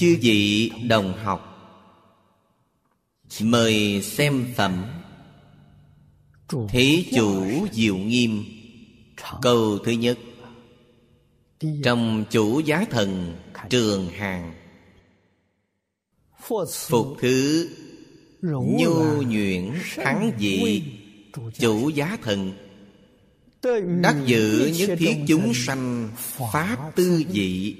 [0.00, 1.46] chư vị đồng học,
[3.40, 4.84] mời xem phẩm.
[6.68, 8.44] Thế chủ diệu nghiêm,
[9.42, 10.18] câu thứ nhất.
[11.84, 13.36] Trong chủ giá thần
[13.70, 14.54] trường hàng,
[16.88, 17.68] phục thứ
[18.42, 20.82] nhu nhuyễn thắng dị,
[21.58, 22.52] chủ giá thần,
[24.02, 27.76] đắc giữ nhất thiết chúng sanh pháp tư dị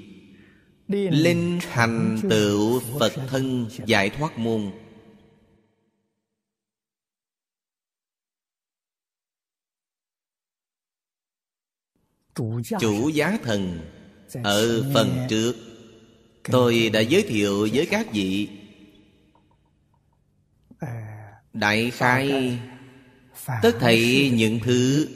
[0.91, 4.71] linh thành tựu phật thân giải thoát môn
[12.79, 13.79] chủ giá thần
[14.43, 15.55] ở phần trước.
[16.43, 18.49] tôi đã giới thiệu với các vị.
[21.53, 22.59] Đại khai
[23.61, 25.07] tất thảy những thứ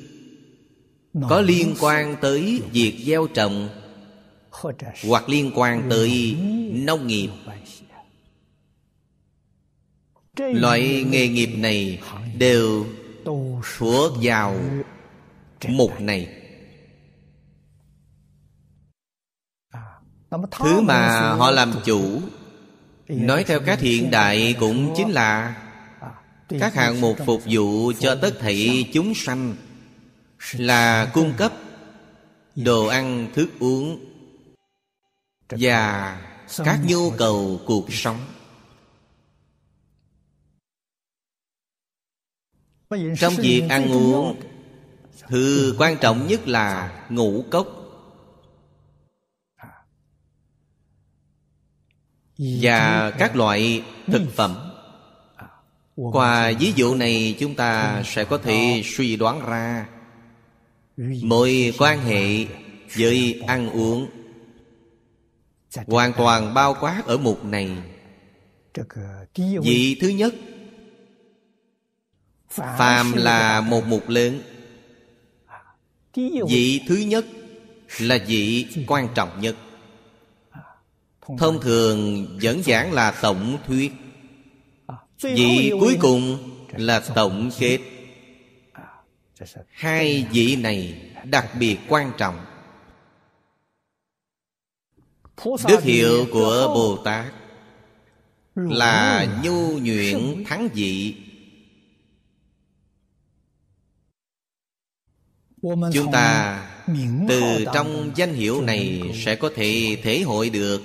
[1.30, 3.70] có liên quan tới việc gieo trồng
[5.08, 6.38] hoặc liên quan tới
[6.72, 7.30] nông nghiệp
[10.38, 12.02] loại nghề nghiệp này
[12.38, 12.86] đều
[13.78, 14.60] thuộc vào
[15.68, 16.28] mục này
[20.52, 22.22] thứ mà họ làm chủ
[23.08, 25.56] nói theo các hiện đại cũng chính là
[26.60, 29.56] các hạng mục phục vụ cho tất thảy chúng sanh
[30.54, 31.54] là cung cấp
[32.56, 34.15] đồ ăn thức uống
[35.50, 36.18] và
[36.58, 38.20] các nhu cầu cuộc sống.
[43.18, 44.40] Trong việc ăn uống
[45.28, 47.68] thứ quan trọng nhất là ngũ cốc.
[52.38, 54.72] Và các loại thực phẩm.
[55.96, 59.90] Qua ví dụ này chúng ta sẽ có thể suy đoán ra.
[61.24, 62.46] Mối quan hệ
[62.98, 64.25] với ăn uống
[65.88, 67.78] hoàn toàn bao quát ở mục này.
[69.64, 70.34] Vị thứ nhất.
[72.50, 74.42] Phàm là một mục lớn.
[76.50, 77.26] Vị thứ nhất
[78.00, 79.56] là vị quan trọng nhất.
[81.38, 82.28] Thông thường.
[82.42, 83.92] dẫn giảng là tổng thuyết.
[85.22, 86.38] Vị cuối cùng
[86.72, 87.80] là tổng kết.
[89.72, 92.46] Hai vị này đặc biệt quan trọng
[95.68, 97.34] đức hiệu của bồ tát
[98.56, 101.16] là nhu nhuyễn thắng dị.
[105.94, 106.62] Chúng ta
[107.30, 110.82] từ trong danh hiệu này sẽ có thể thể hội được.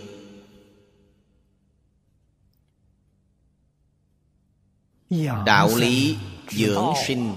[5.46, 6.16] Đạo lý
[6.50, 7.34] dưỡng sinh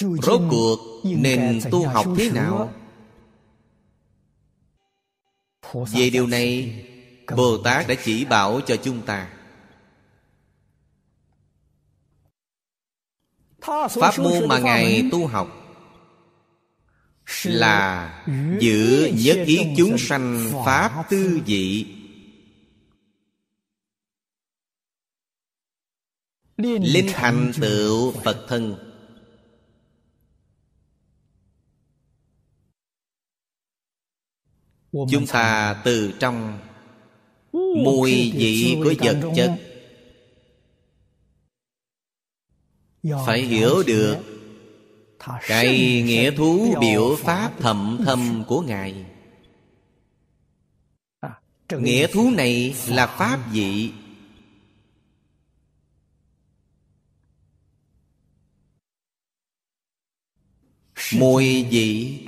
[0.00, 2.72] rốt cuộc nên tu học thế nào?
[5.74, 6.74] về điều này
[7.36, 9.30] bồ tát đã chỉ bảo cho chúng ta.
[13.60, 15.56] Pháp môn mà ngài tu học
[17.44, 18.24] là
[18.60, 21.86] giữ nhất thiết chúng sanh pháp tư vị
[26.56, 28.89] linh thành tựu phật thân
[34.92, 36.58] chúng ta từ trong
[37.52, 39.58] mùi vị của vật chất.
[43.26, 44.16] phải hiểu được
[45.46, 49.04] cái nghĩa thú biểu pháp thậm thâm của ngài.
[51.78, 53.92] Nghĩa thú này là pháp vị.
[61.14, 62.18] Mùi vị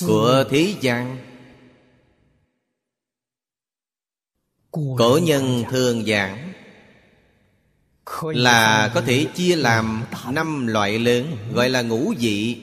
[0.00, 1.18] của thế gian.
[4.70, 6.52] Cổ nhân thường giảng
[8.22, 12.62] là có thể chia làm năm loại lớn gọi là ngũ vị.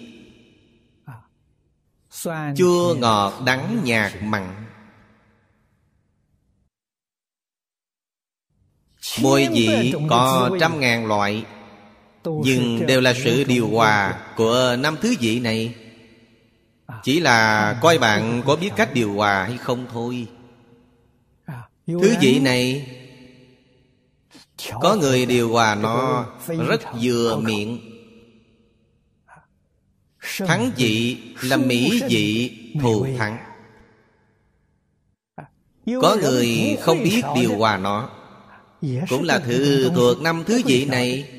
[2.56, 4.66] Chua ngọt đắng nhạt mặn.
[9.22, 11.46] Mỗi vị có trăm ngàn loại
[12.24, 15.76] nhưng đều là sự điều hòa của năm thứ vị này
[17.04, 20.28] chỉ là coi bạn có biết cách điều hòa hay không thôi.
[21.88, 22.88] Thứ vị này?
[24.82, 27.80] Có người điều hòa nó rất vừa miệng.
[30.38, 32.52] Thắng dị là mỹ dị
[32.82, 33.38] thù thắng.
[36.02, 38.10] Có người không biết điều hòa nó.
[39.10, 41.30] Cũng là thứ thuộc năm thứ dị này?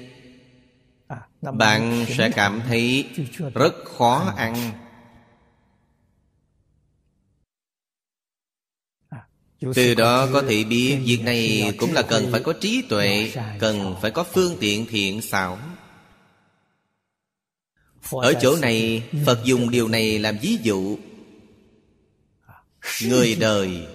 [1.43, 3.07] Bạn sẽ cảm thấy
[3.55, 4.73] rất khó ăn
[9.75, 13.95] Từ đó có thể biết Việc này cũng là cần phải có trí tuệ Cần
[14.03, 15.59] phải có phương tiện thiện xảo.
[18.11, 20.99] Ở chỗ này Phật dùng điều này làm ví dụ.
[23.03, 23.87] Người đời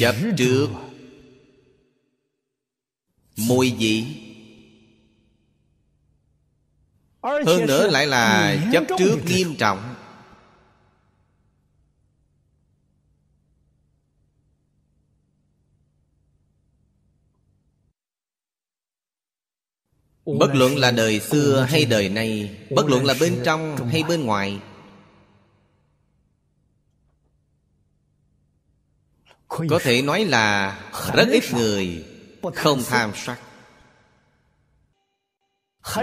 [0.00, 0.68] Chấp trước
[3.36, 4.04] Mùi vị.
[7.22, 9.89] Hơn nữa lại là chấp trước nghiêm trọng
[20.38, 24.24] Bất luận là đời xưa hay đời nay Bất luận là bên trong hay bên
[24.24, 24.58] ngoài.
[29.48, 30.78] Có thể nói là
[31.14, 32.04] rất ít người
[32.54, 33.38] không tham sắc.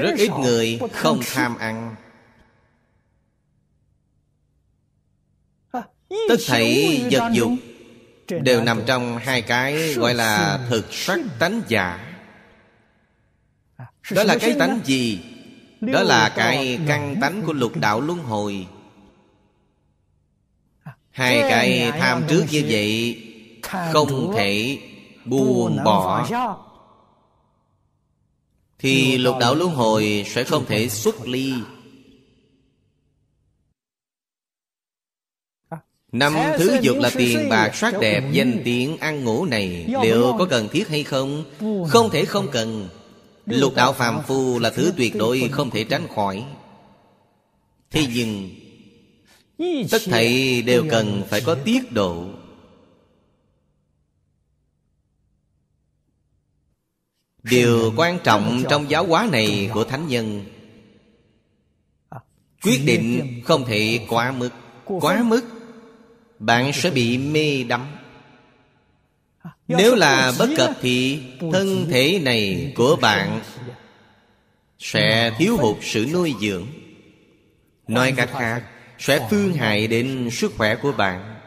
[0.01, 1.95] Rất ít người không tham ăn.
[6.09, 7.51] Tất thảy vật dục
[8.27, 12.06] Đều nằm trong hai cái gọi là thực sắc tánh giả
[14.11, 15.19] đó là cái tánh gì?
[15.81, 18.67] Đó là cái căn tánh của lục đạo luân hồi.
[21.09, 23.23] Hai cái tham trước như vậy
[23.91, 24.79] không thể
[25.25, 26.27] buông bỏ.
[28.79, 31.53] thì lục đạo luân hồi sẽ không thể xuất ly.
[36.11, 39.85] Năm thứ dục là tiền bạc sắc đẹp Danh tiếng ăn ngủ này.
[40.03, 41.43] Liệu có cần thiết hay không?
[41.89, 42.89] Không thể không cần
[43.47, 46.45] Lục đạo phàm phu là thứ tuyệt đối không thể tránh khỏi.
[47.91, 48.49] Thế nhưng,
[49.91, 52.25] Tất thảy đều cần phải có tiết độ.
[57.43, 60.45] Điều quan trọng trong giáo hóa này của Thánh Nhân,
[62.63, 64.49] Quyết định không thể quá mức.
[64.85, 65.41] Quá mức,
[66.39, 67.96] Bạn sẽ bị mê đắm
[69.67, 73.41] nếu là bất cập thì thân thể này của bạn
[74.79, 76.67] sẽ thiếu hụt sự nuôi dưỡng.
[77.87, 78.63] Nói cách khác
[78.99, 81.39] sẽ phương hại đến sức khỏe của bạn.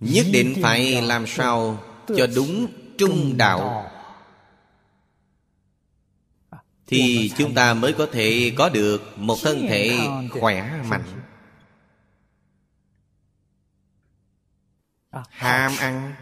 [0.00, 1.84] Nhất định phải làm sao
[2.16, 2.66] cho đúng
[2.98, 3.90] trung đạo.
[6.86, 9.98] Thì chúng ta mới có thể có được một thân thể
[10.30, 11.04] khỏe mạnh
[15.30, 16.14] ham ăn.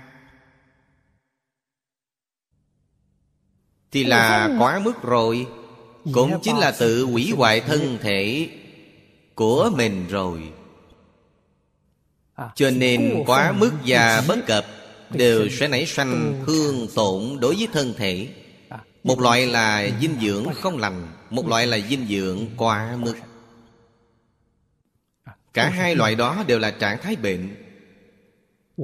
[3.91, 5.47] Thì là quá mức rồi.
[6.13, 8.49] Cũng chính là tự hủy hoại thân thể
[9.35, 10.53] của mình rồi.
[12.55, 14.67] Cho nên quá mức và bất cập
[15.11, 18.29] đều sẽ nảy sanh thương tổn đối với thân thể.
[19.05, 23.15] Một loại là dinh dưỡng không lành một loại là dinh dưỡng quá mức.
[25.53, 27.57] cả hai loại đó đều là trạng thái bệnh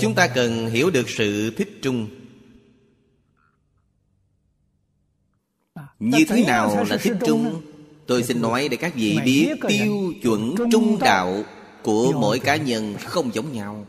[0.00, 2.08] chúng ta cần hiểu được sự thích trung.
[5.98, 7.62] Như thế nào là thích trung
[8.06, 11.44] tôi xin nói để các vị biết tiêu chuẩn trung đạo
[11.82, 13.86] của mỗi cá nhân không giống nhau.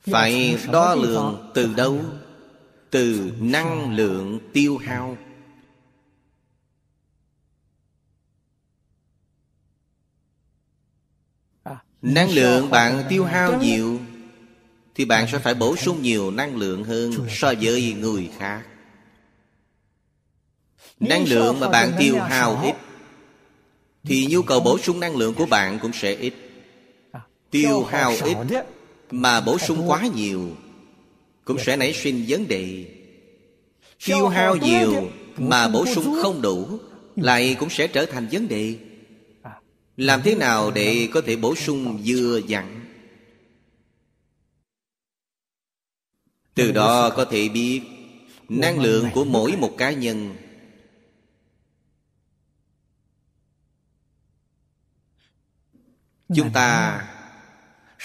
[0.00, 2.00] Phải đo lường từ đâu?
[2.94, 5.16] từ năng lượng tiêu hao
[12.04, 13.98] Năng lượng bạn tiêu hao nhiều
[14.94, 18.62] Thì bạn sẽ phải bổ sung nhiều năng lượng hơn So với người khác.
[21.00, 22.74] Năng lượng mà bạn tiêu hao ít
[24.02, 26.34] Thì nhu cầu bổ sung năng lượng của bạn cũng sẽ ít.
[27.50, 28.64] Tiêu hao ít
[29.10, 30.56] Mà bổ sung quá nhiều
[31.44, 32.84] Cũng sẽ nảy sinh vấn đề.
[34.04, 36.78] Tiêu hao nhiều Mà bổ sung không đủ
[37.16, 38.74] Lại cũng sẽ trở thành vấn đề
[39.96, 42.80] làm thế nào để có thể bổ sung dưa dặn?
[46.54, 47.82] Từ đó có thể biết
[48.48, 50.36] năng lượng của mỗi một cá nhân.
[56.34, 57.00] Chúng ta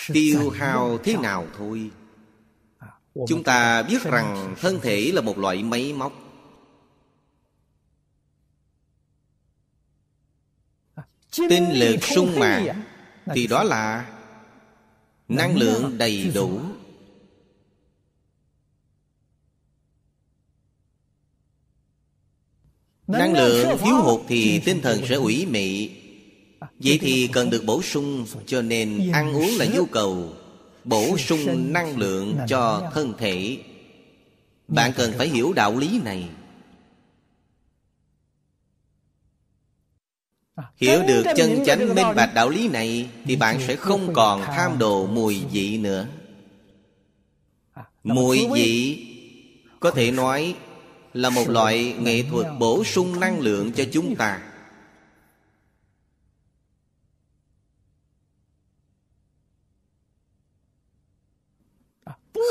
[0.08, 1.92] tiêu hao thế nào thôi?
[3.28, 6.29] Chúng ta biết rằng thân thể là một loại máy móc.
[11.50, 12.68] Tinh lực sung mãn
[13.36, 14.06] thì đó là
[15.28, 16.60] năng lượng đầy đủ.
[23.08, 25.90] Năng lượng thiếu hụt thì tinh thần sẽ ủy mị.
[26.80, 30.34] Vậy thì cần được bổ sung Cho nên ăn uống là nhu cầu.
[30.84, 33.58] Bổ sung năng lượng cho thân thể.
[34.68, 36.30] Bạn cần phải hiểu đạo lý này
[40.78, 44.78] Hiểu được chân chánh minh bạch đạo lý này Thì bạn sẽ không còn tham
[44.78, 46.08] đồ mùi vị nữa.
[48.04, 49.06] Mùi vị.
[49.80, 50.56] Có thể nói
[51.14, 54.42] Là một loại nghệ thuật bổ sung năng lượng cho chúng ta.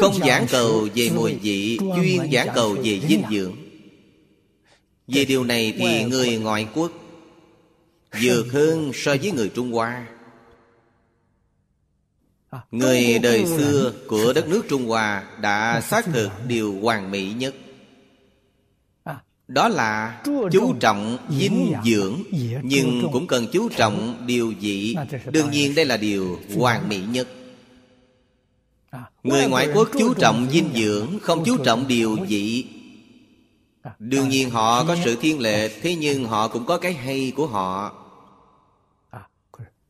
[0.00, 3.56] Không giảng cầu về mùi vị Chuyên giảng cầu về dinh dưỡng.
[5.08, 6.92] Về điều này thì người ngoại quốc
[8.22, 10.06] Vượt hơn so với người Trung Hoa.
[12.70, 17.54] Người đời xưa của đất nước Trung Hoa Đã xác thực điều hoàn mỹ nhất.
[19.48, 20.22] Đó là
[20.52, 22.22] chú trọng dinh dưỡng
[22.62, 24.94] Nhưng cũng cần chú trọng điều dị.
[25.30, 27.28] Đương nhiên đây là điều hoàn mỹ nhất.
[29.22, 32.64] Người ngoại quốc chú trọng dinh dưỡng Không chú trọng điều dị
[33.98, 37.46] Đương nhiên họ có sự thiên lệ Thế nhưng họ cũng có cái hay của
[37.46, 37.94] họ.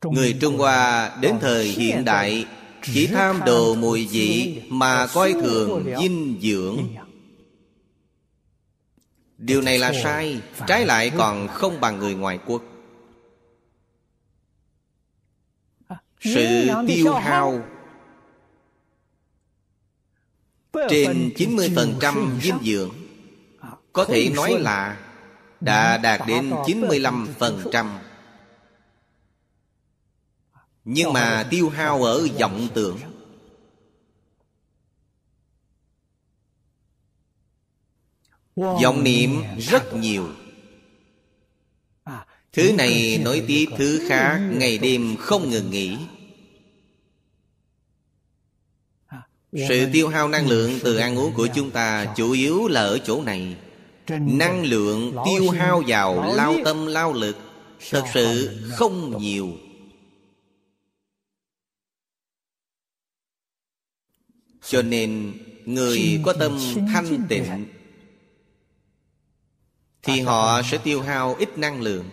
[0.02, 2.47] Người Trung Hoa đến thời hiện đại
[2.83, 6.78] Chỉ tham đồ mùi vị Mà coi thường dinh dưỡng.
[9.38, 12.62] Điều này là sai Trái lại còn không bằng người ngoại quốc.
[16.21, 17.64] Sự tiêu hao
[20.88, 22.90] Trên 90% dinh dưỡng
[23.99, 25.00] Có thể nói là
[25.61, 27.99] Đã đạt đến 95%
[30.85, 32.99] Nhưng mà tiêu hao ở vọng tưởng.
[38.57, 40.28] Vọng niệm rất nhiều.
[42.52, 45.99] Thứ này nối tiếp thứ khác Ngày đêm không ngừng nghỉ.
[49.52, 52.99] Sự tiêu hao năng lượng từ ăn uống của chúng ta Chủ yếu là ở
[52.99, 53.57] chỗ này
[54.11, 57.37] Năng lượng tiêu hao vào lao tâm lao lực
[57.91, 59.53] Thật sự không nhiều.
[64.62, 65.35] Cho nên
[65.65, 66.59] Người có tâm
[66.93, 67.67] thanh tịnh
[70.03, 72.11] Thì họ sẽ tiêu hao ít năng lượng.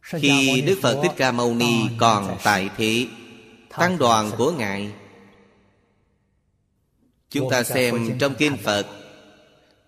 [0.00, 3.06] Khi Đức Phật Thích Ca Mâu Ni còn tại thế
[3.68, 4.92] Tăng đoàn của Ngài
[7.30, 8.86] Chúng ta xem trong Kinh Phật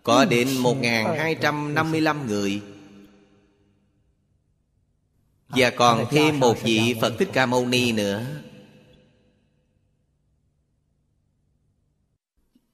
[0.02, 2.62] Có đến 1.255 người.
[5.48, 8.26] Và còn thêm một vị Phật Thích Ca Mâu Ni nữa.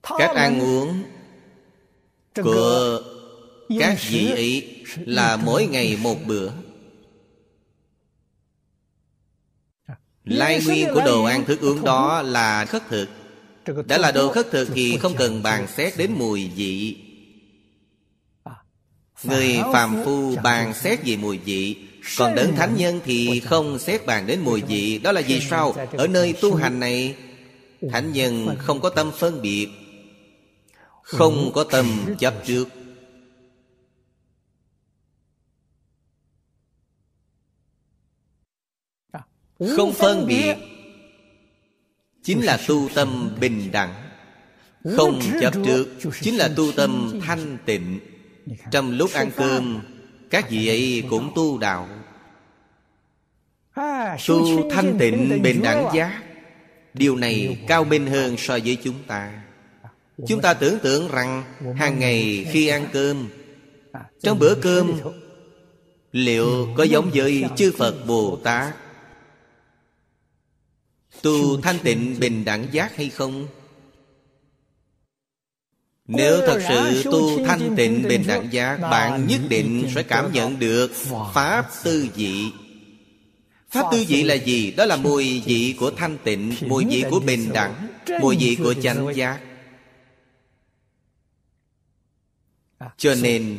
[0.02, 1.02] Các ăn uống
[2.35, 3.02] Của
[3.78, 6.50] các vị ấy Là mỗi ngày một bữa.
[10.25, 11.85] Lai nguyên của đồ ăn thức uống.
[11.85, 13.09] đó là khất thực
[13.87, 16.97] Đã là đồ khất thực thì không cần bàn xét đến mùi vị.
[19.25, 21.76] Người phàm phu bàn xét về mùi vị
[22.18, 24.99] Còn đấng thánh nhân thì không xét bàn đến mùi vị.
[24.99, 25.75] Đó là vì sao?
[25.92, 27.16] Ở nơi tu hành này
[27.90, 29.68] Thánh nhân không có tâm phân biệt
[31.02, 32.68] Không có tâm chấp trước.
[39.76, 40.56] Không phân biệt
[42.25, 43.95] Chính là tu tâm bình đẳng.
[44.97, 45.87] Không chấp trước,
[46.21, 48.00] Chính là tu tâm thanh tịnh.
[48.71, 49.83] Trong lúc ăn cơm,
[50.31, 51.88] Các vị ấy cũng tu đạo.
[54.28, 56.23] Tu thanh tịnh bình đẳng giác,
[56.95, 59.43] Điều này cao minh hơn so với chúng ta.
[60.28, 61.45] Chúng ta tưởng tượng rằng
[61.76, 63.28] hàng ngày khi ăn cơm,
[64.23, 64.93] Trong bữa cơm,
[66.12, 68.75] Liệu có giống với chư Phật Bồ Tát?
[71.23, 73.47] Tu thanh tịnh bình đẳng giác hay không?
[76.06, 80.59] Nếu thật sự tu thanh tịnh bình đẳng giác, Bạn nhất định sẽ cảm nhận
[80.59, 80.92] được
[81.35, 82.52] Pháp tư vị
[83.71, 84.71] Pháp tư vị là gì?
[84.71, 87.88] Đó là mùi vị của thanh tịnh, Mùi vị của bình đẳng,
[88.21, 89.40] Mùi vị của chánh giác
[92.97, 93.59] Cho nên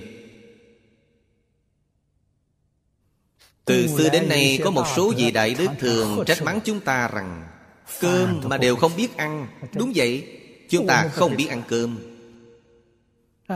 [3.65, 7.07] Từ xưa đến nay có một số vị đại đức thường trách mắng chúng ta
[7.07, 7.47] rằng
[7.99, 9.47] Cơm mà đều không biết ăn.
[9.73, 10.27] Đúng vậy
[10.69, 11.97] Chúng ta không biết ăn cơm.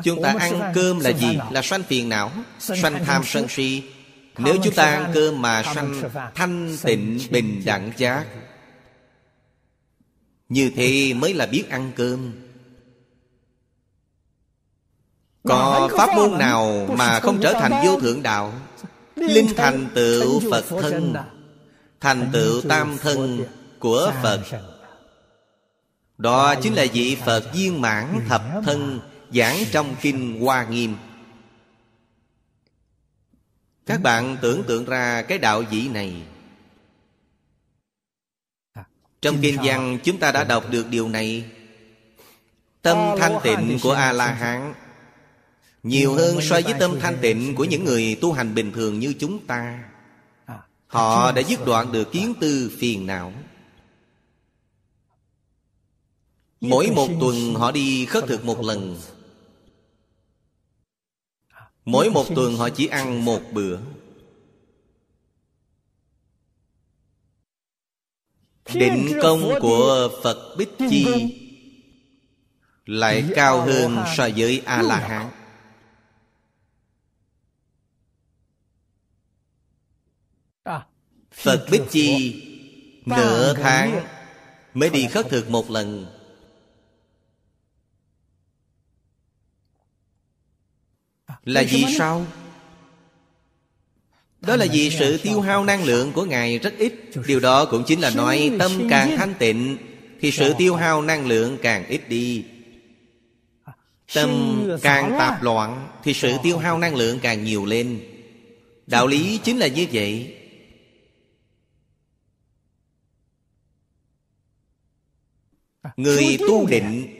[0.04, 1.38] Chúng ta ăn cơm là gì?
[1.52, 3.84] Là sanh phiền não Sanh tham sân si.
[4.38, 6.02] Nếu chúng ta ăn cơm mà sanh
[6.36, 8.26] thanh tịnh bình đẳng giác.
[10.50, 12.32] Như thế mới là biết ăn cơm.
[15.44, 18.54] Có pháp môn nào mà không trở thành vô thượng đạo
[19.22, 21.16] Linh thành tựu Phật thân.
[22.00, 23.46] Thành tựu tam thân
[23.80, 24.42] của Phật.
[26.18, 29.00] Đó chính là vị Phật viên mãn thập thân
[29.34, 30.96] Giảng trong Kinh Hoa Nghiêm.
[33.86, 36.14] Các bạn tưởng tượng ra cái đạo dĩ này.
[39.22, 41.46] Trong Kinh văn chúng ta đã đọc được điều này.
[42.82, 44.74] Tâm thanh tịnh của A-la-hán
[45.84, 49.14] Nhiều hơn so với tâm thanh tịnh của những người tu hành bình thường như
[49.20, 49.90] chúng ta.
[50.88, 53.34] Họ đã dứt đoạn được kiến tư phiền não.
[56.62, 58.98] Mỗi một tuần họ đi khất thực một lần.
[61.86, 63.80] Mỗi một tuần họ chỉ ăn một bữa.
[68.74, 71.06] Định công của Phật Bích Chi
[72.86, 75.39] Lại cao hơn so với A-la-hán
[81.40, 82.36] Phật Bích Chi
[83.06, 84.06] Nửa tháng
[84.74, 86.06] Mới đi khất thực một lần.
[91.44, 92.26] Là vì sao?
[94.42, 96.94] Đó là vì sự tiêu hao năng lượng của Ngài rất ít.
[97.28, 99.78] Điều đó cũng chính là nói tâm càng thanh tịnh.
[100.22, 102.46] Thì sự tiêu hao năng lượng càng ít đi
[104.14, 108.00] Tâm càng tạp loạn Thì sự tiêu hao năng lượng càng nhiều lên.
[108.88, 110.39] Đạo lý chính là như vậy
[115.98, 117.16] Người tu định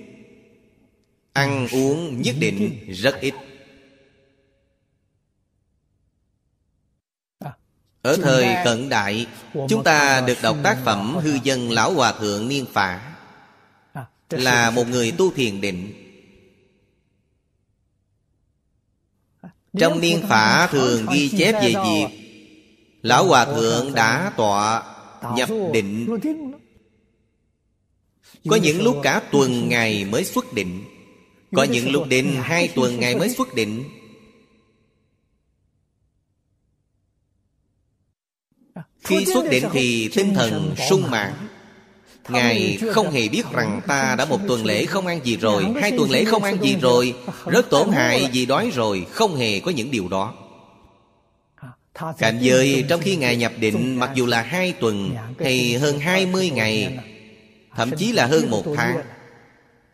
[1.34, 3.34] Ăn uống nhất định rất ít.
[8.02, 9.28] Ở thời cận đại
[9.70, 13.16] Chúng ta được đọc tác phẩm Hư dân Lão Hòa Thượng Niên Phả.
[14.30, 15.94] Là một người tu thiền định.
[19.78, 22.08] Trong Niên Phả thường ghi chép về việc
[23.02, 24.84] Lão Hòa Thượng đã tọa
[25.36, 26.20] nhập định
[28.48, 30.84] Có những lúc cả tuần ngày mới xuất định.
[31.52, 33.84] Có những lúc đến hai tuần ngày mới xuất định.
[39.04, 41.34] Khi xuất định thì tinh thần sung mãn.
[42.30, 45.92] Ngài không hề biết rằng ta đã một tuần lễ không ăn gì rồi Hai
[45.98, 47.14] tuần lễ không ăn gì rồi.
[47.46, 50.34] Rất tổn hại vì đói rồi Không hề có những điều đó.
[52.18, 56.26] Cảnh giới trong khi Ngài nhập định Mặc dù là hai tuần Hay hơn hai
[56.26, 57.00] mươi ngày
[57.80, 59.04] Thậm chí là hơn một tháng.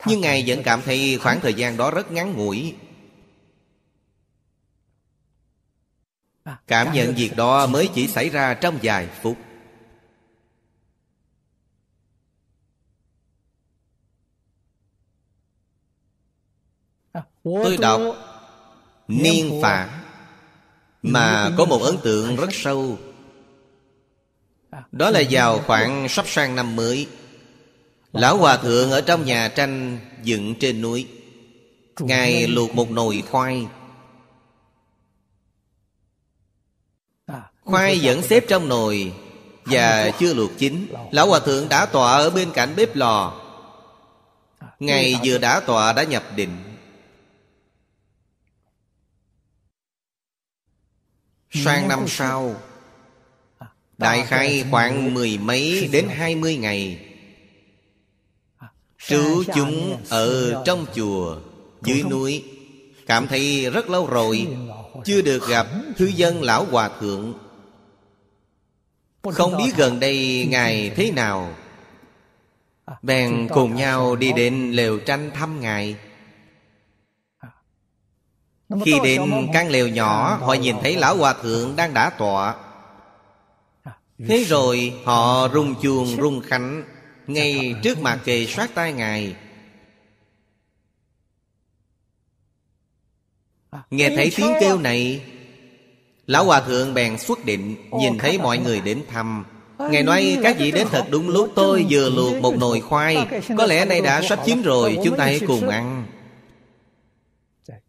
[0.05, 2.75] Nhưng Ngài vẫn cảm thấy khoảng thời gian đó rất ngắn ngủi.
[6.67, 9.37] Cảm nhận việc đó mới chỉ xảy ra trong vài phút.
[17.43, 18.01] Tôi đọc
[19.07, 20.03] Niên phả
[21.01, 22.99] Mà có một ấn tượng rất sâu.
[24.91, 27.07] Đó là vào khoảng sắp sang năm mới
[28.15, 31.07] Lão Hòa Thượng ở trong nhà tranh dựng trên núi.
[31.99, 33.67] Ngài luộc một nồi khoai.
[37.63, 39.13] Khoai vẫn xếp trong nồi
[39.65, 40.93] Và chưa luộc chín.
[41.11, 43.41] Lão Hòa Thượng đã tọa ở bên cạnh bếp lò.
[44.79, 46.57] Ngày vừa đã tọa đã nhập định.
[51.51, 52.55] Sang năm sau
[53.97, 57.14] Đại khai khoảng mười mấy đến hai mươi ngày
[59.07, 61.37] Trú chúng ở trong chùa
[61.83, 62.43] Dưới núi.
[63.05, 64.47] Cảm thấy rất lâu rồi
[65.05, 67.33] Chưa được gặp thư dân lão hòa thượng.
[69.23, 71.53] Không biết gần đây Ngài thế nào.
[73.01, 75.95] Bèn cùng nhau đi đến lều tranh thăm Ngài.
[78.85, 79.21] Khi đến
[79.53, 82.55] căn lều nhỏ Họ nhìn thấy Lão Hòa Thượng đang đã tọa.
[84.27, 86.83] Thế rồi họ rung chuông rung khánh
[87.27, 89.35] ngay trước mặt kề soát tai Ngài.
[93.91, 95.21] Nghe thấy tiếng kêu này,
[96.27, 99.45] Lão Hòa Thượng bèn xuất định Nhìn thấy mọi người đến thăm.
[99.77, 103.17] Ngài nói, các vị đến thật đúng lúc, tôi vừa luộc một nồi khoai.
[103.57, 106.05] Có lẽ nay đã sắp chín rồi, Chúng ta hãy cùng ăn.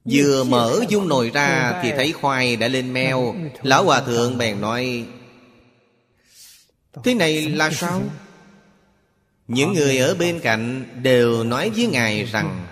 [0.05, 3.35] Vừa mở dung nồi ra Thì thấy khoai đã lên meo.
[3.63, 5.07] Lão Hòa Thượng bèn nói,
[7.05, 8.01] Thế này là sao?
[9.49, 12.67] Những người ở bên cạnh đều nói với Ngài rằng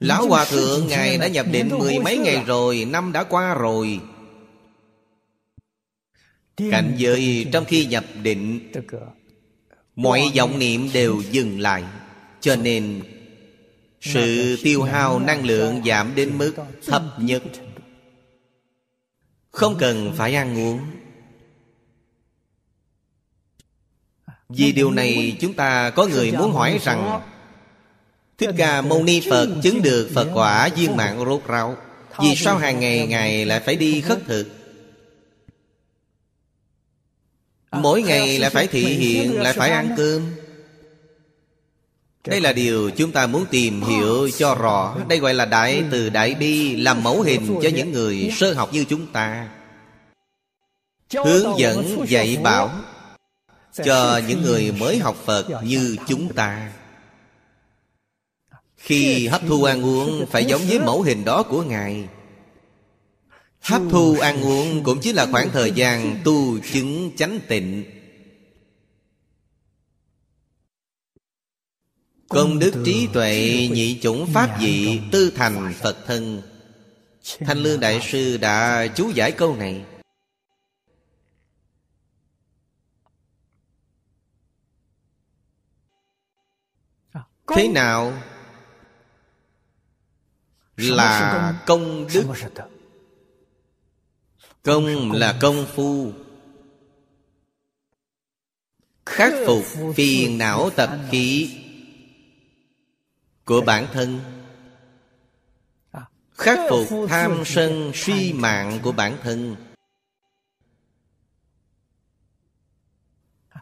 [0.00, 4.00] Lão Hòa Thượng Ngài đã nhập định mười mấy ngày rồi Năm đã qua rồi.
[6.56, 8.72] Cảnh giới trong khi nhập định
[9.96, 11.84] Mọi vọng niệm đều dừng lại
[12.40, 13.02] Cho nên
[14.00, 16.54] sự tiêu hao năng lượng giảm đến mức
[16.86, 17.42] thấp nhất.
[19.50, 20.80] không cần phải ăn uống
[24.48, 27.20] vì điều này chúng ta có người muốn hỏi rằng
[28.38, 31.76] thích ca mâu ni phật chứng được phật quả viên mạng rốt ráo.
[32.22, 34.46] Vì sao hàng ngày ngài lại phải đi khất thực?
[37.72, 40.22] Mỗi ngày lại phải thị hiện lại phải ăn cơm.
[42.26, 44.96] Đây là điều chúng ta muốn tìm hiểu cho rõ.
[45.08, 48.72] Đây gọi là Đại từ Đại Bi Làm mẫu hình cho những người sơ học
[48.72, 49.48] như chúng ta.
[51.14, 52.70] Hướng dẫn dạy bảo
[53.84, 56.72] cho những người mới học Phật như chúng ta.
[58.76, 62.08] Khi hấp thu ăn uống Phải giống với mẫu hình đó của Ngài.
[63.60, 67.84] Hấp thu ăn uống Cũng chính là khoảng thời gian tu chứng chánh tịnh.
[72.28, 76.42] Công đức trí tuệ nhị chủng pháp dị Tư thành Phật thân.
[77.40, 79.80] Thanh Lương Đại Sư đã chú giải câu này.
[87.56, 88.12] Thế nào
[90.78, 92.24] Là công đức?
[94.62, 96.12] Công là công phu.
[99.06, 101.56] Khắc phục phiền não tập khí
[103.44, 104.20] của bản thân.
[106.30, 109.56] Khắc phục tham sân suy mạng của bản thân.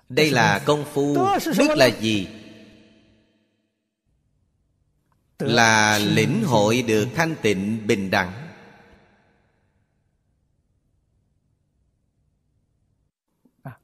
[0.08, 1.16] Đây là công phu.
[1.58, 2.28] Đức là gì?
[5.38, 8.32] Là lĩnh hội được thanh tịnh bình đẳng.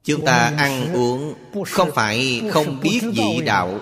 [0.03, 1.33] Chúng ta ăn uống
[1.65, 3.79] không phải không biết vị đạo.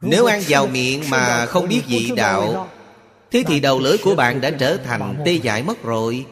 [0.00, 2.68] Nếu ăn vào miệng mà không biết vị đạo
[3.34, 6.26] Thế thì đầu lưỡi của bạn đã trở thành tê dại mất rồi.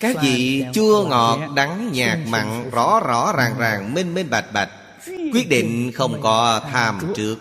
[0.00, 4.70] Các vị chua ngọt đắng nhạt mặn Rõ rõ ràng ràng minh minh bạch bạch.
[5.06, 7.36] Quyết định không có tham trước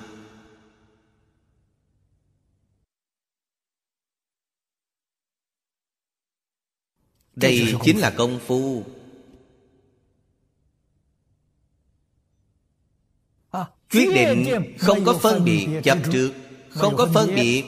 [7.35, 8.83] Đây chính là công phu.
[13.91, 16.33] Quyết định không có phân biệt chấp trước
[16.69, 17.63] Không có phân biệt.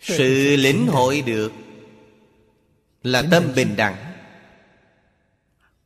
[0.00, 1.52] Sự lĩnh hội được
[3.02, 4.12] Là tâm bình đẳng.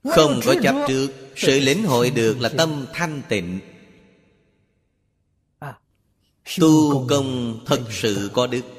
[0.04, 3.60] Không có chấp trước Sự lĩnh hội được là tâm thanh tịnh.
[6.60, 8.75] Tu công thật sự có đức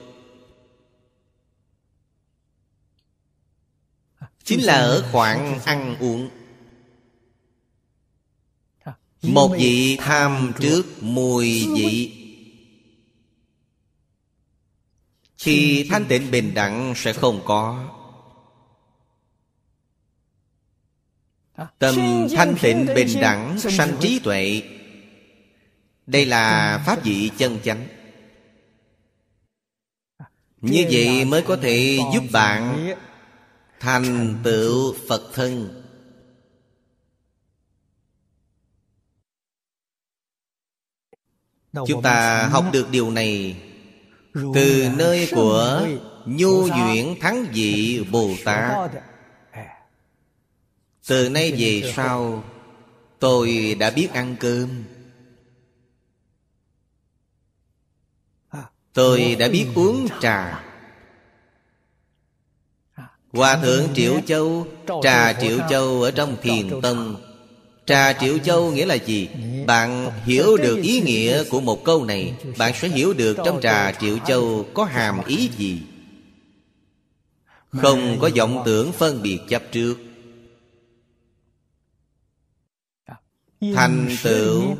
[4.47, 6.29] Chính là ở khoảng ăn uống.
[9.21, 12.13] Một vị tham trước mùi vị.
[15.39, 17.89] Thì thanh tịnh bình đẳng sẽ không có.
[21.79, 24.61] Tâm thanh tịnh bình đẳng sanh trí tuệ.
[26.05, 27.87] Đây là pháp vị chân chánh.
[30.61, 32.93] Như vậy mới có thể giúp bạn
[33.79, 35.83] Thành tựu Phật thân.
[41.87, 43.61] Chúng ta học được điều này
[44.33, 45.87] Từ nơi của
[46.25, 48.91] Nhu Duyện Thắng Dị Bồ Tát.
[51.07, 52.43] Từ nay về sau,
[53.19, 54.83] Tôi đã biết ăn cơm.
[58.93, 60.66] Tôi đã biết uống trà.
[63.31, 64.67] Hòa thượng Triệu Châu
[65.03, 67.15] Trà Triệu Châu ở trong thiền tông.
[67.85, 69.29] Trà Triệu Châu nghĩa là gì?
[69.67, 72.33] Bạn hiểu được ý nghĩa của một câu này.
[72.57, 75.81] Bạn sẽ hiểu được trong Trà Triệu Châu có hàm ý gì.
[77.69, 79.97] Không có vọng tưởng phân biệt chấp trước.
[83.75, 84.75] Thành tựu.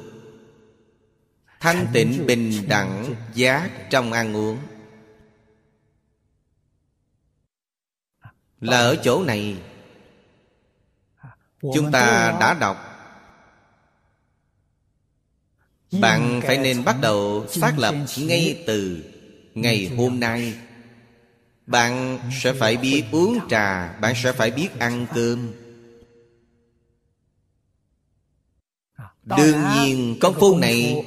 [1.60, 4.58] Thanh tịnh bình đẳng giác trong ăn uống
[8.62, 9.56] Là ở chỗ này.
[11.62, 12.78] Chúng ta đã đọc.
[16.02, 19.04] Bạn phải nên bắt đầu xác lập ngay từ
[19.54, 20.54] ngày hôm nay.
[21.66, 25.54] Bạn sẽ phải biết uống trà, bạn sẽ phải biết ăn cơm.
[29.24, 31.06] Đương nhiên, công phu này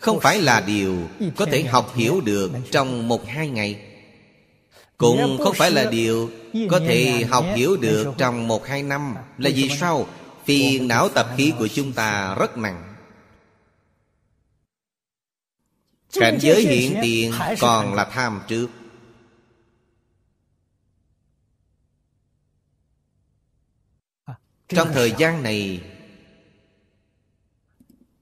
[0.00, 0.96] không phải là điều
[1.36, 3.91] có thể học hiểu được trong một hai ngày
[5.02, 6.30] cũng không phải là điều
[6.70, 10.06] có thể học hiểu được trong một hai năm là vì sao?
[10.44, 12.94] Phiền não tập khí của chúng ta rất nặng.
[16.12, 18.68] Cảnh giới hiện tiền còn là tham trước.
[24.68, 25.80] Trong thời gian này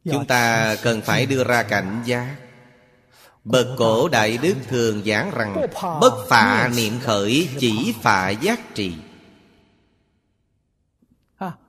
[0.04, 2.36] Chúng ta cần phải đưa ra cảnh giác
[3.44, 5.66] Bậc cổ Đại Đức thường giảng rằng,
[6.00, 8.92] Bất phạ niệm khởi, chỉ phạ giác trì.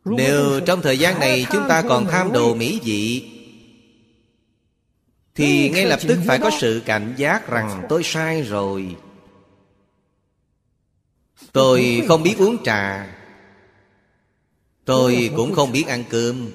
[0.05, 3.29] Nếu trong thời gian này chúng ta còn tham đồ mỹ dị
[5.35, 8.95] Thì ngay lập tức phải có sự cảnh giác rằng, tôi sai rồi.
[11.51, 13.07] Tôi không biết uống trà.
[14.85, 16.51] Tôi cũng không biết ăn cơm.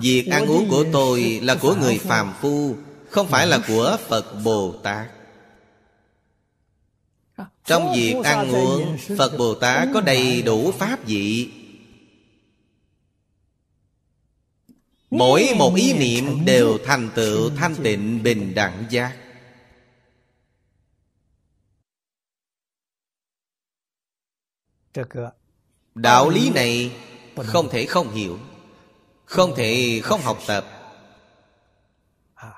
[0.00, 2.76] Việc ăn uống của tôi là của người phàm phu.
[3.16, 5.10] Không phải là của Phật Bồ Tát.
[7.64, 11.50] Trong việc ăn uống, Phật Bồ Tát có đầy đủ pháp vị.
[15.10, 19.16] Mỗi một ý niệm đều thành tựu thanh tịnh bình đẳng giác.
[25.94, 26.96] Đạo lý này
[27.36, 28.38] không thể không hiểu,
[29.24, 30.75] Không thể không học tập.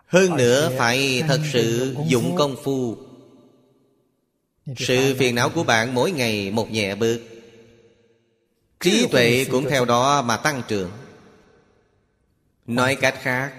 [0.09, 2.97] Hơn nữa phải thật sự dụng công phu.
[4.77, 7.19] Sự phiền não của bạn mỗi ngày một nhẹ bớt
[8.81, 10.91] Trí tuệ cũng theo đó mà tăng trưởng.
[12.67, 13.53] Nói cách khác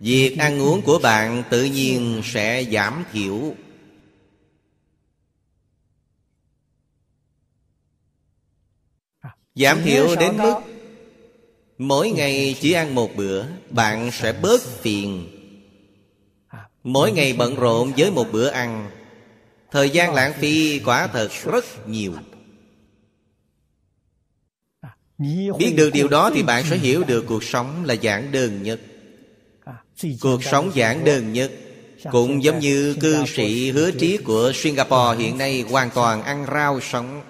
[0.00, 3.54] Việc ăn uống của bạn tự nhiên sẽ giảm thiểu.
[9.54, 10.54] Giảm thiểu đến mức
[11.78, 15.33] Mỗi ngày chỉ ăn một bữa Bạn sẽ bớt phiền
[16.84, 18.90] Mỗi ngày bận rộn với một bữa ăn.
[19.70, 22.12] Thời gian lãng phí quả thật rất nhiều.
[25.58, 28.80] Biết được điều đó thì bạn sẽ hiểu được cuộc sống là giản đơn nhất.
[30.20, 31.52] Cuộc sống giản đơn nhất
[32.12, 36.80] Cũng giống như cư sĩ hứa trí của Singapore hiện nay hoàn toàn ăn rau
[36.80, 37.22] sống.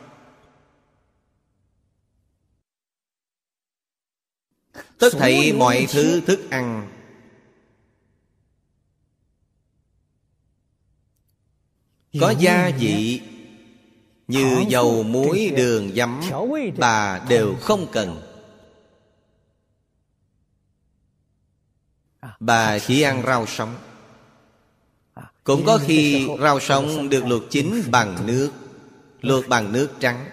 [4.98, 6.93] Tất thảy mọi thứ thức ăn
[12.20, 13.20] Có gia vị
[14.28, 16.20] Như dầu muối đường giấm
[16.76, 17.86] Bà đều không.
[17.92, 18.20] cần.
[22.40, 23.74] Bà chỉ ăn rau sống.
[25.44, 28.50] Cũng có khi rau sống được luộc chín bằng nước
[29.20, 30.24] Luộc bằng nước trắng.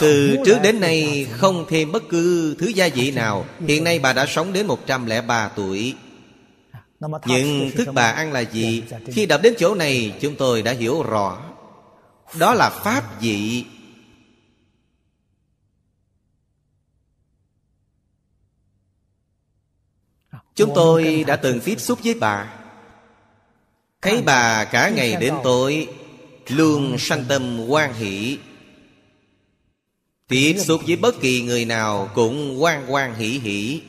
[0.00, 3.46] Từ trước đến nay không thêm bất cứ thứ gia vị nào.
[3.66, 5.94] Hiện nay bà đã sống đến 103 tuổi
[7.26, 8.82] Nhưng thức bà ăn là gì?
[9.06, 11.42] Khi đọc đến chỗ này chúng tôi đã hiểu rõ.
[12.38, 13.64] Đó là pháp vị
[20.54, 22.52] Chúng tôi đã từng tiếp xúc với bà.
[24.02, 25.88] Thấy bà cả ngày đến tối
[26.48, 28.38] Luôn sanh tâm quan hỷ.
[30.28, 33.82] Tiếp xúc với bất kỳ người nào Cũng quan quan hỷ hỷ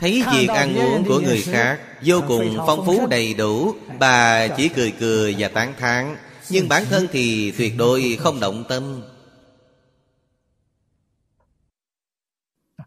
[0.00, 4.68] Thấy việc ăn uống của người khác Vô cùng phong phú đầy đủ Bà chỉ
[4.68, 6.16] cười cười và tán thán.
[6.48, 9.02] Nhưng bản thân thì tuyệt đối không động tâm.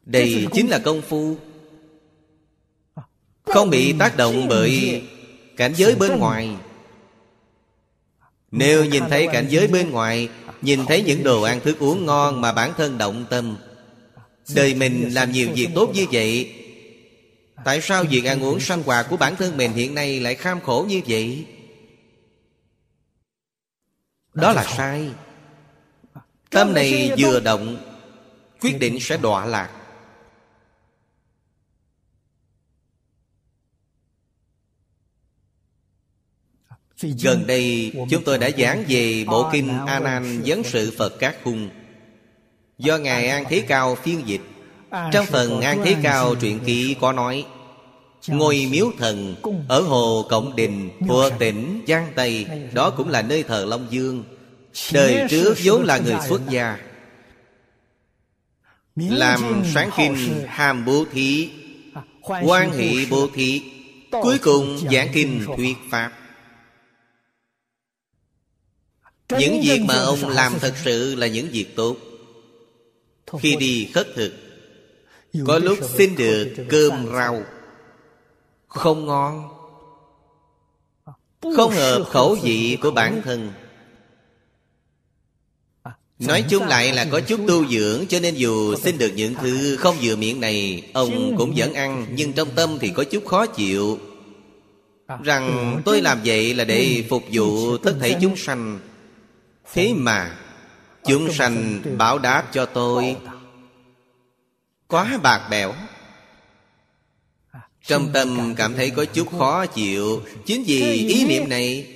[0.06, 1.36] Đây chính là công phu.
[3.44, 5.02] Không bị tác động bởi
[5.58, 6.56] cảnh giới bên ngoài.
[8.52, 10.30] Nếu nhìn thấy cảnh giới bên ngoài
[10.62, 13.58] Nhìn thấy những đồ ăn thức uống ngon mà bản thân động tâm
[14.56, 16.59] Đời mình làm nhiều việc tốt như vậy
[17.66, 20.62] Tại sao việc ăn uống sanh hoạt của bản thân mình hiện nay lại kham
[20.62, 21.48] khổ như vậy?
[24.34, 25.10] Đó là sai.
[26.50, 27.90] Tâm này vừa động
[28.62, 29.70] Quyết định sẽ đọa lạc.
[37.02, 41.36] Gần đây chúng tôi đã giảng về bộ kinh A Nan Vấn sự Phật Các
[41.44, 41.70] Khung.
[42.78, 44.42] Do Ngài An Thế Cao phiên dịch
[44.92, 47.46] Trong phần An Thế Cao truyện ký có nói
[48.28, 49.36] Ngôi miếu thần
[49.68, 54.24] ở hồ Cộng Đình thuộc tỉnh Giang Tây Đó cũng là nơi thờ Long Dương.
[54.94, 56.78] Đời trước vốn là người xuất gia.
[58.96, 61.50] Làm sáng kinh hàm bố thí
[62.22, 63.62] quan hệ bố thí
[64.12, 66.12] Cuối cùng giảng kinh thuyết Pháp.
[69.40, 71.98] Những việc mà ông làm thật sự là những việc tốt.
[73.40, 74.49] Khi đi khất thực
[75.48, 77.44] Có lúc xin được cơm rau.
[78.68, 79.50] Không ngon.
[81.56, 83.52] Không hợp khẩu vị của bản thân.
[86.20, 89.76] Nói chung lại là có chút tu dưỡng Cho nên dù xin được những thứ
[89.76, 93.46] không vừa miệng này Ông cũng vẫn ăn Nhưng trong tâm thì có chút khó
[93.46, 94.00] chịu.
[95.24, 98.80] Rằng tôi làm vậy là để phục vụ tất thể chúng sanh.
[99.74, 100.36] Thế mà
[101.06, 103.16] Chúng sanh báo đáp cho tôi
[104.90, 105.76] Quá bạc bẽo.
[107.82, 110.24] Trong tâm cảm thấy có chút khó chịu.
[110.46, 111.96] Chính vì ý niệm này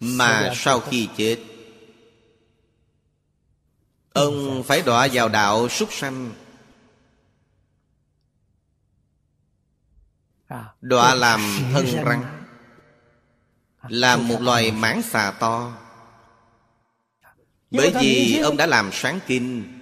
[0.00, 1.38] Mà sau khi chết
[4.12, 6.32] Ông phải đọa vào đạo súc sanh.
[10.80, 11.40] Đọa làm
[11.72, 12.44] thân răng.
[13.88, 15.78] Là một loài mãng xà to.
[17.70, 19.81] Bởi vì ông đã làm sáng kinh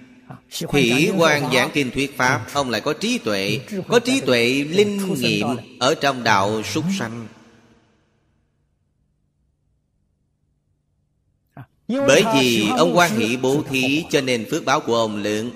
[0.59, 5.13] Thủy quan giảng kinh thuyết Pháp Ông lại có trí tuệ Có trí tuệ linh
[5.13, 5.47] nghiệm
[5.79, 7.27] Ở trong đạo súc sanh.
[11.87, 15.51] Bởi vì ông quan hỷ bố thí Cho nên phước báo của ông lượng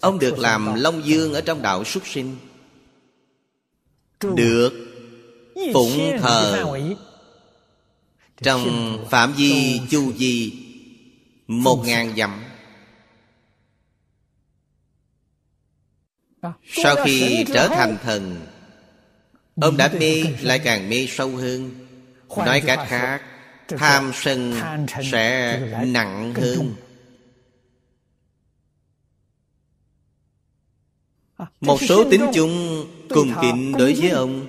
[0.00, 2.36] Ông được làm Long Dương ở trong đạo súc sinh.
[4.34, 4.72] Được.
[5.74, 6.64] Phụng thờ.
[8.42, 10.52] Trong phạm vi chu di
[11.46, 12.42] Một ngàn dặm
[16.66, 18.46] Sau khi trở thành thần
[19.60, 21.70] Ông đã mê lại càng mê sâu hơn.
[22.36, 23.22] Nói cách khác
[23.68, 24.54] tham sân
[25.12, 26.74] sẽ nặng hơn.
[31.60, 34.46] một số tính chung cùng kính đối với ông.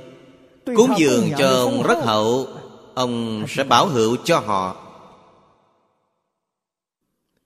[0.66, 2.48] Cúng dường cho ông rất hậu.
[2.96, 4.88] ông sẽ bảo hữu cho họ.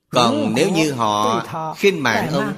[0.10, 1.46] Còn nếu như họ
[1.78, 2.54] khinh mạng ông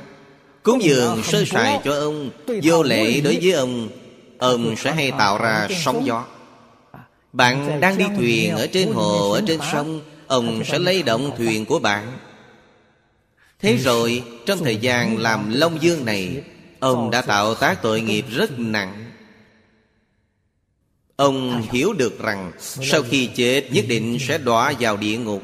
[0.67, 2.29] cúng dường sơ sài cho ông
[2.63, 3.89] vô lễ đối với ông
[4.37, 6.25] ông sẽ hay tạo ra sóng gió.
[7.33, 11.65] Bạn đang đi thuyền ở trên hồ, ở trên sông Ông sẽ lấy động thuyền
[11.65, 12.17] của bạn.
[13.59, 16.43] Thế rồi trong thời gian làm Long Dương này
[16.79, 19.11] Ông đã tạo tác tội nghiệp rất nặng.
[21.15, 25.43] Ông hiểu được rằng Sau khi chết nhất định sẽ đọa vào địa ngục.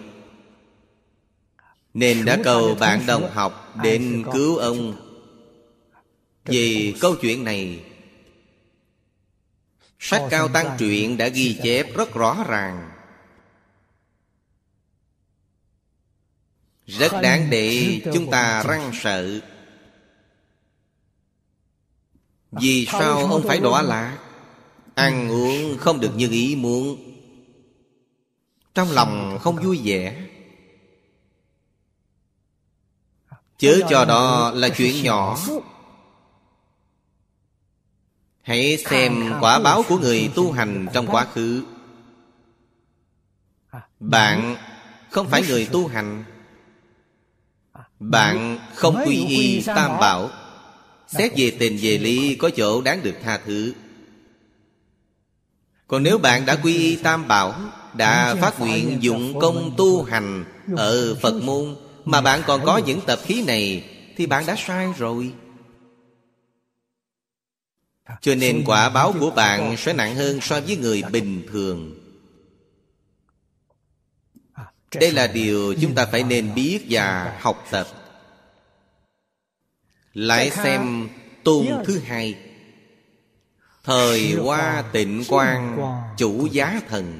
[1.93, 4.93] Nên đã cầu bạn đồng học Đến cứu ông
[6.45, 7.83] Vì câu chuyện này
[9.99, 12.89] Sách Cao Tăng Truyện đã ghi chép rất rõ ràng.
[16.85, 19.41] Rất đáng để chúng ta răng sợ.
[22.51, 24.17] Vì sao ông phải đọa lạc?
[24.95, 27.13] Ăn uống không được như ý muốn.
[28.73, 30.27] Trong lòng không vui vẻ.
[33.57, 35.37] Chớ cho đó là chuyện nhỏ
[38.43, 41.63] Hãy xem quả báo của người tu hành trong quá khứ.
[43.69, 44.55] À, Bạn
[45.09, 46.23] không phải người tu hành.
[47.99, 50.29] Bạn không quy y tam bảo.
[51.07, 53.73] Xét về tình về lý có chỗ đáng được tha thứ.
[55.87, 57.55] Còn nếu bạn đã quy y tam bảo
[57.93, 60.45] Đã phát nguyện dụng công tu hành
[60.77, 61.75] Ở Phật môn
[62.05, 63.83] Mà bạn còn có những tập khí này
[64.17, 65.31] Thì bạn đã sai rồi
[68.21, 71.99] cho nên quả báo của bạn sẽ nặng hơn so với người bình thường.
[74.99, 77.87] Đây là điều chúng ta phải nên biết và học tập.
[80.13, 81.09] Lại xem
[81.43, 82.35] tôn thứ hai.
[83.83, 85.77] Thời hoa tịnh quan
[86.17, 87.19] chủ giá thần.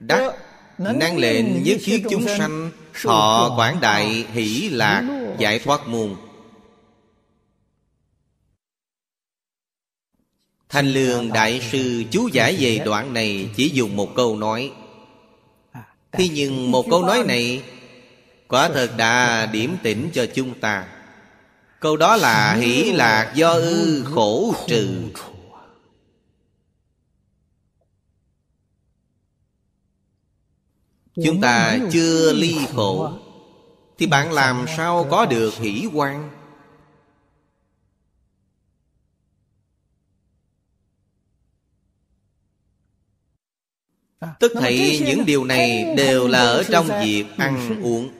[0.00, 0.34] Đắc
[0.78, 2.70] năng lệnh nhất thiết chúng sanh.
[3.04, 5.04] họ quảng đại hỷ lạc
[5.38, 6.14] giải thoát môn
[10.68, 14.72] Thanh Lương Đại Sư chú giải về đoạn này Chỉ dùng một câu nói.
[16.12, 17.62] Thế nhưng một câu nói này
[18.48, 20.86] Quả thật đã điểm tỉnh cho chúng ta.
[21.80, 24.88] Câu đó là hỷ lạc do ư khổ trừ.
[31.24, 33.10] Chúng ta chưa ly khổ,
[33.98, 36.30] Thì bạn làm sao có được hỷ quan?
[44.20, 48.10] Tất thảy những điều này đều là ở trong việc ăn uống.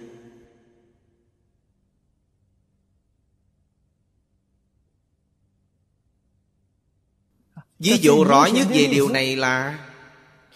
[7.79, 9.79] Ví dụ rõ nhất về điều này là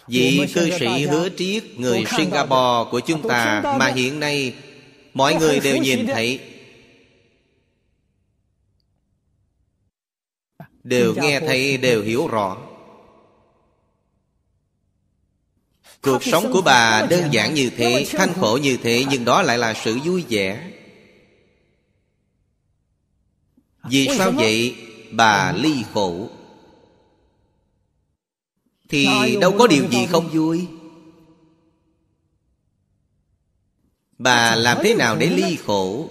[0.07, 4.55] Vị cư sĩ hứa triết Người Singapore của chúng ta Mà hiện nay
[5.13, 6.39] Mọi người đều nhìn thấy.
[10.83, 12.57] Đều nghe thấy đều hiểu rõ
[16.01, 19.57] Cuộc sống của bà đơn giản như thế Thanh khổ như thế Nhưng đó lại
[19.57, 20.71] là sự vui vẻ.
[23.83, 24.75] Vì sao vậy?
[25.11, 26.29] Bà ly khổ.
[28.89, 29.07] Thì
[29.41, 30.67] đâu có điều gì không vui?
[34.17, 36.09] Bà làm thế nào để ly khổ?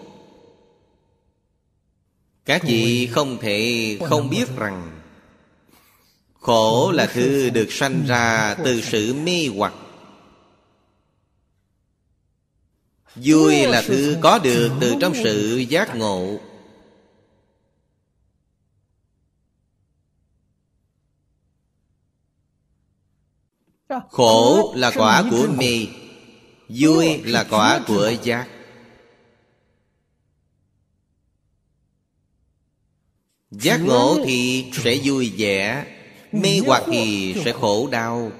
[2.44, 5.00] Các vị không thể không biết rằng
[6.40, 9.74] Khổ là thứ được sanh ra từ sự mê hoặc
[13.14, 16.38] Vui là thứ có được từ trong sự giác ngộ.
[24.10, 25.86] Khổ là quả của mê
[26.68, 28.48] Vui là quả của giác.
[33.50, 35.86] Giác ngộ thì sẽ vui vẻ
[36.32, 38.32] Mê hoặc thì sẽ khổ đau.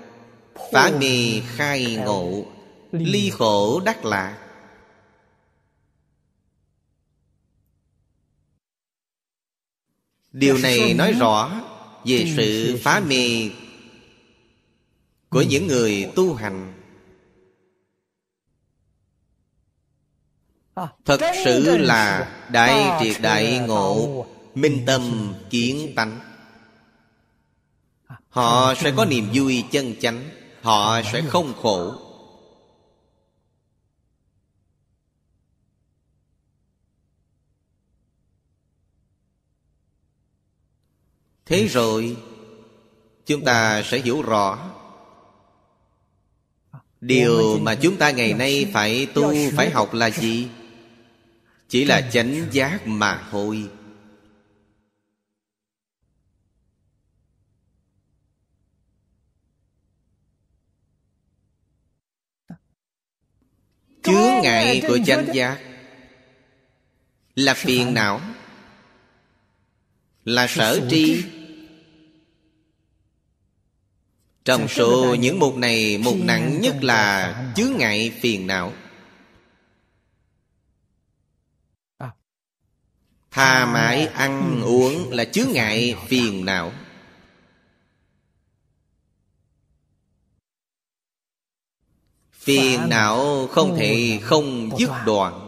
[0.72, 2.44] Phá mê khai ngộ
[2.92, 4.39] Ly khổ đắc lạc
[10.32, 11.50] Điều này nói rõ
[12.04, 13.50] Về sự phá mê
[15.28, 16.72] Của những người tu hành.
[21.04, 26.20] Thật sự là Đại triệt đại ngộ Minh tâm kiến tánh.
[28.28, 30.30] Họ sẽ có niềm vui chân chánh
[30.62, 32.09] Họ sẽ không khổ
[41.51, 42.16] Thế rồi
[43.26, 44.70] Chúng ta sẽ hiểu rõ.
[47.01, 50.48] Điều mà chúng ta ngày nay phải tu, phải học là gì?
[51.68, 53.68] Chỉ là chánh giác mà thôi.
[64.03, 65.59] Chướng ngại của chánh giác
[67.34, 68.20] Là phiền não
[70.24, 71.24] Là sở tri
[74.51, 78.72] Trong số những mục này Mục nặng nhất là chướng ngại phiền não.
[83.30, 86.72] Tha mãi ăn uống là chướng ngại phiền não.
[92.32, 95.39] Phiền não không thể không dứt đoạn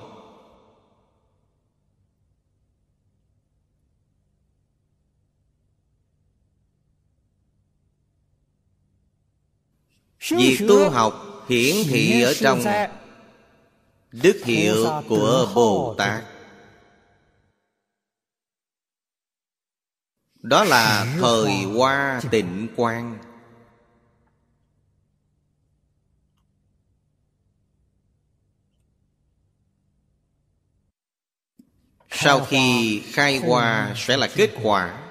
[10.36, 12.62] Việc tu học hiển thị ở trong
[14.12, 16.24] Đức hiệu của Bồ Tát.
[20.42, 23.18] Đó là thời hoa tịnh quang.
[32.10, 35.01] Sau khi khai hoa sẽ là kết quả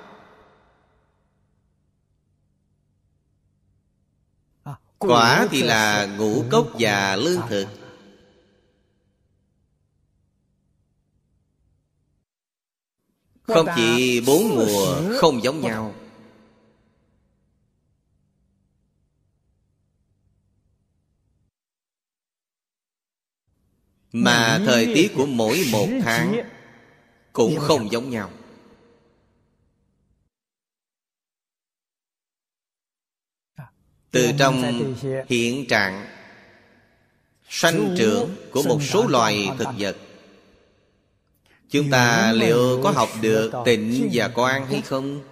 [5.02, 7.68] Quả thì là ngũ cốc và lương thực.
[13.44, 15.94] Không chỉ bốn mùa không giống nhau.
[24.12, 26.36] Mà thời tiết của mỗi một tháng
[27.34, 28.32] Cũng không giống nhau
[34.12, 34.94] Từ trong
[35.28, 36.08] hiện trạng
[37.50, 39.98] Sanh trưởng của một số loài thực vật.
[41.70, 45.24] Chúng ta liệu có học được tịnh và quan hay không?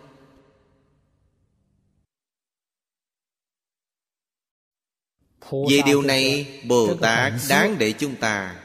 [5.51, 8.61] Về điều này Bồ Tát đáng để chúng ta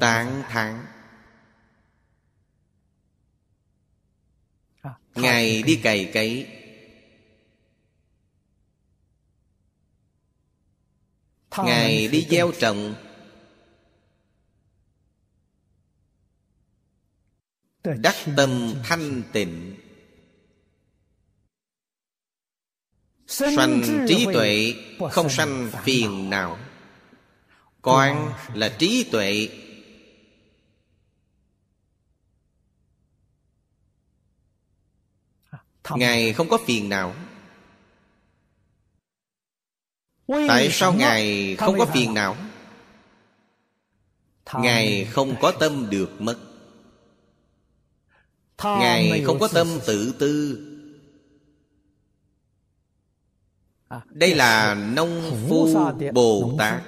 [0.00, 0.86] Tán thán.
[5.14, 6.57] Ngài đi cày cấy
[11.64, 12.94] Ngài đi gieo trồng.
[17.84, 19.76] Đắc tâm thanh tịnh.
[23.26, 24.74] Sanh trí tuệ
[25.10, 26.58] không sanh phiền não
[27.82, 29.48] quan là trí tuệ.
[35.90, 37.14] Ngài không có phiền não
[40.28, 42.36] tại sao ngài không có phiền não
[44.54, 46.38] ngài không có tâm được mất.
[48.62, 50.64] Ngài không có tâm tự tư.
[54.10, 55.68] Đây là nông phu
[56.12, 56.82] bồ tát.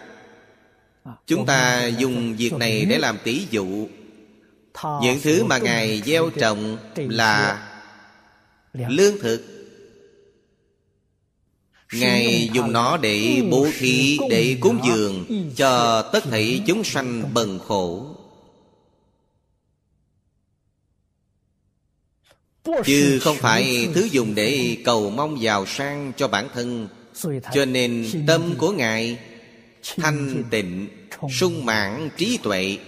[1.27, 3.89] Chúng ta dùng việc này để làm tỷ dụ.
[5.03, 7.67] Những thứ mà ngài gieo trồng là
[8.75, 9.60] lương thực
[11.93, 15.25] ngài dùng nó để bố thí để cúng dường
[15.57, 18.17] cho tất thảy chúng sanh bần khổ.
[22.85, 26.89] Chứ không phải thứ dùng để cầu mong giàu sang cho bản thân.
[27.55, 29.19] Cho nên tâm của ngài
[29.97, 30.89] thanh tịnh
[31.31, 32.79] sung mãn trí tuệ.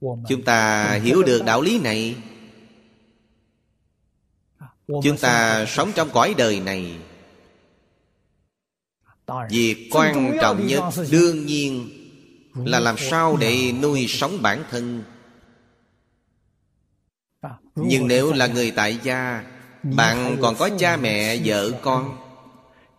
[0.00, 2.16] Chúng ta hiểu được đạo lý này
[4.86, 6.96] chúng ta sống trong cõi đời này.
[9.50, 11.90] Việc quan trọng nhất đương nhiên
[12.54, 15.04] là làm sao để nuôi sống bản thân.
[17.74, 19.44] Nhưng nếu là người tại gia
[19.82, 22.16] bạn còn có cha mẹ vợ con.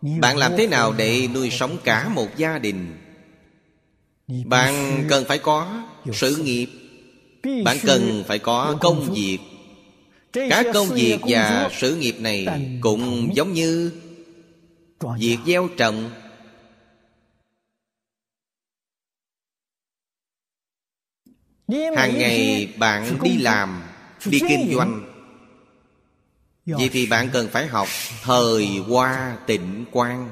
[0.01, 2.97] bạn làm thế nào để nuôi sống cả một gia đình?
[4.45, 5.83] Bạn cần phải có
[6.13, 6.69] sự nghiệp
[7.65, 9.39] bạn cần phải có công việc
[10.49, 12.47] các công việc và sự nghiệp này
[12.81, 13.91] cũng giống như
[15.19, 16.11] việc gieo trồng.
[21.95, 23.83] Hàng ngày bạn đi làm
[24.25, 25.11] đi kinh doanh.
[26.65, 27.87] Vậy thì bạn cần phải học
[28.23, 30.29] thời hoa tịnh quan.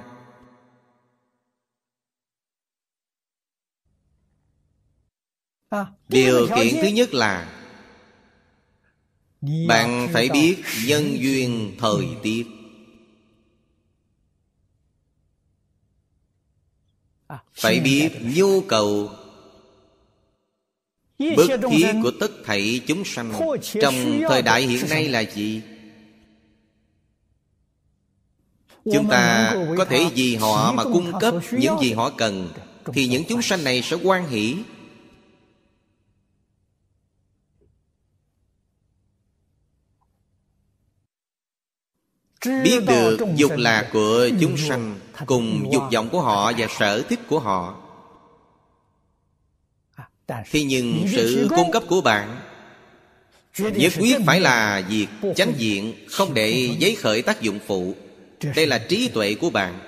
[6.09, 7.62] Điều kiện thứ nhất là
[9.67, 12.43] bạn phải biết nhân duyên thời tiết.
[17.53, 19.09] Phải biết nhu cầu
[21.19, 23.33] Bức thiết của tất thảy chúng sanh
[23.81, 25.61] Trong thời đại hiện nay là gì?
[28.93, 32.49] Chúng ta có thể vì họ mà cung cấp những gì họ cần
[32.93, 34.55] Thì những chúng sanh này sẽ quan hỷ
[42.45, 47.19] Biết được dục lạc của chúng sanh Cùng dục vọng của họ và sở thích
[47.27, 47.79] của họ.
[50.27, 52.39] Thế nhưng sự cung cấp của bạn
[53.57, 57.95] Nhất quyết phải là việc chánh diện Không để giấy khởi tác dụng phụ.
[58.55, 59.79] Đây là trí tuệ của bạn.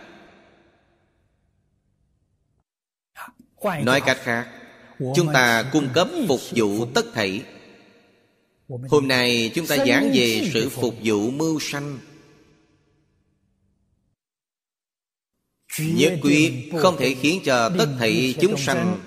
[3.63, 4.47] Nói cách khác
[5.15, 7.41] Chúng ta cung cấp phục vụ tất thảy.
[8.89, 11.97] Hôm nay chúng ta giảng về sự phục vụ mưu sanh
[15.79, 18.97] Nhất quyết không thể khiến cho tất thảy chúng sanh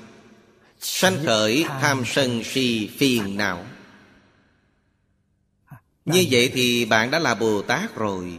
[0.81, 1.17] Sanh.
[1.25, 3.65] khởi tham sân si phiền não.
[6.05, 8.39] Như vậy thì bạn đã là Bồ Tát rồi.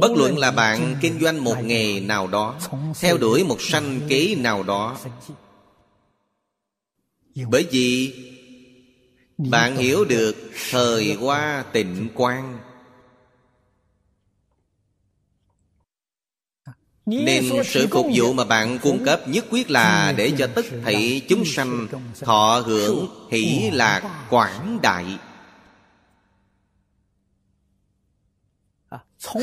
[0.00, 2.60] Bất luận là bạn kinh doanh một nghề nào đó
[3.00, 4.98] Theo đuổi một sanh kế nào đó.
[7.50, 8.14] Bởi vì
[9.38, 10.36] Bạn hiểu được
[10.70, 12.58] thời qua tịnh quan
[17.06, 21.22] Nên sự phục vụ mà bạn cung cấp nhất quyết là Để cho tất thảy
[21.28, 21.86] chúng sanh
[22.20, 25.18] Thọ hưởng hỷ lạc quảng đại.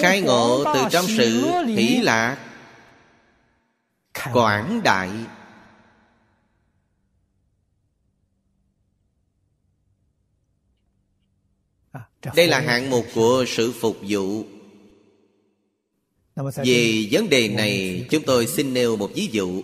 [0.01, 2.37] Khai ngộ từ trong sự hỷ lạc
[4.33, 5.09] Quảng đại.
[12.35, 14.45] Đây là hạng mục của sự phục vụ
[16.35, 19.63] về vấn đề này chúng tôi xin nêu một ví dụ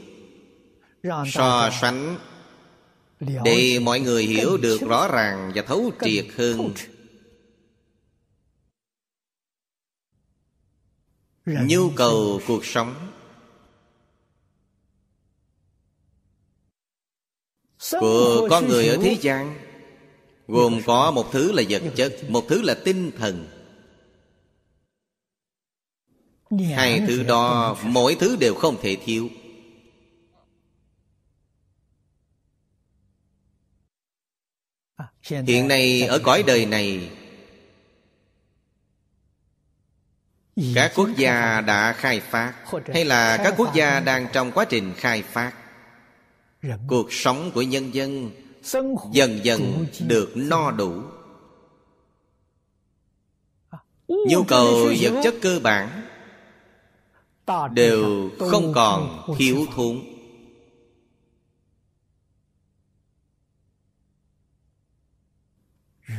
[1.33, 2.17] so sánh
[3.19, 6.73] để mọi người hiểu được rõ ràng và thấu triệt hơn.
[11.45, 13.11] nhu cầu cuộc sống.
[17.91, 19.59] Của con người ở thế gian
[20.47, 23.56] gồm có một thứ là vật chất một thứ là tinh thần
[26.75, 29.29] hai thứ đó mỗi thứ đều không thể thiếu.
[34.95, 35.05] À,
[35.47, 37.09] hiện nay ở cõi đời này
[40.75, 42.53] các quốc gia đã khai phát
[42.93, 45.53] hay là các quốc gia đang trong quá trình khai phát.
[46.87, 48.31] Cuộc sống của nhân dân
[49.11, 51.01] dần dần được no đủ.
[53.69, 53.77] à,
[54.07, 56.06] nhu cầu vật chất cơ bản
[57.73, 59.99] đều không còn thiếu thốn.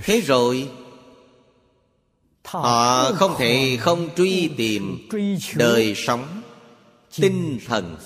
[0.02, 0.70] Thế rồi
[2.44, 5.08] họ không thể không truy tìm
[5.56, 6.42] đời sống
[7.16, 7.96] tinh thần.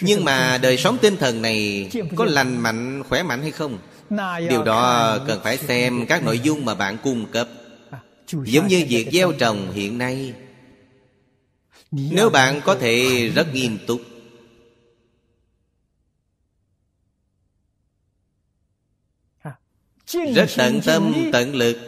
[0.00, 3.78] Nhưng mà đời sống tinh thần này có lành mạnh khỏe mạnh hay không
[4.48, 7.48] điều đó cần phải xem các nội dung mà bạn cung cấp.
[8.32, 10.34] Giống như việc gieo trồng hiện nay.
[11.90, 14.00] Nếu bạn có thể rất nghiêm túc.
[20.34, 21.78] Rất tận tâm, tận lực.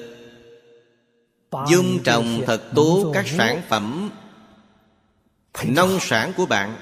[1.68, 4.10] Dung trồng thật tốt các sản phẩm
[5.64, 6.76] nông sản của bạn.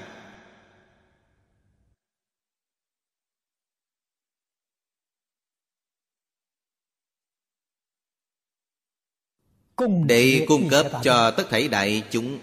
[10.05, 12.39] Để cung cấp cho tất thảy đại chúng.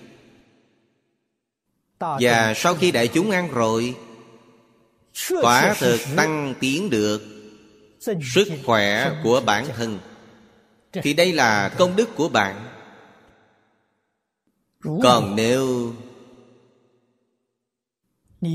[1.99, 3.95] Và sau khi đại chúng ăn rồi
[5.43, 7.23] quả thực tăng tiến được
[8.35, 9.99] sức khỏe của bản thân.
[10.93, 12.65] Thì đây là công đức của bạn.
[15.03, 15.93] Còn nếu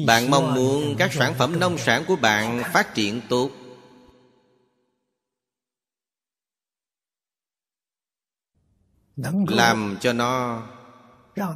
[0.08, 3.50] bạn mong muốn các sản phẩm nông sản của bạn phát triển tốt
[9.48, 10.64] làm cho nó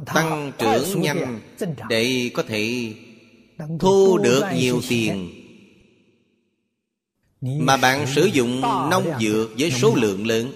[0.06, 1.40] tăng trưởng nhanh
[1.88, 2.94] để có thể
[3.80, 5.42] thu được nhiều tiền.
[7.40, 10.52] Mà bạn sử dụng nông dược với số lượng lớn.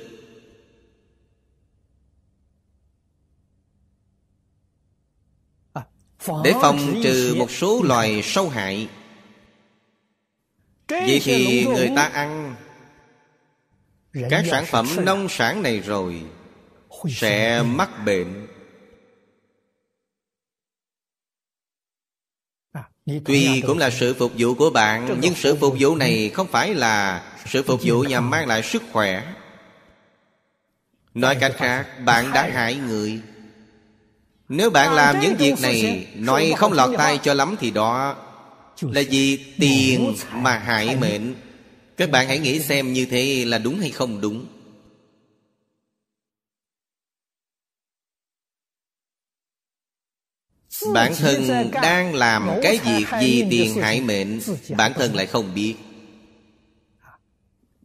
[6.45, 8.89] Để phòng trừ một số loài sâu hại.
[10.89, 12.55] Vậy thì người ta ăn
[14.31, 16.23] các sản phẩm nông sản này rồi
[17.09, 18.47] sẽ mắc bệnh.
[23.25, 26.75] Tuy cũng là sự phục vụ của bạn nhưng sự phục vụ này không phải
[26.75, 29.33] là sự phục vụ nhằm mang lại sức khỏe.
[31.15, 33.21] Nói cách khác bạn đã hại người.
[34.49, 38.17] Nếu bạn làm những việc này nói không lọt tay cho lắm thì đó
[38.81, 41.35] là vì tiền mà hại mệnh.
[41.97, 44.47] Các bạn hãy nghĩ xem như thế là đúng hay không đúng
[50.95, 54.41] Bản thân đang làm cái việc gì tiền hại mệnh,
[54.77, 55.75] Bản thân lại không biết.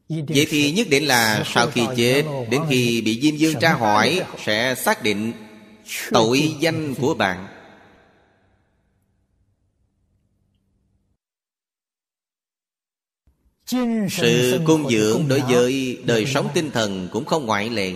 [0.10, 4.22] Vậy thì nhất định là sau khi chết, Đến khi bị Diêm Dương tra hỏi,
[4.46, 5.34] Sẽ xác định
[6.12, 7.48] tội danh của bạn.
[14.12, 17.94] Sự cung dưỡng đối với đời sống tinh thần cũng không ngoại lệ.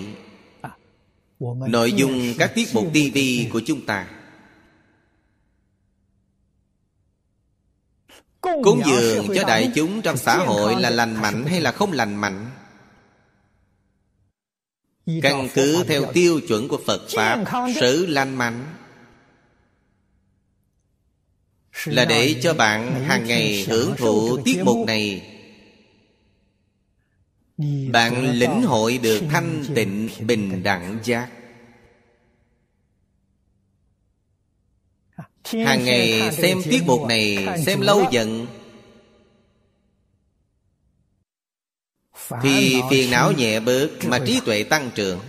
[1.70, 3.18] Nội dung các tiết mục TV
[3.52, 4.08] của chúng ta
[8.42, 12.16] Cúng dường cho đại chúng trong xã hội là lành mạnh hay là không lành
[12.16, 12.50] mạnh?
[15.22, 17.44] Căn cứ theo tiêu chuẩn của Phật Pháp
[17.80, 18.76] Sự lành mạnh
[21.86, 25.36] Là để cho bạn hàng ngày hưởng thụ tiết mục này.
[27.92, 31.30] Bạn lĩnh hội được thanh tịnh bình đẳng giác
[35.52, 38.48] hàng ngày xem tiết mục này xem lâu dần
[42.42, 45.20] thì phiền não nhẹ bớt mà trí tuệ tăng trưởng.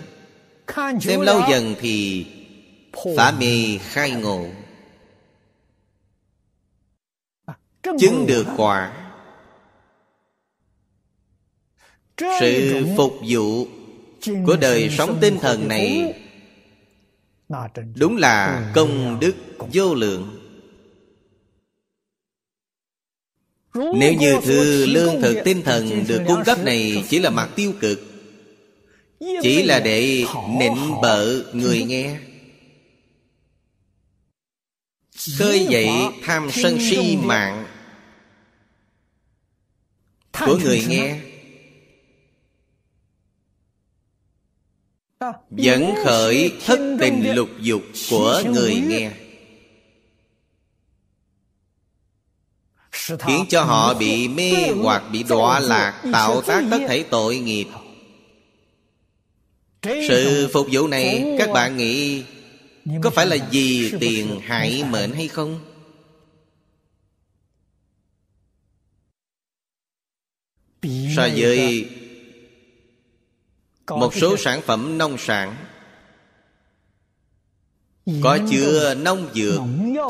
[1.01, 2.27] Xem lâu dần thì
[3.17, 4.47] phá mê khai ngộ.
[7.83, 8.93] Chứng được quả.
[12.41, 13.67] Sự phục vụ
[14.47, 16.15] của đời sống tinh thần này
[17.95, 19.35] Đúng là công đức
[19.73, 20.37] vô lượng.
[23.75, 27.73] Nếu như thư lương thực tinh thần được cung cấp này chỉ là mặt tiêu
[27.81, 28.01] cực.
[29.43, 30.25] Chỉ là để
[30.59, 32.21] nịnh bợ người nghe.
[35.39, 35.89] Khơi dậy
[36.23, 37.67] tham sân si mạng
[40.33, 41.30] Của người nghe.
[45.51, 49.13] Dẫn khởi thất tình lục dục của người nghe.
[52.91, 54.53] Khiến cho họ bị mê
[54.83, 57.67] hoặc bị đọa lạc Tạo tác tất thể tội nghiệp.
[59.83, 62.25] Sự phục vụ này các bạn nghĩ
[63.03, 65.61] Có phải là vì tiền hại mệnh hay không?
[71.17, 71.89] So với
[73.91, 75.57] một số sản phẩm nông sản
[78.23, 79.61] có chứa nông dược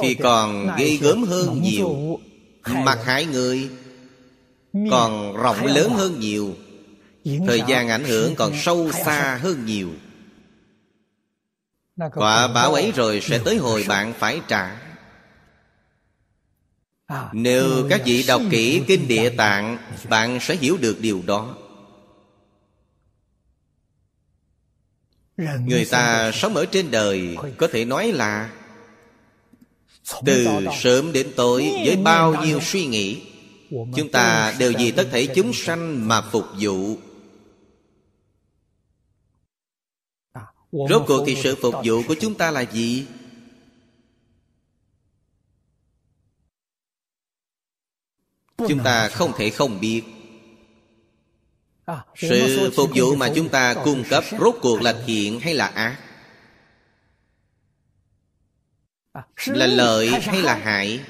[0.02, 2.18] thì còn gây gớm hơn nhiều.
[2.64, 3.70] mặt hại người
[4.90, 6.54] còn rộng lớn hơn nhiều.
[7.46, 9.88] Thời gian ảnh hưởng còn sâu xa hơn nhiều.
[12.14, 14.80] Quả báo ấy rồi sẽ tới hồi bạn phải trả.
[17.32, 19.78] Nếu các vị đọc kỹ kinh địa tạng
[20.08, 21.56] bạn sẽ hiểu được điều đó
[25.66, 28.52] người ta sống ở trên đời có thể nói là
[30.24, 30.46] từ
[30.80, 33.22] sớm đến tối với bao nhiêu suy nghĩ
[33.70, 36.96] chúng ta đều vì tất thể chúng sanh mà phục vụ.
[40.72, 43.06] Rốt cuộc thì sự phục vụ của chúng ta là gì?
[48.68, 50.02] Chúng ta không thể không biết
[52.16, 55.98] sự phục vụ mà chúng ta cung cấp rốt cuộc là thiện hay là ác?
[59.46, 61.00] Là lợi hay là hại?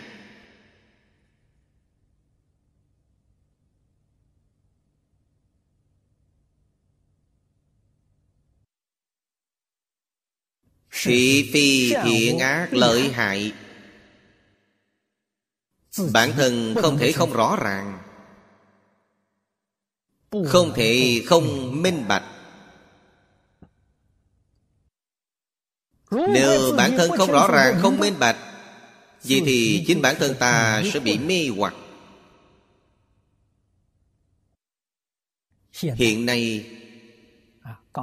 [11.03, 13.53] thị phi thiện ác lợi hại.
[16.13, 17.99] bản thân không thể không rõ ràng
[20.31, 22.23] không thể không minh bạch.
[26.11, 28.37] Nếu bản thân không rõ ràng không minh bạch
[29.25, 31.75] vậy thì chính bản thân ta sẽ bị mê hoặc.
[35.73, 36.71] Hiện nay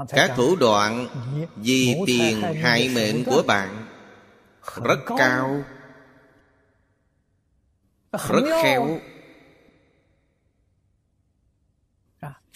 [0.10, 1.08] các thủ đoạn
[1.56, 3.88] vì tiền hại mệnh của bạn
[4.84, 5.64] rất cao
[8.12, 9.00] rất khéo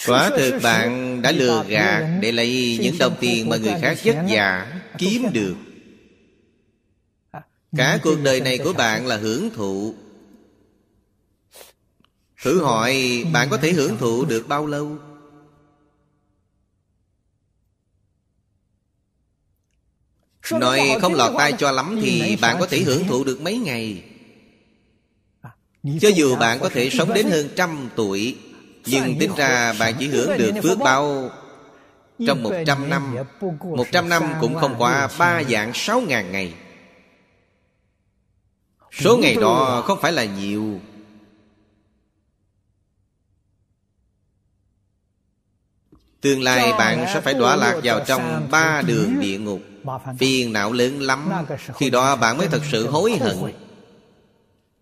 [0.08, 4.16] Quả thực bạn đã lừa gạt Để lấy những đồng tiền mà người khác vất
[4.30, 5.56] vả Kiếm được.
[7.78, 9.96] Cả cuộc đời này của bạn là hưởng thụ.
[12.44, 14.98] Thử hỏi bạn có thể hưởng thụ được bao lâu?
[20.52, 24.04] Nói không lọt tai cho lắm Thì bạn có thể hưởng thụ được mấy ngày?
[26.02, 28.38] Cho dù bạn có thể sống đến hơn trăm tuổi
[28.86, 31.30] nhưng tính ra bạn chỉ hưởng được phước báo
[32.28, 33.16] Trong một trăm năm
[33.62, 36.54] Một trăm năm cũng không qua ba dạng sáu ngàn ngày.
[38.92, 40.80] Số ngày đó không phải là nhiều.
[46.22, 49.62] Tương lai bạn sẽ phải đọa lạc vào trong ba đường địa ngục.
[50.20, 51.30] Phiền não lớn lắm.
[51.76, 53.38] Khi đó bạn mới thật sự hối hận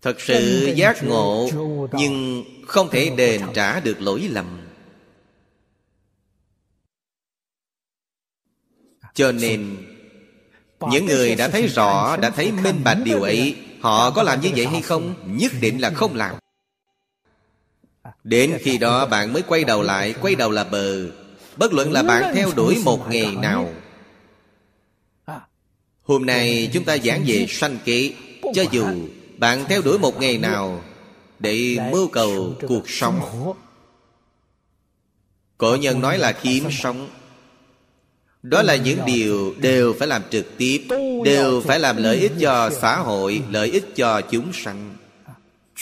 [0.02, 1.50] Thật sự giác ngộ
[1.92, 4.60] Nhưng không thể đền trả được lỗi lầm.
[9.14, 9.76] Cho nên
[10.80, 14.50] Những người đã thấy rõ Đã thấy minh bạch điều ấy Họ có làm như
[14.56, 15.14] vậy hay không?
[15.26, 16.34] Nhất định là không làm.
[18.24, 21.10] Đến khi đó bạn mới quay đầu lại Quay đầu là bờ.
[21.56, 23.74] Bất luận là bạn theo đuổi một nghề nào.
[26.02, 28.12] Hôm nay chúng ta giảng về sanh kế
[28.54, 28.86] Cho dù
[29.40, 30.84] bạn theo đuổi một nghề nào
[31.38, 33.20] Để mưu cầu cuộc sống.
[35.58, 37.08] Cổ nhân nói là kiếm sống.
[38.42, 40.86] Đó là những điều đều phải làm trực tiếp
[41.24, 44.96] Đều phải làm lợi ích cho xã hội Lợi ích cho chúng sanh.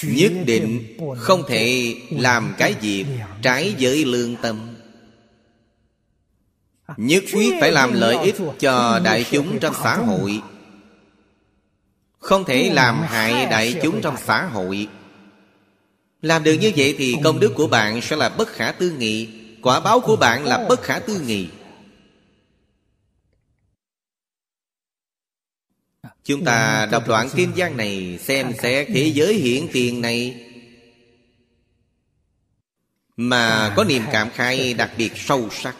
[0.02, 3.04] Nhất định không thể làm cái việc
[3.42, 4.74] trái với lương tâm.
[6.96, 10.42] Nhất quyết phải làm lợi ích cho đại chúng trong xã hội
[12.18, 14.88] không thể làm hại đại chúng trong xã hội.
[16.22, 19.28] Làm được như vậy thì công đức của bạn sẽ là bất khả tư nghị
[19.62, 21.48] Quả báo của bạn là bất khả tư nghị.
[26.24, 30.44] Chúng ta đọc đoạn kinh văn này Xem xét thế giới hiện tiền này.
[33.16, 35.76] Mà có niềm cảm khai đặc biệt sâu sắc.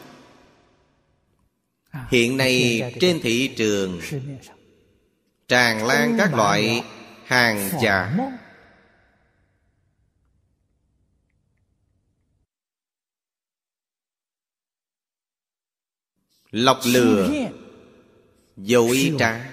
[2.10, 4.00] Hiện nay trên thị trường
[5.48, 6.84] tràn lan các loại
[7.24, 8.16] hàng giả
[16.50, 17.30] lọc lừa
[18.56, 19.50] dối trá,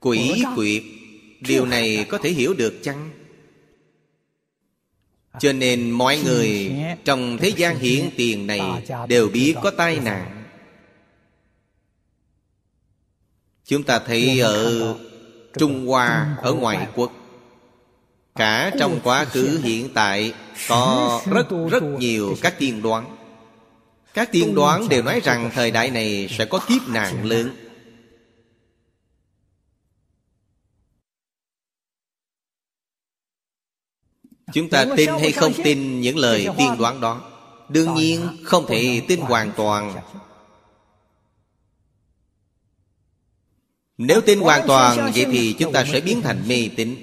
[0.00, 0.82] quỷ quyệt,
[1.40, 3.10] điều này có thể hiểu được chăng?
[5.40, 8.60] Cho nên mọi người trong thế gian hiện tiền này
[9.08, 10.41] đều biết có tai nạn.
[13.72, 14.94] Chúng ta thấy ở
[15.58, 17.12] trung hoa ở ngoại quốc.
[18.34, 20.34] Cả trong quá khứ hiện tại
[20.68, 23.16] có rất rất nhiều các tiên đoán.
[24.14, 27.50] Các tiên đoán đều nói rằng thời đại này sẽ có kiếp nạn lớn.
[34.52, 37.20] Chúng ta tin hay không tin những lời tiên đoán đó
[37.68, 39.94] Đương nhiên không thể tin hoàn toàn
[43.98, 46.96] Nếu tin hoàn toàn Vậy thì chúng ta sẽ biến thành mê tín.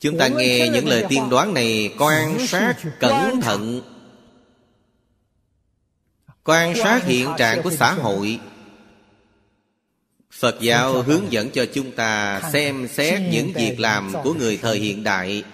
[0.00, 3.82] Chúng ta nghe những lời tiên đoán này Quan sát cẩn thận.
[6.44, 8.40] Quan sát hiện trạng của xã hội.
[10.32, 14.78] Phật giáo hướng dẫn cho chúng ta xem xét những việc làm của người thời
[14.78, 15.44] hiện đại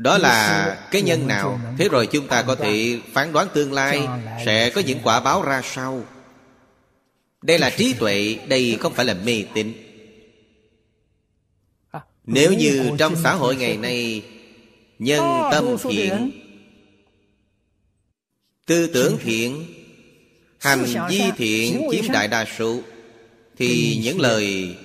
[0.00, 1.60] Đó là cái nhân nào?
[1.78, 4.08] Thế rồi chúng ta có thể phán đoán tương lai
[4.44, 6.04] Sẽ có những quả báo ra sao?
[7.42, 9.72] Đây là trí tuệ Đây không phải là mê tín.
[12.24, 14.22] Nếu như trong xã hội ngày nay
[14.98, 15.22] Nhân
[15.52, 16.30] tâm thiện
[18.66, 19.66] Tư tưởng thiện
[20.58, 22.80] Hành vi thiện chiếm đại đa số.
[23.58, 24.76] Thì những lời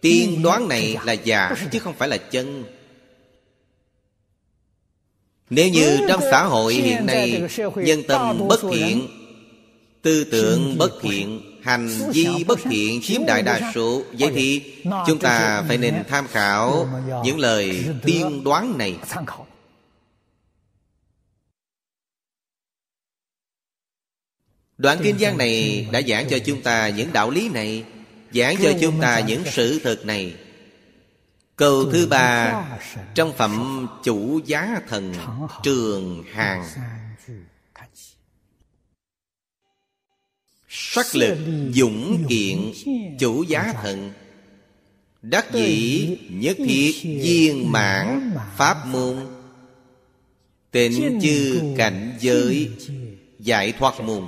[0.00, 2.64] tiên đoán này là giả Chứ không phải là chân
[5.50, 7.42] Nếu như trong xã hội hiện nay
[7.76, 9.08] Nhân tâm bất thiện
[10.02, 14.02] Tư tưởng bất thiện Hành vi bất thiện chiếm đại đa số.
[14.12, 14.62] Vậy thì
[15.06, 16.88] chúng ta phải nên tham khảo
[17.24, 18.96] Những lời tiên đoán này.
[24.78, 27.84] Đoạn kinh văn này đã giảng cho chúng ta những đạo lý này
[28.32, 30.34] Giảng cho chúng ta những sự thật này
[31.56, 32.64] Câu thứ ba
[33.14, 35.14] Trong phẩm chủ giá thần
[35.62, 36.64] Trường hàng.
[40.68, 41.38] Sắc lực
[41.74, 42.72] dũng kiện
[43.18, 44.12] Chủ giá thần.
[45.22, 49.16] Đắc dĩ nhất thiết viên mãn Pháp môn.
[50.70, 52.70] Tịnh chư cảnh giới
[53.38, 54.26] Giải thoát môn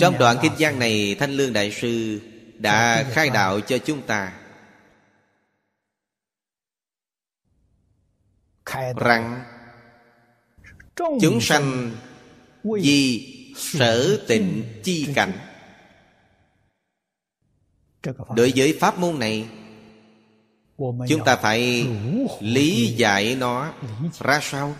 [0.00, 2.20] Trong đoạn kinh văn này Thanh Lương Đại Sư
[2.58, 4.32] Đã khai đạo cho chúng ta.
[8.96, 9.44] Rằng
[10.96, 11.90] Chúng sanh
[12.64, 15.32] Vì sở tịnh chi cảnh.
[18.36, 19.48] Đối với pháp môn này
[21.08, 21.86] Chúng ta phải
[22.40, 23.72] lý giải nó
[24.18, 24.74] ra sao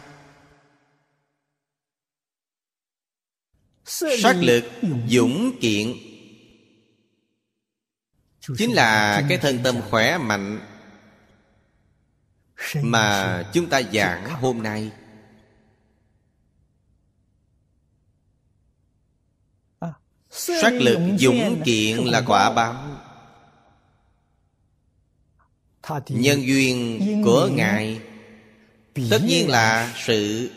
[3.84, 4.64] Sát lực
[5.08, 5.94] dũng kiện.
[8.58, 10.60] Chính là cái thân tâm khỏe mạnh
[12.82, 14.90] Mà chúng ta giảng hôm nay.
[20.30, 23.00] Sát lực dũng kiện là quả báo
[26.08, 28.00] Nhân duyên của Ngài
[29.10, 30.50] Tất nhiên là sự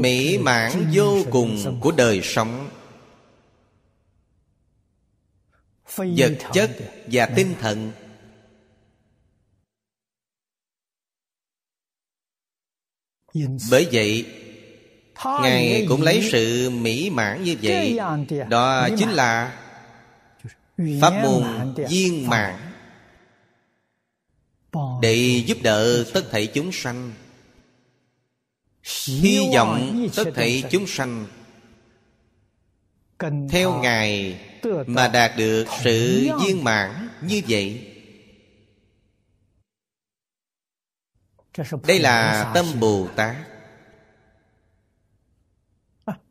[0.00, 2.68] mỹ mãn vô cùng của đời sống.
[5.96, 6.70] Vật chất
[7.06, 7.92] và tinh thần.
[13.70, 14.26] Bởi vậy
[15.24, 17.98] ngài cũng lấy sự mỹ mãn như vậy.
[18.48, 19.58] đó chính là
[21.00, 22.56] pháp môn viên mãn
[25.02, 27.12] để giúp đỡ tất thảy chúng sanh
[28.86, 31.26] hy vọng tất thảy chúng sanh
[33.50, 34.40] theo ngài
[34.86, 37.92] mà đạt được sự viên mãn như vậy.
[41.86, 43.36] Đây là tâm bồ tát.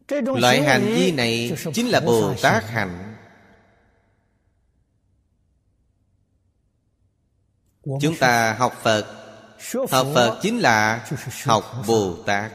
[0.10, 3.16] Loại hành vi này chính là bồ tát hạnh.
[8.02, 9.25] Chúng ta học phật
[9.74, 11.08] Học Phật chính là
[11.44, 12.52] học Bồ Tát.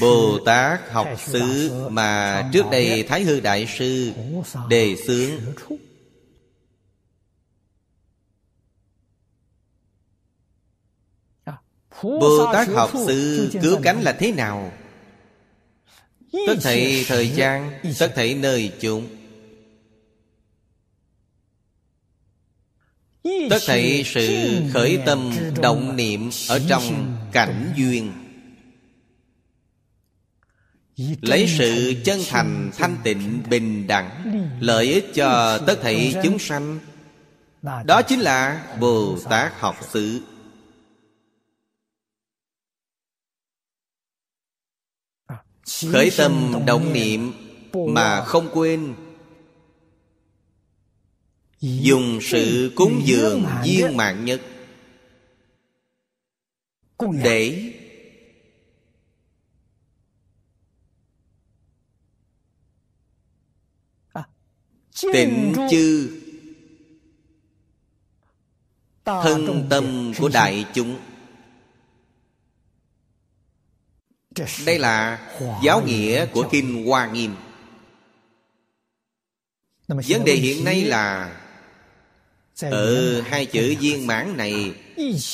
[0.00, 4.12] Bồ Tát học xứ mà trước đây Thái Hư Đại Sư
[4.68, 5.30] đề xướng.
[12.02, 14.72] Bồ Tát học xứ cứu cánh là thế nào?
[16.46, 19.13] Tất thảy thời gian Tất thảy nơi chúng
[23.24, 25.30] Tất thảy sự khởi tâm
[25.62, 28.12] động niệm Ở trong cảnh duyên.
[31.20, 36.78] Lấy sự chân thành thanh tịnh bình đẳng Lợi ích cho tất thảy chúng sanh.
[37.84, 40.20] Đó chính là Bồ Tát học xứ.
[45.92, 47.32] Khởi tâm động niệm
[47.72, 48.94] Mà không quên
[51.64, 54.40] Dùng sự cúng dường viên mạng nhất.
[57.22, 57.72] Để
[65.12, 66.20] Tịnh chư
[69.04, 70.98] Thân tâm của đại chúng.
[74.66, 75.28] Đây là
[75.64, 77.34] giáo nghĩa của Kinh Hoa Nghiêm.
[79.88, 81.40] Vấn đề hiện nay là
[82.60, 84.72] Ở hai chữ viên mãn này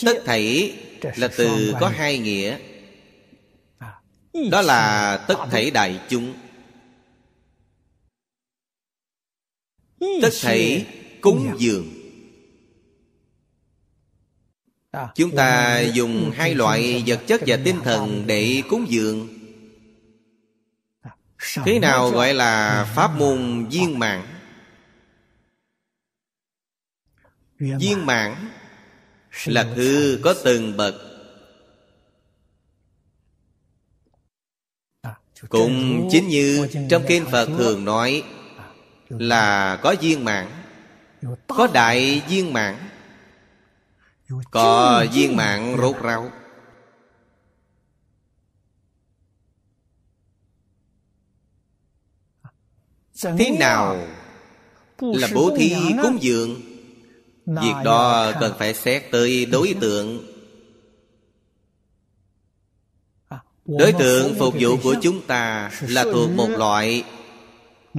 [0.05, 0.77] Tất thảy
[1.17, 2.59] là từ có hai nghĩa.
[4.51, 6.35] Đó là tất thảy đại chúng.
[10.23, 10.87] Tất thảy
[11.21, 11.89] cúng dường.
[15.15, 19.29] Chúng ta dùng hai loại vật chất và tinh thần để cúng dường.
[21.65, 24.40] Thế nào gọi là pháp môn viên mãn
[27.61, 28.51] Viên mãn.
[29.45, 30.95] là thứ có từng bậc.
[35.49, 38.23] Cũng chính như trong kinh Phật thường nói
[39.09, 40.49] Là có viên mãn.
[41.47, 42.77] Có đại viên mãn.
[44.51, 46.31] Có viên mạng rốt ráo.
[53.23, 54.09] Thế nào
[55.01, 56.70] là bố thí cúng dường
[57.51, 60.27] Việc đó cần phải xét tới đối tượng.
[63.65, 67.05] Đối tượng phục vụ của chúng ta Là thuộc một loại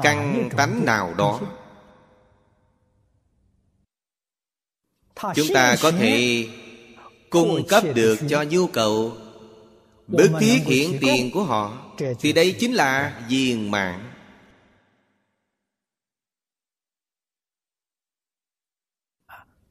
[0.02, 1.40] Căn tánh nào đó.
[5.36, 6.48] chúng ta có thể
[7.30, 9.18] cung cấp được cho nhu cầu
[10.08, 11.94] bức thiết hiện tiền của họ.
[12.20, 14.11] thì đây chính là viên mạng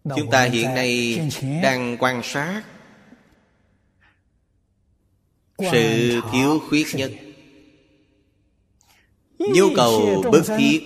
[0.05, 1.21] chúng ta hiện nay
[1.63, 2.63] đang quan sát
[5.59, 7.13] sự thiếu khuyết nhất.
[9.39, 10.81] Nhu cầu bức thiết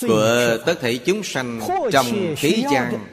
[0.00, 1.60] của tất thảy chúng sanh
[1.92, 2.06] trong
[2.36, 3.06] thế gian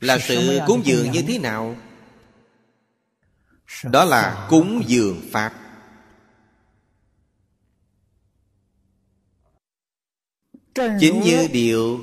[0.00, 1.76] là sự cúng dường như thế nào?
[3.84, 5.59] Đó là cúng dường pháp
[11.00, 12.00] chính như điều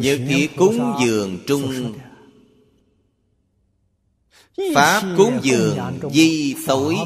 [0.00, 1.94] như thiết cúng dường trung
[4.74, 5.78] pháp cúng dường
[6.10, 6.96] di tối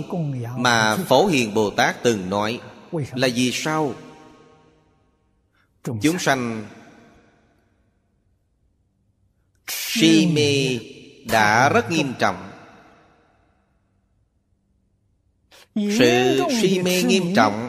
[0.57, 2.61] mà phổ hiền bồ tát từng nói
[2.93, 3.95] là vì sao?
[5.85, 6.67] Chúng sanh.
[9.67, 10.79] si mê
[11.25, 12.51] đã rất nghiêm trọng.
[15.75, 17.69] Sự si mê nghiêm trọng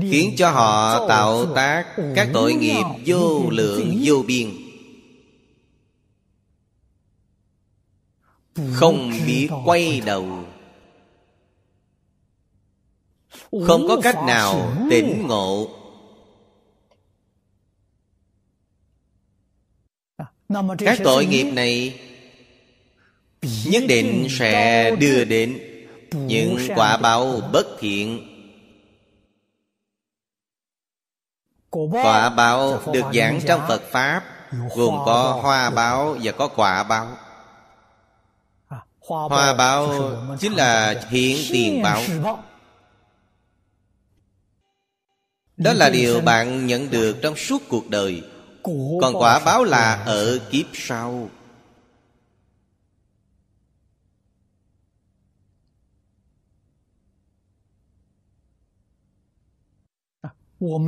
[0.00, 4.50] khiến cho họ tạo tác các tội nghiệp vô lượng, vô biên.
[8.72, 10.44] Không biết quay đầu.
[13.66, 15.68] Không có cách nào tỉnh ngộ.
[20.78, 22.00] Các tội nghiệp này
[23.64, 25.58] nhất định sẽ đưa đến
[26.12, 28.31] những quả báo bất thiện.
[31.72, 34.22] Quả báo được giảng trong phật pháp
[34.76, 37.08] gồm có hoa báo và có quả báo.
[39.08, 39.88] Hoa báo
[40.40, 42.00] chính là hiện tiền báo.
[45.56, 48.22] đó là điều bạn nhận được trong suốt cuộc đời.
[49.00, 51.28] còn quả báo là ở kiếp sau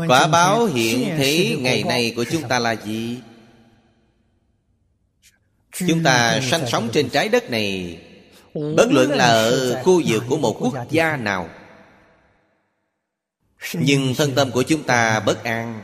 [0.08, 3.18] quả báo hiện thế ngày nay của chúng ta là gì?
[5.88, 7.98] Chúng ta sanh sống trên trái đất này,
[8.54, 11.48] Bất luận là ở khu vực của một quốc gia nào.
[13.74, 15.82] Nhưng thân tâm của chúng ta bất an.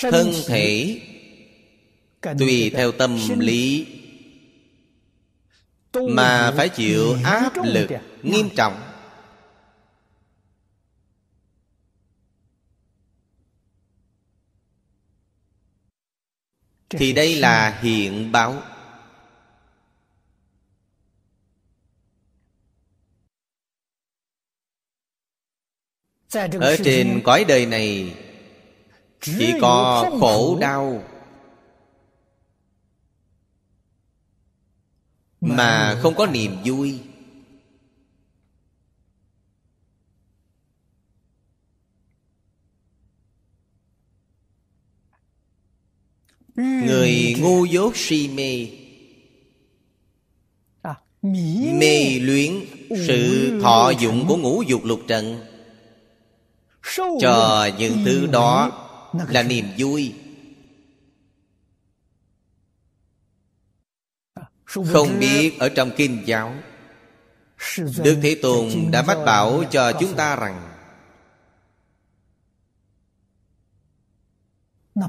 [0.00, 1.00] Thân thể
[2.38, 3.86] Tùy theo tâm lý,
[5.94, 7.90] Mà phải chịu áp lực
[8.22, 8.85] nghiêm trọng.
[16.90, 18.62] Thì đây là hiện báo.
[26.60, 28.16] Ở trên cõi đời này
[29.20, 31.02] chỉ có khổ đau.
[35.40, 37.00] Mà không có niềm vui
[46.56, 48.68] Người ngu dốt si mê.
[50.82, 50.94] À,
[51.72, 52.52] Mê luyến
[53.06, 55.40] sự thọ dụng của ngũ dục lục trần.
[57.20, 58.82] Cho những thứ đó
[59.28, 60.12] là niềm vui.
[64.34, 66.54] À, Không biết ở trong kinh giáo
[67.78, 70.65] Đức Thế Tôn đã mách bảo cho chúng ta rằng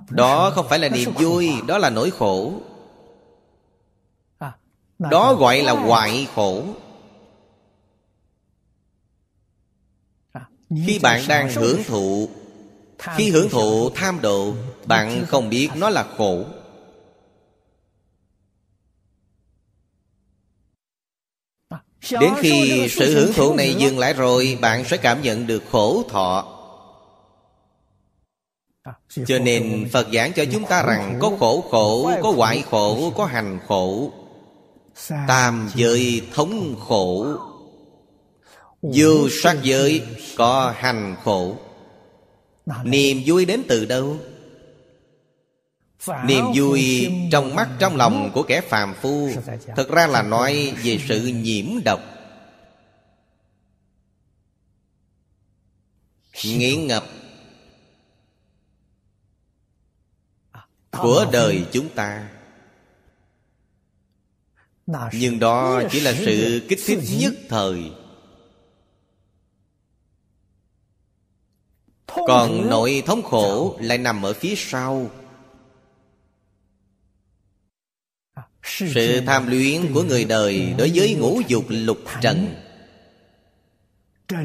[0.09, 2.53] Đó không phải là niềm vui Đó là nỗi khổ.
[4.38, 4.53] À,
[4.99, 6.63] Đó gọi là hoại khổ.
[10.31, 10.41] À,
[10.85, 12.29] Khi bạn đang hưởng thụ
[13.15, 14.53] Khi hưởng thụ tham độ
[14.85, 16.45] Bạn không biết nó là khổ.
[21.69, 21.77] À,
[22.11, 26.03] Đến khi sự hưởng thụ này dừng lại rồi Bạn sẽ cảm nhận được khổ
[26.09, 26.57] thọ
[29.25, 33.25] cho nên Phật giảng cho chúng ta rằng Có khổ khổ, có hoại khổ, có
[33.25, 34.11] hành khổ.
[35.27, 37.27] Tam giới thống khổ.
[38.81, 40.01] Vô sát giới
[40.38, 41.55] có hành khổ.
[42.83, 44.17] Niềm vui đến từ đâu?
[46.25, 49.29] Niềm vui trong mắt trong lòng của kẻ phàm phu.
[49.75, 51.99] Thực ra là nói về sự nhiễm độc.
[56.43, 57.03] Nghiện ngập
[61.01, 62.29] của đời chúng ta.
[65.13, 67.91] Nhưng đó chỉ là sự kích thích nhất thời.
[72.07, 75.11] Còn nội thống khổ lại nằm ở phía sau.
[78.63, 82.55] Sự tham luyến của người đời đối với ngũ dục lục trần.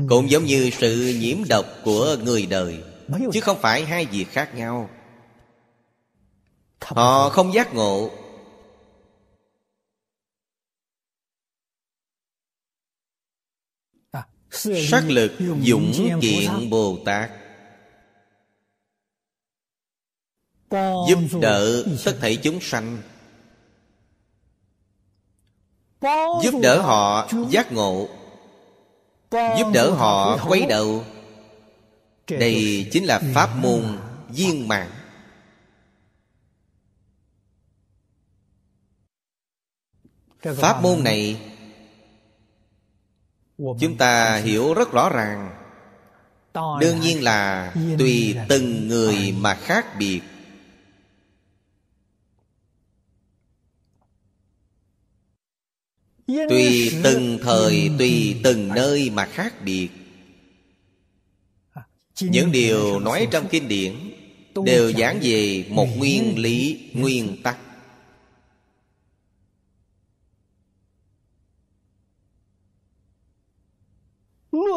[0.09, 2.83] Cũng giống như sự nhiễm độc của người đời
[3.33, 4.91] chứ không phải hai việc khác nhau
[6.85, 8.11] Họ không giác ngộ.
[14.11, 14.27] À,
[14.91, 15.33] Sắc lực
[15.67, 17.31] dũng kiện Bồ Tát.
[21.09, 23.03] Giúp đỡ tất thảy chúng sanh.
[26.43, 28.09] Giúp đỡ họ giác ngộ.
[29.31, 31.05] Giúp đỡ họ quay đầu.
[32.29, 33.99] Đây chính là pháp môn
[34.29, 35.02] viên mãn
[40.43, 41.53] Pháp môn này
[43.81, 45.59] Chúng ta hiểu rất rõ ràng.
[46.81, 50.21] Đương nhiên là tùy từng người mà khác biệt.
[56.27, 59.89] Tùy từng thời, tùy từng nơi mà khác biệt.
[62.21, 63.95] Những điều nói trong kinh điển
[64.65, 67.59] Đều giảng về một nguyên lý, nguyên tắc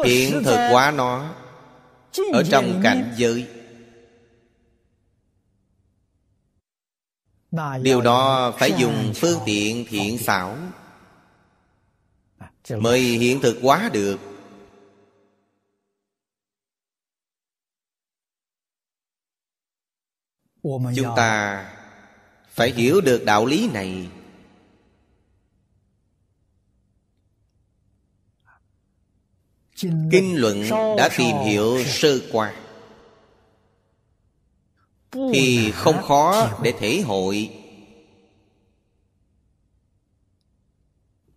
[0.04, 1.34] hiện thực hóa nó
[2.32, 3.48] ở trong cảnh giới.
[7.82, 10.56] Điều đó phải dùng phương tiện thiện xảo.
[12.70, 14.18] Mới hiện thực hóa được.
[20.96, 21.62] Chúng ta
[22.50, 24.08] phải hiểu được đạo lý này
[30.10, 30.62] Kinh luận
[30.98, 32.54] đã tìm hiểu sơ qua.
[35.12, 37.50] Thì không khó để thể hội.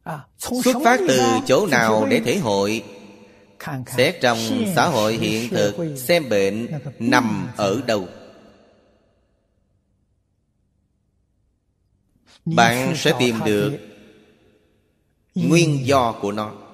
[0.03, 2.83] À, Xuất phát từ chỗ nào để thể hội?
[3.97, 4.37] Xét trong
[4.75, 6.67] xã hội hiện thực Xem bệnh
[6.99, 8.07] nằm ở đâu?
[12.45, 13.77] Bạn sẽ tìm được
[15.35, 16.51] nguyên do của nó.
[16.51, 16.68] à,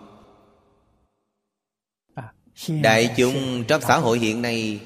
[2.82, 4.80] đại chúng trong xã hội hiện nay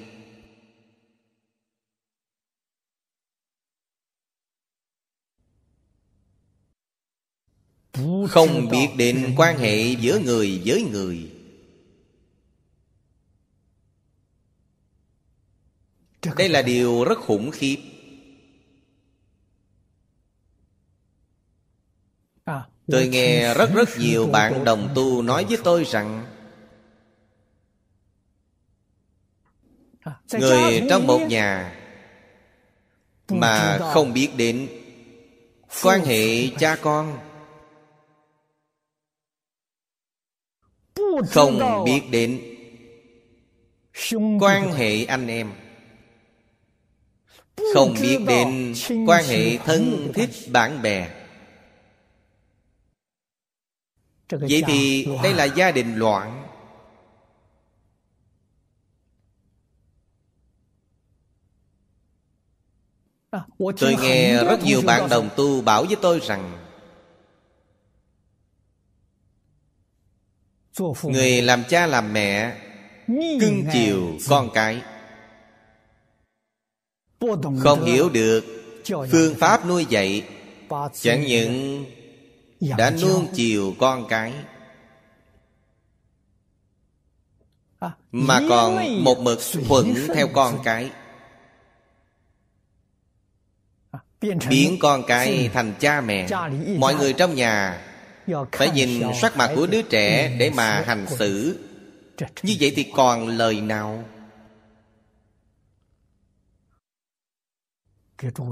[8.29, 11.31] không biết đến quan hệ giữa người với người.
[16.37, 17.77] Đây là điều rất khủng khiếp.
[22.43, 26.25] À, tôi nghe rất rất nhiều bạn đồng tu nói với tôi rằng
[29.99, 31.75] à, người trong một nhà
[33.29, 34.69] mà không biết đến.
[35.83, 37.19] Quan hệ cha con.
[41.29, 42.41] Không biết đến.
[44.39, 45.53] Quan hệ anh em.
[47.73, 48.73] Không biết đến
[49.07, 51.09] quan hệ thân thích bạn bè.
[54.29, 56.49] Vậy thì đây là gia đình loạn à,
[63.79, 66.65] tôi nghe rất nhiều bạn đồng tu bảo với tôi rằng
[71.03, 72.57] người làm cha làm mẹ
[73.07, 74.81] cưng chiều con cái.
[77.59, 78.45] Không hiểu được
[79.11, 80.23] phương pháp nuôi dạy.
[80.93, 81.85] Chẳng những
[82.59, 84.33] đã nuông chiều con cái
[87.79, 90.91] à, mà còn một mực thuận theo con cái
[93.91, 96.27] à, biến con cái thành cha mẹ.
[96.77, 97.81] mọi người trong nhà
[98.51, 101.59] phải nhìn sắc mặt của đứa trẻ để mà hành xử.
[102.43, 104.03] như vậy thì còn lời nào?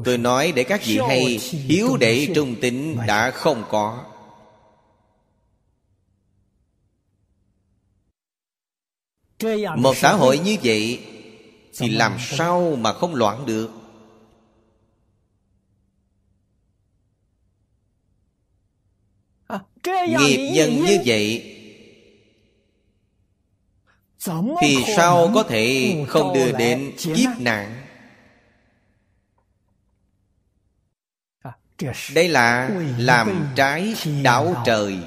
[0.06, 4.06] Tôi nói để các vị hay hiếu đệ trung tín đã không có.
[9.76, 11.06] Một xã hội như vậy
[11.78, 13.72] thì làm sao mà không loạn được
[19.48, 19.60] à,
[20.08, 21.54] nghiệp nhân như vậy?
[24.62, 27.88] thì sao có thể không đưa đến kiếp nạn?
[31.42, 31.52] À,
[32.14, 34.64] đây là làm trái đạo.
[34.66, 35.00] trời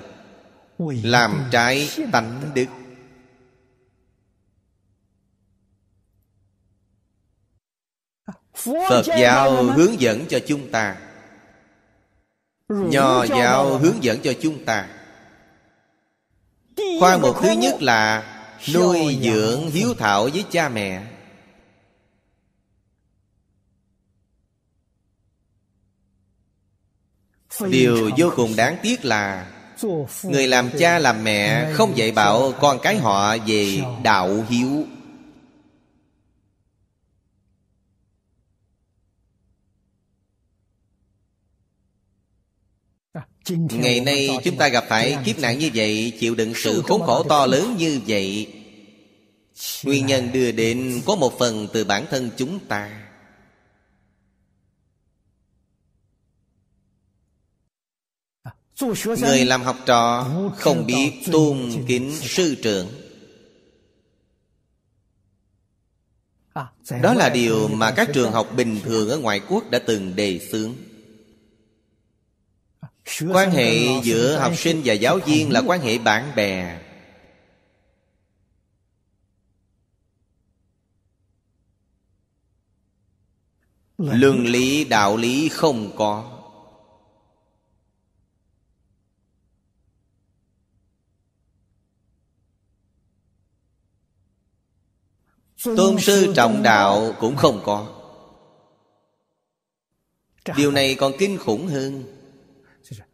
[0.78, 2.66] làm trái tánh đức.
[8.24, 8.34] À,
[8.88, 11.09] phật giáo hướng dẫn cho chúng ta
[12.70, 14.88] nho giáo hướng dẫn cho chúng ta.
[17.00, 18.22] Khoa mục thứ nhất là
[18.74, 21.02] nuôi dưỡng hiếu thảo với cha mẹ.
[27.70, 29.46] Điều vô cùng đáng tiếc là
[30.22, 34.84] người làm cha làm mẹ không dạy bảo con cái họ về đạo hiếu
[43.58, 47.22] Ngày nay chúng ta gặp phải kiếp nạn như vậy Chịu đựng sự khốn khổ
[47.22, 48.52] to lớn như vậy.
[49.84, 53.06] Nguyên nhân đưa đến có một phần từ bản thân chúng ta.
[59.20, 62.88] Người làm học trò không biết tôn kính sư trưởng.
[67.02, 70.40] Đó là điều mà các trường học bình thường ở ngoại quốc đã từng đề
[70.52, 70.74] xướng
[73.32, 76.80] quan hệ giữa học sinh và giáo viên là quan hệ bạn bè.
[83.98, 86.36] Luân lý đạo lý không có.
[95.64, 97.96] Tôn sư trọng đạo cũng không có.
[100.56, 102.19] Điều này còn kinh khủng hơn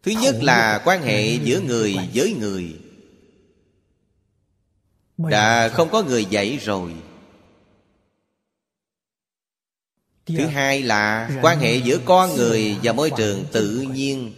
[0.03, 2.77] thứ nhất là quan hệ giữa người với người.
[5.19, 6.93] Đã không có người dạy rồi.
[10.27, 14.33] Thứ hai là quan hệ giữa con người và môi trường tự nhiên.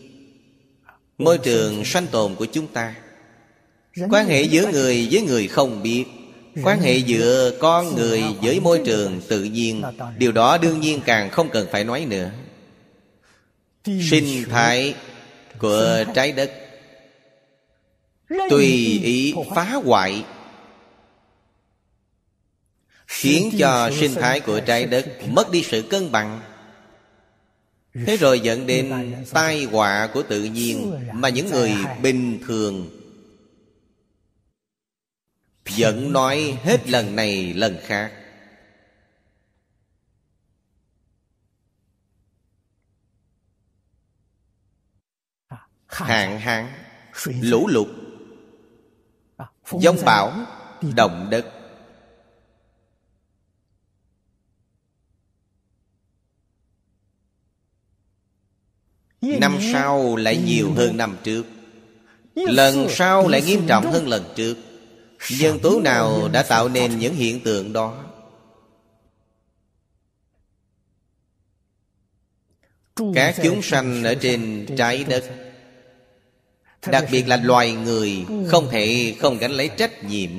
[1.19, 2.94] Môi trường sanh tồn của chúng ta.
[4.10, 6.05] Quan hệ giữa người với người không biết.
[6.62, 9.82] Quan hệ giữa con người với môi trường tự nhiên.
[10.19, 12.31] Điều đó đương nhiên càng không cần phải nói nữa.
[13.85, 14.94] Sinh thái
[15.59, 16.53] của trái đất.
[18.51, 20.25] tùy ý phá hoại
[23.07, 26.41] khiến cho sinh thái của trái đất mất đi sự cân bằng.
[28.07, 32.91] Thế rồi dẫn đến tai họa của tự nhiên Mà những người bình thường
[35.77, 38.13] Giận nói hết lần này lần khác
[45.89, 46.66] Hạn hán
[47.24, 47.89] Lũ lụt.
[49.81, 50.32] Giông bão
[50.97, 51.47] Động đất.
[59.20, 61.47] Năm sau lại nhiều hơn năm trước.
[62.35, 64.56] Lần sau lại nghiêm trọng hơn lần trước.
[65.40, 68.05] Nhân tố nào đã tạo nên những hiện tượng đó?
[73.15, 75.48] Các chúng sanh ở trên trái đất
[76.87, 80.31] Đặc biệt là loài người Không thể không gánh lấy trách nhiệm.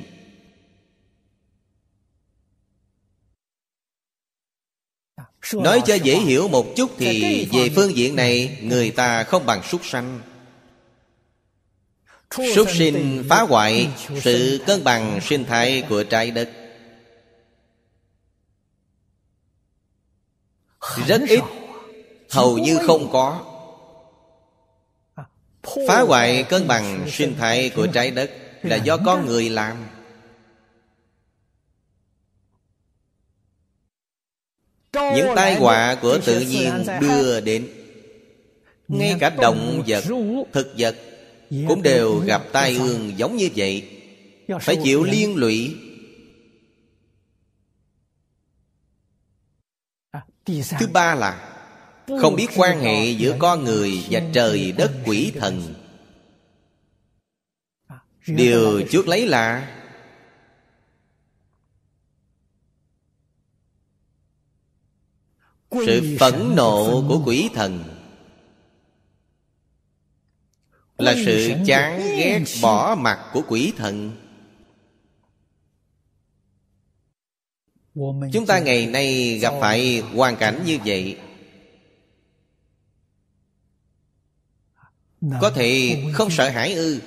[5.54, 9.64] Nói cho dễ hiểu một chút thì Về phương diện này Người ta không bằng
[9.64, 10.22] súc sanh.
[12.56, 13.90] Súc sinh phá hoại
[14.22, 16.50] Sự cân bằng sinh thái của trái đất.
[21.08, 21.42] Rất ít
[22.30, 23.49] Hầu như không có
[25.88, 28.32] Phá hoại cân bằng sinh thái của trái đất
[28.64, 29.78] Là do con người làm.
[34.94, 37.68] Những tai họa của tự nhiên đưa đến.
[38.88, 40.04] Ngay cả động vật,
[40.52, 40.96] thực vật
[41.50, 43.90] Cũng đều gặp tai ương giống như vậy.
[44.62, 45.76] Phải chịu liên lụy.
[50.80, 51.49] Thứ ba là
[52.22, 55.74] không biết quan hệ giữa con người và trời đất quỷ thần.
[58.28, 59.76] Điều trước lấy là
[65.72, 67.84] sự phẫn nộ của quỷ thần.
[70.98, 74.12] Là sự chán ghét bỏ mặt của quỷ thần.
[78.34, 81.18] Chúng ta ngày nay gặp phải hoàn cảnh như vậy
[85.22, 87.00] có thể không sợ hãi ư.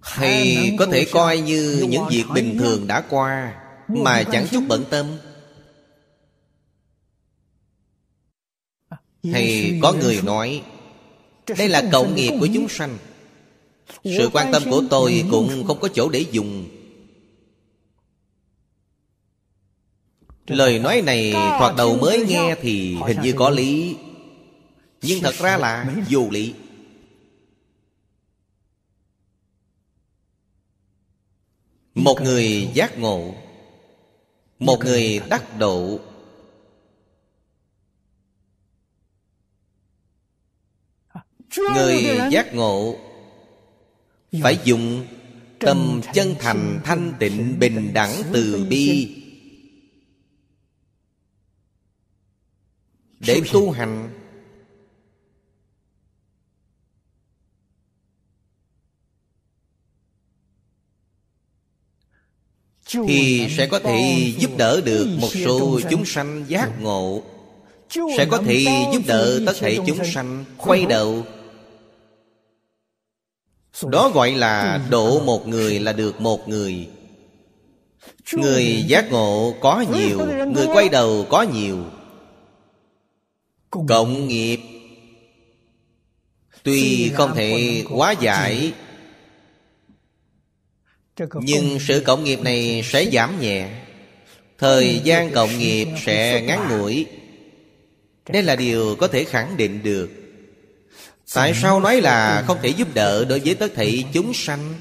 [0.00, 4.84] Hay có thể coi như những việc bình thường đã qua Mà chẳng chút bận
[4.90, 5.06] tâm.
[9.32, 10.62] Hay có người nói
[11.58, 12.98] Đây là cộng nghiệp của chúng sanh.
[14.04, 16.77] Sự quan tâm của tôi cũng không có chỗ để dùng
[20.48, 23.96] Lời nói này thoạt đầu mới nghe thì hình như có lý.
[25.02, 26.54] Nhưng thật ra là vô lý.
[31.94, 33.34] Một người giác ngộ.
[34.58, 35.98] Một người đắc độ.
[41.56, 42.96] Người giác ngộ
[44.42, 45.06] phải dùng
[45.58, 49.17] tâm chân thành thanh tịnh bình đẳng từ bi
[53.20, 54.10] để tu hành.
[63.08, 67.22] Thì sẽ có thể giúp đỡ được một số chúng sanh giác ngộ.
[68.16, 71.24] Sẽ có thể giúp đỡ tất thể chúng sanh quay đầu.
[73.82, 76.88] Đó gọi là độ một người là được một người.
[78.32, 80.18] Người giác ngộ có nhiều
[80.54, 81.84] người quay đầu có nhiều
[83.70, 84.60] cộng nghiệp.
[86.62, 88.72] Tuy không thể hóa giải
[91.34, 93.84] nhưng sự cộng nghiệp này sẽ giảm nhẹ.
[94.58, 97.06] Thời gian cộng nghiệp sẽ ngắn ngủi.
[98.28, 100.10] Đây là điều có thể khẳng định được.
[101.34, 104.74] Tại sao nói là không thể giúp đỡ đối với tất thị chúng sanh?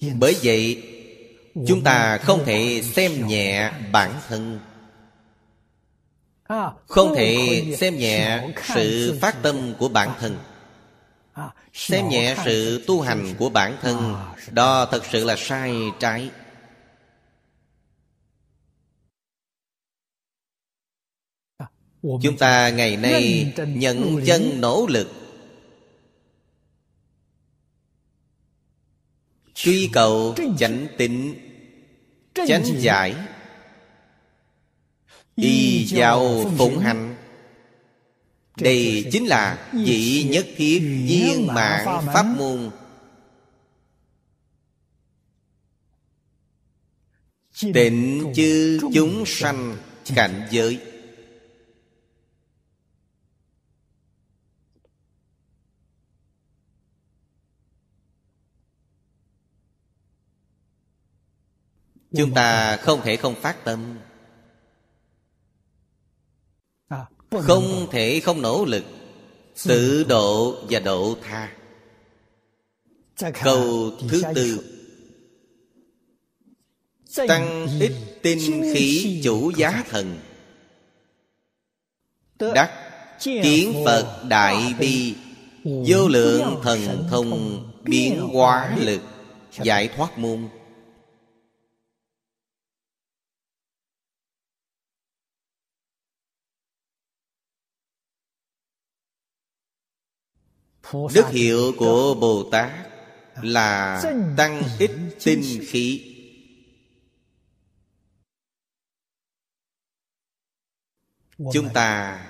[0.00, 0.82] Bởi vậy
[1.66, 4.60] Chúng ta không thể xem nhẹ bản thân.
[6.86, 10.38] Không thể xem nhẹ sự phát tâm của bản thân.
[11.72, 14.14] Xem nhẹ sự tu hành của bản thân,
[14.50, 16.30] Đó thật sự là sai trái.
[22.02, 25.08] Chúng ta ngày nay nhận chân nỗ lực.
[29.54, 31.45] Truy cầu chánh tịnh
[32.48, 33.14] chánh giải.
[35.36, 37.16] Y giao phụng hành.
[38.56, 42.70] Đây chính là vị nhất thiết viên mạng pháp môn.
[47.74, 49.76] Tịnh chư chúng sanh
[50.14, 50.80] cảnh giới.
[62.12, 63.98] Chúng ta không thể không phát tâm.
[66.88, 68.84] À, Không thể không nỗ lực
[69.64, 71.52] Tự độ và độ tha.
[73.42, 74.64] Câu thứ tư.
[77.28, 77.92] Tăng ít
[78.22, 80.18] tinh khí chủ giá thần.
[82.38, 82.70] Đắc
[83.22, 85.14] kiến Phật Đại Bi.
[85.64, 89.00] Vô lượng thần thông biến hóa lực
[89.62, 90.48] Giải thoát môn
[100.92, 102.70] Đức hiệu của Bồ Tát
[103.42, 104.02] Là
[104.36, 104.90] tăng ít
[105.24, 106.12] tinh khí.
[111.52, 112.20] Chúng ta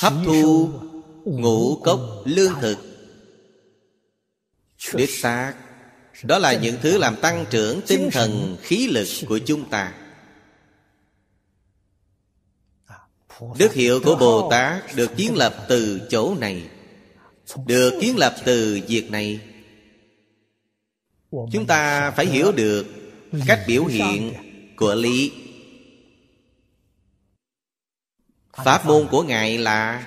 [0.00, 0.70] Hấp thu
[1.24, 2.78] ngũ cốc lương thực.
[4.94, 5.54] Đích xác
[6.22, 10.01] Đó là những thứ làm tăng trưởng tinh thần khí lực của chúng ta
[13.58, 16.62] Đức hiệu của Bồ Tát được kiến lập từ chỗ này.
[17.66, 19.40] Được kiến lập từ việc này
[21.52, 22.86] Chúng ta phải hiểu được
[23.46, 24.34] cách biểu hiện
[24.76, 25.32] của lý.
[28.64, 30.06] Pháp môn của Ngài là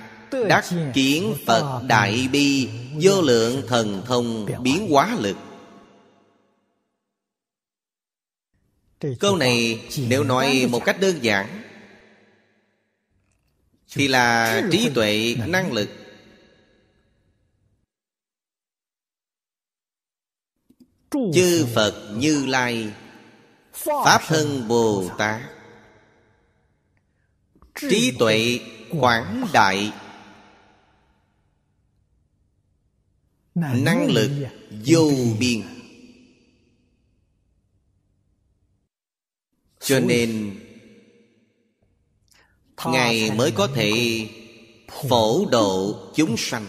[0.49, 2.69] Đắc kiến Phật Đại Bi
[3.01, 5.37] Vô lượng thần thông biến hóa lực.
[9.19, 11.64] Câu này nếu nói một cách đơn giản
[13.95, 15.89] thì là trí tuệ năng lực.
[21.33, 22.93] Chư phật như lai,
[23.73, 25.41] pháp thân bồ tát.
[27.89, 28.59] Trí tuệ
[28.89, 29.93] quảng đại.
[33.55, 34.31] Năng lực
[34.85, 35.61] vô biên.
[39.79, 40.59] Cho nên
[42.91, 43.91] ngài mới có thể
[45.09, 46.65] phổ độ chúng sanh.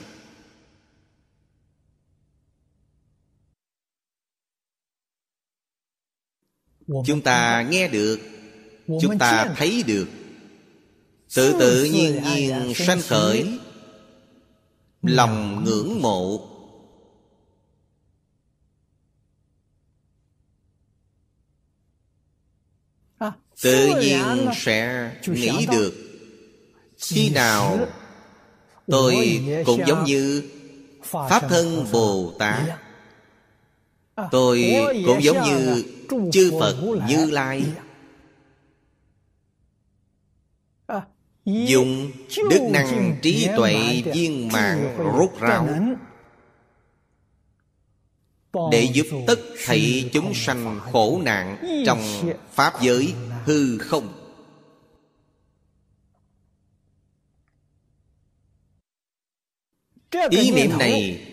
[7.07, 8.21] Chúng ta nghe được,
[8.87, 10.09] chúng ta thấy được.
[11.35, 13.59] Tự tự nhiên nhiên sanh khởi,
[15.03, 16.53] lòng ngưỡng mộ.
[23.63, 26.06] Tự nhiên sẽ nghĩ được
[27.09, 27.79] khi nào
[28.87, 30.43] tôi cũng giống như
[31.29, 32.63] pháp thân bồ tát.
[34.31, 34.75] Tôi
[35.07, 35.85] cũng giống như
[36.33, 36.77] chư phật
[37.09, 37.65] như lai.
[41.45, 42.11] Dùng
[42.51, 45.69] đức năng trí tuệ viên mạng rút ráo.
[48.73, 51.57] để giúp tất thảy chúng sanh khổ nạn
[51.87, 52.01] trong
[52.53, 53.15] pháp giới
[53.45, 54.16] hư không
[60.31, 61.27] ý niệm này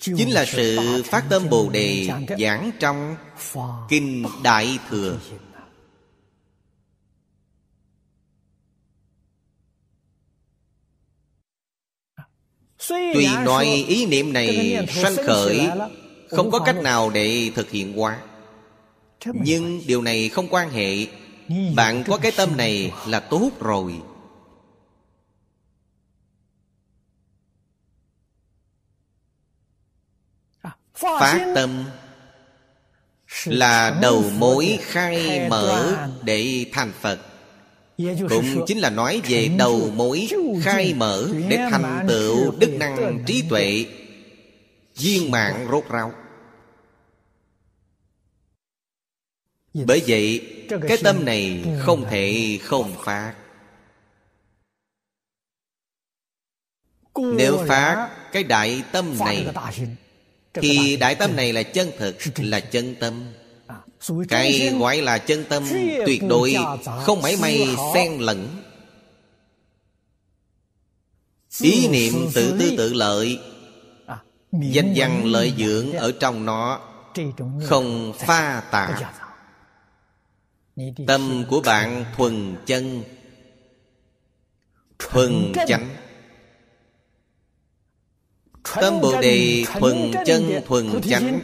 [0.00, 2.08] chính là sự phát tâm bồ đề
[2.38, 3.16] giảng trong
[3.88, 5.18] kinh đại thừa.
[12.88, 15.68] tuy nói ý niệm này sanh khởi
[16.30, 18.18] không có cách nào để thực hiện qua.
[19.24, 21.06] Nhưng điều này không quan hệ.
[21.74, 23.94] Bạn có cái tâm này là tốt rồi
[30.96, 31.84] phát tâm
[33.44, 37.18] là đầu mối khai mở để thành phật.
[38.28, 40.28] Cũng chính là nói về đầu mối
[40.62, 43.86] khai mở để thành tựu đức năng trí tuệ.
[44.96, 46.12] viên mạng rốt ráo.
[49.74, 50.52] Bởi vậy
[50.88, 53.34] cái tâm này không thể không phát
[57.16, 59.46] nếu phát cái đại tâm này
[60.60, 63.24] thì đại tâm này là chân thực là chân tâm.
[64.28, 65.64] Cái gọi là chân tâm
[66.06, 66.56] tuyệt đối
[67.02, 68.48] không mảy may xen lẫn.
[71.60, 73.38] Ý niệm tự tư tự lợi
[74.52, 76.80] danh văn lợi dưỡng ở trong nó
[77.64, 79.14] không pha tạp
[81.06, 83.02] tâm của bạn thuần chân
[84.98, 85.88] thuần chánh
[88.74, 91.40] tâm bồ đề thuần chân thuần chánh.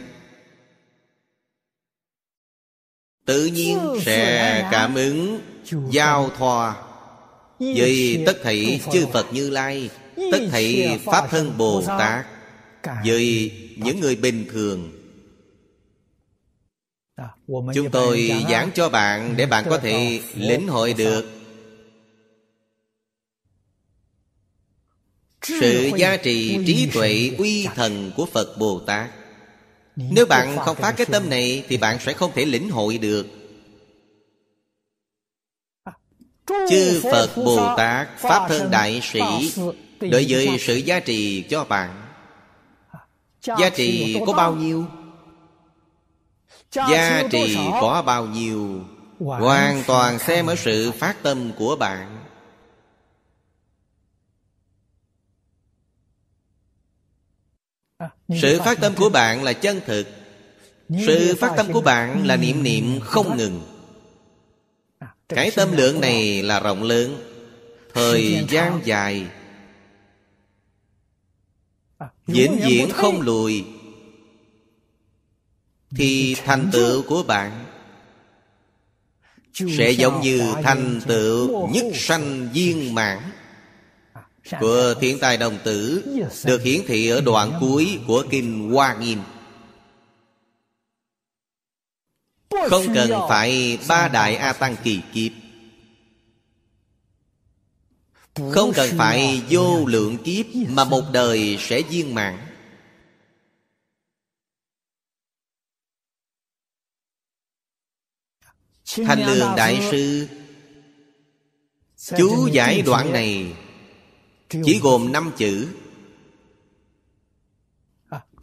[3.25, 5.39] Tự nhiên sẽ cảm ứng
[5.91, 6.75] Giao thoa.
[7.59, 12.25] Với tất thảy chư Phật Như Lai Tất thảy Pháp Thân Bồ Tát.
[13.05, 14.91] Với những người bình thường.
[17.73, 21.42] Chúng tôi giảng cho bạn Để bạn có thể lĩnh hội được
[25.43, 29.09] Sự giá trị trí tuệ uy thần của Phật Bồ Tát.
[29.95, 33.27] Nếu bạn không phát cái tâm này Thì bạn sẽ không thể lĩnh hội được.
[36.69, 39.21] Chư Phật Bồ Tát Pháp thân đại sĩ
[39.99, 42.01] Đối với sự giá trị cho bạn.
[43.41, 44.85] Giá trị có bao nhiêu?
[46.71, 48.81] Giá trị có bao nhiêu?
[49.19, 52.22] Hoàn toàn xem ở sự phát tâm của bạn
[58.41, 60.07] Sự phát tâm của bạn là chân thực.
[61.05, 63.61] Sự phát tâm của bạn là niệm niệm không ngừng.
[65.29, 67.15] Cái tâm lượng này là rộng lớn.
[67.93, 69.27] Thời gian dài
[72.27, 73.65] vĩnh viễn không lùi
[75.95, 77.65] thì thành tựu của bạn
[79.53, 83.19] sẽ giống như thành tựu nhất sanh viên mãn
[84.59, 86.03] của thiên tài đồng tử
[86.45, 89.19] được hiển thị ở đoạn cuối của kinh hoa nghiêm.
[92.69, 95.31] Không cần phải ba đại a tăng kỳ kiếp.
[98.51, 102.39] Không cần phải vô lượng kiếp Mà một đời sẽ viên mãn.
[108.85, 110.27] Thanh Lương Đại Sư
[112.17, 113.53] Chú giải đoạn này
[114.65, 115.67] Chỉ gồm năm chữ.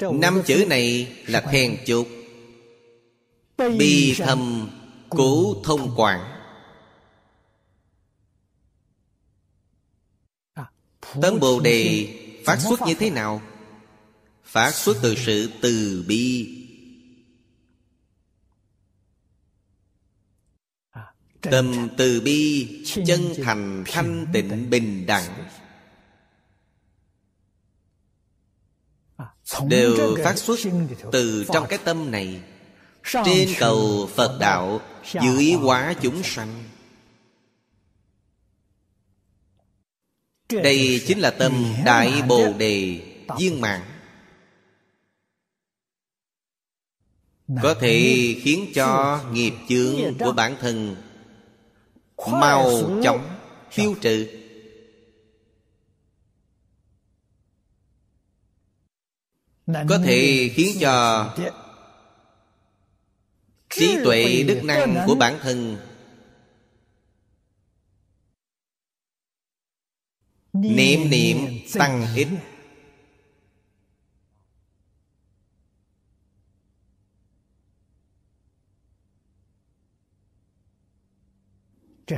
[0.00, 2.06] Năm chữ này là then chốt
[3.78, 4.70] Bi thâm
[5.08, 6.40] cố thông quản
[11.22, 12.08] Tâm Bồ Đề
[12.46, 13.42] phát xuất như thế nào?
[14.44, 16.56] Phát xuất từ sự từ bi.
[21.40, 22.68] Tâm từ bi
[23.06, 24.70] Chân thành thanh tịnh.
[24.70, 25.48] bình đẳng
[29.68, 30.58] Đều phát xuất
[31.12, 32.40] từ trong cái tâm này.
[33.24, 34.80] Trên cầu Phật đạo
[35.22, 36.64] Dưới hóa chúng sanh.
[40.48, 43.00] Đây chính là tâm Đại Bồ Đề
[43.38, 43.80] viên mãn.
[47.62, 50.96] Có thể khiến cho nghiệp chướng của bản thân
[52.26, 52.70] Mau
[53.02, 53.28] chóng
[53.74, 54.39] tiêu trừ
[59.88, 61.26] Có thể khiến cho
[63.70, 65.76] Trí tuệ đức năng của bản thân.
[70.52, 71.36] Niệm niệm
[71.74, 72.28] tăng ít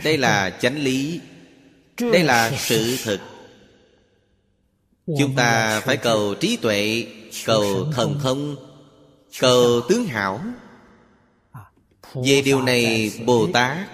[0.05, 1.20] Đây là chánh lý.
[1.99, 3.20] Đây là sự thực.
[5.19, 7.07] Chúng ta phải cầu trí tuệ
[7.44, 8.56] Cầu thần thông
[9.40, 10.40] Cầu tướng hảo.
[12.14, 13.88] Về điều này Bồ Tát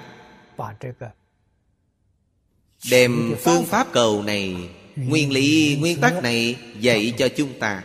[2.91, 7.85] Đem phương pháp cầu này Nguyên lý nguyên tắc này Dạy cho chúng ta.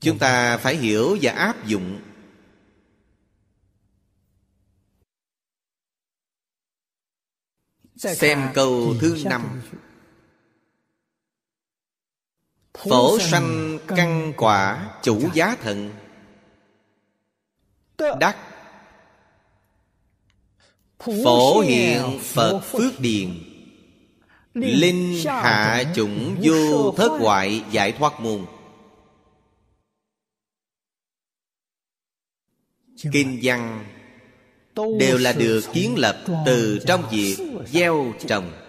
[0.00, 2.00] Chúng ta phải hiểu và áp dụng.
[7.96, 9.62] Xem câu thứ năm
[12.76, 15.92] Phổ sanh căn quả chủ giá thận
[18.20, 18.36] Đắc.
[20.98, 23.28] Phổ hiện Phật Phước Điền.
[24.54, 28.46] Linh hạ chủng vô thất ngoại giải thoát môn.
[33.12, 33.84] Kinh văn
[34.98, 37.36] Đều là được kiến lập từ trong việc
[37.72, 38.65] gieo trồng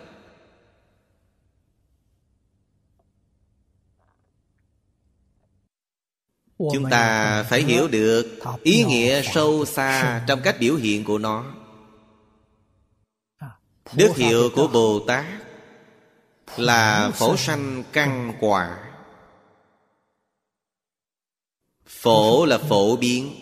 [6.57, 11.53] Chúng ta phải hiểu được ý nghĩa sâu xa trong cách biểu hiện của nó.
[13.93, 15.25] Đức hiệu của Bồ Tát
[16.55, 18.79] Là phổ sanh căn quả.
[21.85, 23.35] Phổ là phổ biến.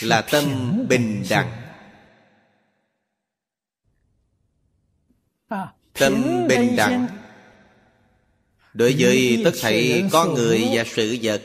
[0.00, 0.44] Là tâm
[0.88, 1.59] bình đẳng
[6.00, 7.06] Tâm bình đẳng.
[8.74, 11.42] Đối với tất thảy con người và sự vật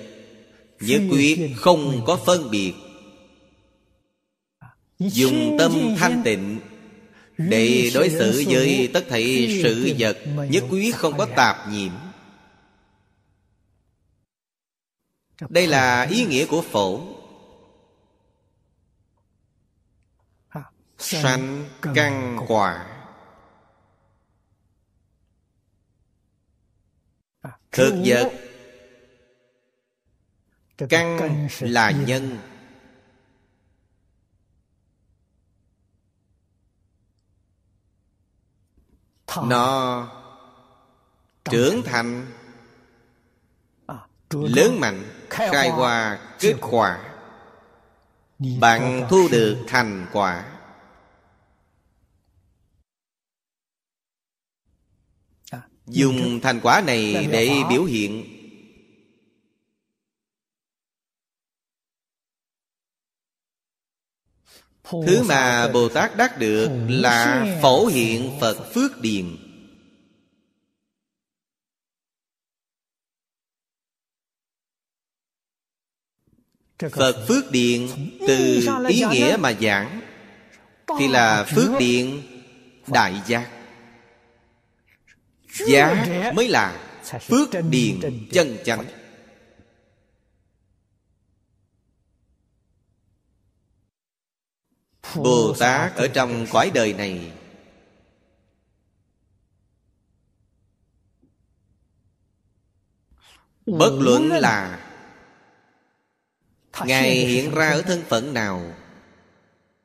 [0.80, 2.74] Nhất quyết không có phân biệt.
[5.00, 6.60] Dùng tâm thanh tịnh
[7.38, 10.18] Để đối xử với tất thảy sự vật
[10.50, 11.92] Nhất quyết không có tạp nhiễm.
[15.50, 17.02] Đây là ý nghĩa của phổ.
[20.98, 22.95] Sanh căn quả
[27.76, 28.32] Thực vật.
[30.90, 32.38] Căn là nhân.
[39.44, 40.08] Nó
[41.44, 42.26] trưởng thành.
[44.30, 47.12] Lớn mạnh Khai hoa kết quả.
[48.60, 50.55] Bạn thu được thành quả
[55.88, 58.32] Dùng thành quả này để biểu hiện.
[64.84, 69.38] Thứ mà Bồ Tát đắc được là phổ hiện Phật Phước Điền.
[76.80, 77.88] Phật Phước Điền
[78.28, 80.02] từ ý nghĩa mà giảng
[81.00, 82.22] Thì là Phước Điền
[82.88, 83.55] Đại giác
[85.68, 86.82] Giá mới là
[87.22, 88.86] Phước Điền chân chánh.
[95.16, 97.32] Bồ Tát ở trong cõi đời này.
[103.66, 104.80] Bất luận là
[106.86, 108.76] Ngài hiện ra ở thân phận nào?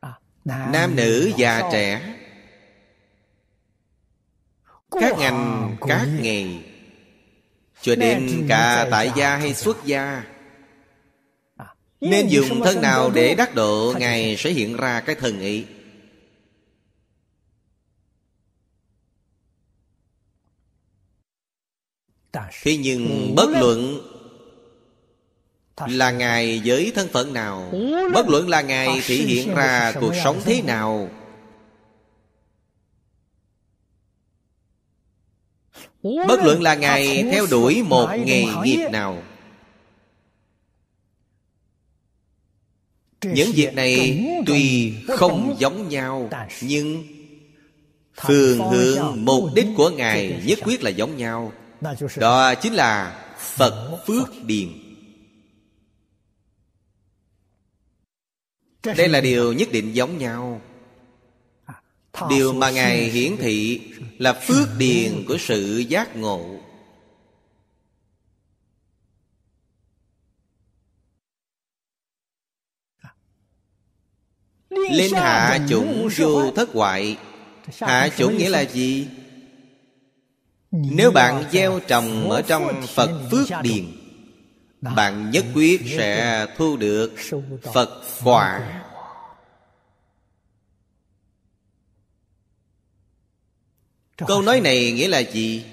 [0.00, 2.19] À, Nam nữ già trẻ
[4.90, 6.46] Các ngành, các nghề
[7.82, 10.24] Cho đến cả tại gia hay xuất gia.
[12.00, 15.64] Nên dùng thân nào để đắc độ Ngài sẽ hiện ra cái thân ý.
[22.62, 24.00] Thế nhưng bất luận
[25.88, 27.72] Là Ngài với thân phận nào
[28.14, 31.10] Bất luận là Ngài thể hiện ra cuộc sống thế nào
[36.02, 39.22] Bất luận là Ngài theo đuổi một nghề nghiệp nào.
[43.24, 46.30] Những việc này tuy không giống nhau
[46.62, 47.04] nhưng
[48.14, 51.52] phương hướng mục đích của ngài nhất quyết là giống nhau.
[52.16, 54.68] Đó chính là phật phước điền.
[58.96, 60.60] Đây là điều nhất định giống nhau
[62.28, 63.80] điều mà ngài hiển thị
[64.18, 66.56] là phước điền của sự giác ngộ.
[74.70, 77.16] Linh hạ chủng vô thất hoại.
[77.78, 79.08] Hạ chủng nghĩa là gì?
[80.70, 83.84] Nếu bạn gieo trồng ở trong Phật Phước Điền,
[84.80, 87.14] Bạn nhất quyết sẽ thu được
[87.74, 88.60] Phật quả
[94.26, 95.64] Câu nói này nghĩa là gì?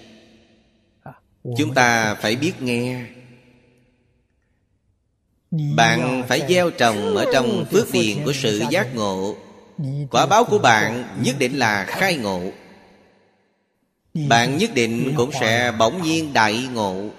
[1.58, 3.06] Chúng ta phải biết nghe.
[5.76, 9.38] Bạn phải gieo trồng ở trong phước điền của sự giác ngộ.
[10.12, 12.42] Quả báo của bạn nhất định là khai ngộ.
[14.14, 17.10] Bạn nhất định cũng sẽ bỗng nhiên đại ngộ.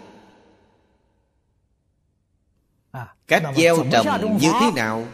[3.27, 5.07] Cách gieo trồng như thế nào?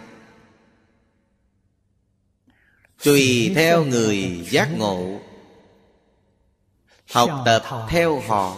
[3.04, 5.20] Tùy theo người giác ngộ
[7.14, 8.56] học tập theo họ.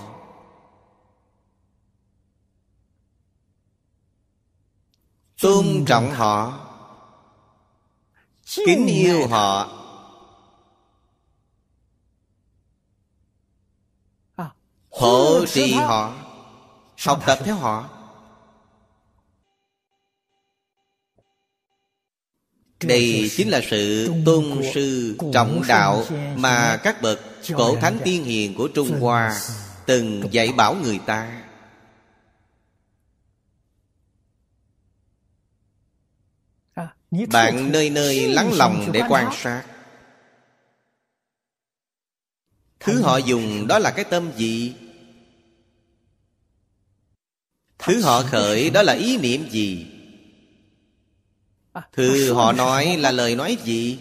[5.41, 6.69] Tôn trọng họ.
[8.66, 9.69] Kính yêu họ.
[14.37, 14.51] À,
[14.91, 16.15] hỗ trì họ.
[17.05, 17.89] Học tập theo họ.
[22.83, 26.05] Đây chính là sự tôn sư trọng đạo
[26.37, 29.40] mà các bậc cổ thánh tiên hiền của trung hoa
[29.86, 31.43] từng dạy bảo người ta
[37.32, 39.64] bạn nơi nơi lắng lòng để quan sát
[42.81, 44.74] thứ họ dùng đó là cái tâm gì
[47.78, 49.86] thứ họ khởi đó là ý niệm gì
[51.93, 53.98] thứ họ nói là lời nói gì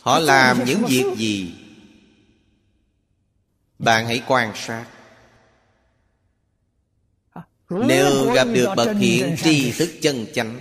[0.00, 1.54] họ làm những việc gì
[3.78, 4.86] bạn hãy quan sát.
[7.70, 10.60] Nếu gặp được bậc thiện tri thức chân chánh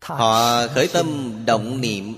[0.00, 2.14] Họ khởi tâm động niệm.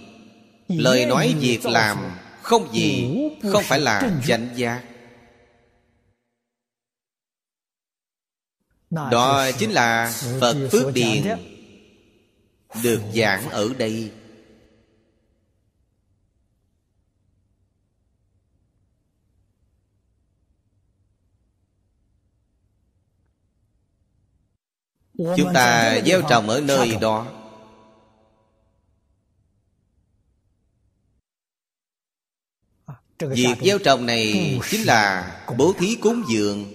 [0.69, 1.99] Lời nói việc làm
[2.43, 3.09] Không gì
[3.53, 4.83] Không phải là chánh giác.
[8.91, 11.23] Đó chính là Phật Phước Điền
[12.83, 14.11] Được giảng ở đây
[25.19, 27.27] Chúng ta gieo trồng ở nơi đó.
[33.19, 36.73] Việc gieo trồng này chính là bố thí cúng dường.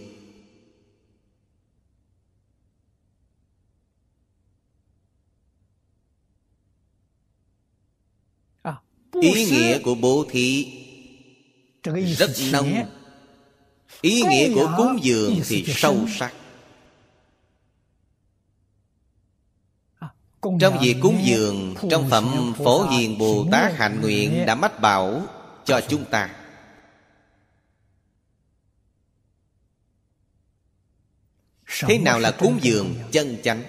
[9.21, 10.77] Ý nghĩa của bố thí
[12.17, 12.73] Rất nông.
[14.01, 16.33] Ý nghĩa của cúng dường thì sâu sắc
[20.41, 25.25] Trong việc cúng dường Trong phẩm Phổ Hiền Bồ Tát Hạnh Nguyện Đã mách bảo
[25.65, 26.35] cho chúng ta.
[31.87, 33.63] Thế nào là cúng dường chân chánh?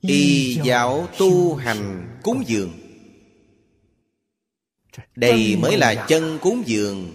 [0.00, 2.72] Y giáo tu hành cúng dường.
[5.16, 7.14] Đây mới là chân cúng dường.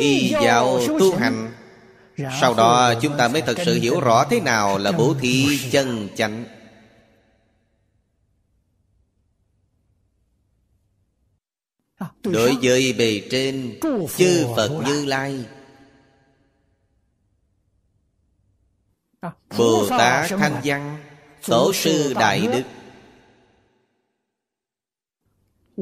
[0.00, 1.52] Y giáo tu hành
[2.18, 6.08] Sau đó chúng ta mới thật sự hiểu rõ thế nào là bố thí chân
[6.16, 6.44] chánh.
[12.22, 13.78] Đối với bề trên
[14.16, 15.44] Chư Phật Như Lai.
[19.58, 20.98] Bồ Tát Thanh Văn
[21.46, 22.62] Tổ sư Đại Đức.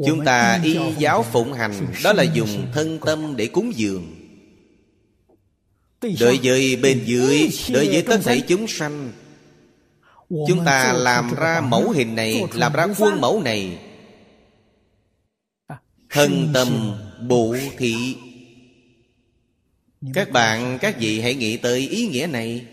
[0.07, 4.16] Chúng ta y giáo phụng hành Đó là dùng thân tâm để cúng dường
[6.03, 9.13] Đối với bên dưới Đối với tất thảy chúng sanh
[10.29, 13.79] Chúng ta làm ra mẫu hình này Làm ra khuôn mẫu này.
[16.11, 16.99] Thân tâm
[17.29, 18.17] bổ thị.
[20.15, 22.67] Các bạn, các vị hãy nghĩ tới ý nghĩa này.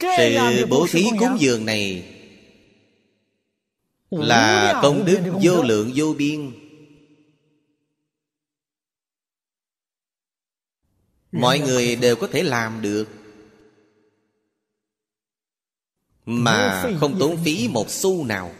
[0.00, 2.04] Sự bố thí cúng dường này
[4.10, 6.52] Là công đức vô lượng vô biên
[11.36, 13.08] Mọi người đều có thể làm được.
[16.26, 18.54] Mà không tốn phí một xu nào.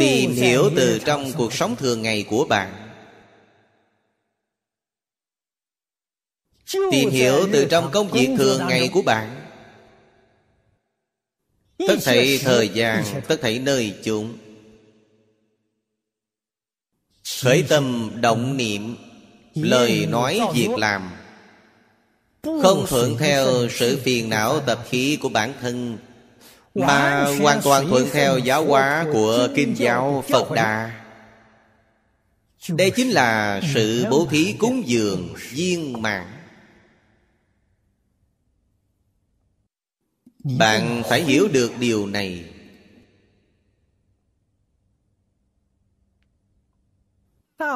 [0.00, 2.86] Tìm hiểu từ trong cuộc sống thường ngày của bạn.
[6.90, 9.36] Tìm hiểu từ trong công việc thường ngày của bạn.
[11.78, 14.38] Tất thảy thời gian, Tất thảy nơi chúng
[17.42, 18.96] Khởi tâm động niệm.
[19.62, 21.10] Lời nói việc làm.
[22.42, 25.98] Không thuận theo sự phiền não tập khí của bản thân
[26.74, 31.00] Mà hoàn toàn thuận theo giáo hóa của Kinh giáo Phật Đà.
[32.68, 36.40] Đây chính là sự bố thí cúng dường viên mạng
[40.42, 42.44] bạn phải hiểu được điều này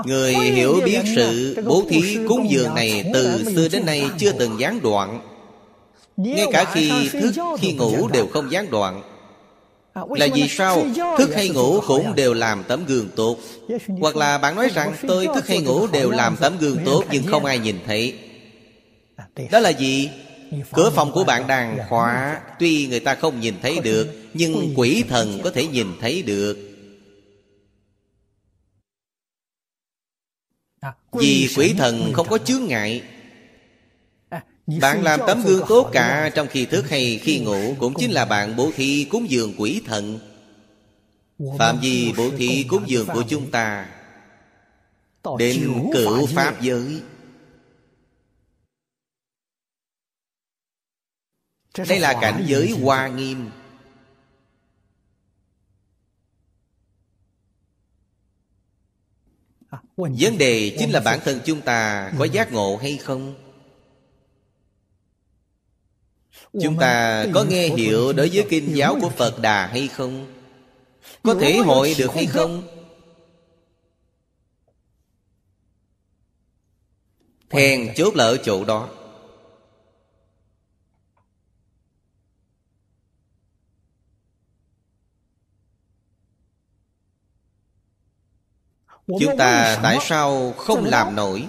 [0.04, 4.60] người hiểu biết sự bố thí cúng dường này từ xưa đến nay chưa từng
[4.60, 5.20] gián đoạn.
[6.16, 9.02] Ngay cả khi thức khi ngủ đều không gián đoạn.
[9.94, 10.86] Là vì sao
[11.18, 13.38] thức hay ngủ cũng đều làm tấm gương tốt.
[14.00, 17.26] Hoặc là bạn nói rằng tôi thức hay ngủ đều làm tấm gương tốt nhưng
[17.26, 18.14] không ai nhìn thấy.
[19.50, 20.10] Đó là gì?
[20.72, 25.04] Cửa phòng của bạn đang khóa Tuy người ta không nhìn thấy được Nhưng quỷ
[25.08, 26.73] thần có thể nhìn thấy được
[31.12, 33.02] Vì quỷ thần không có chướng ngại.
[34.80, 38.24] Bạn làm tấm gương tốt cả Trong khi thức hay khi ngủ Cũng chính là
[38.24, 40.18] bạn bố thí cúng dường quỷ thần.
[41.58, 43.88] Phạm vi bố thí cúng dường của chúng ta.
[45.38, 47.02] Đến cửu pháp giới.
[51.88, 53.50] Đây là cảnh giới hoa nghiêm
[59.96, 63.34] vấn đề chính là bản thân chúng ta có giác ngộ hay không?
[66.62, 70.26] Chúng ta có nghe hiểu đối với kinh giáo của phật đà hay không?
[71.22, 72.62] Có thể hội được hay không?
[77.50, 78.88] Thèn chốt là ở chỗ đó
[89.06, 91.48] Chúng ta tại sao không làm nổi?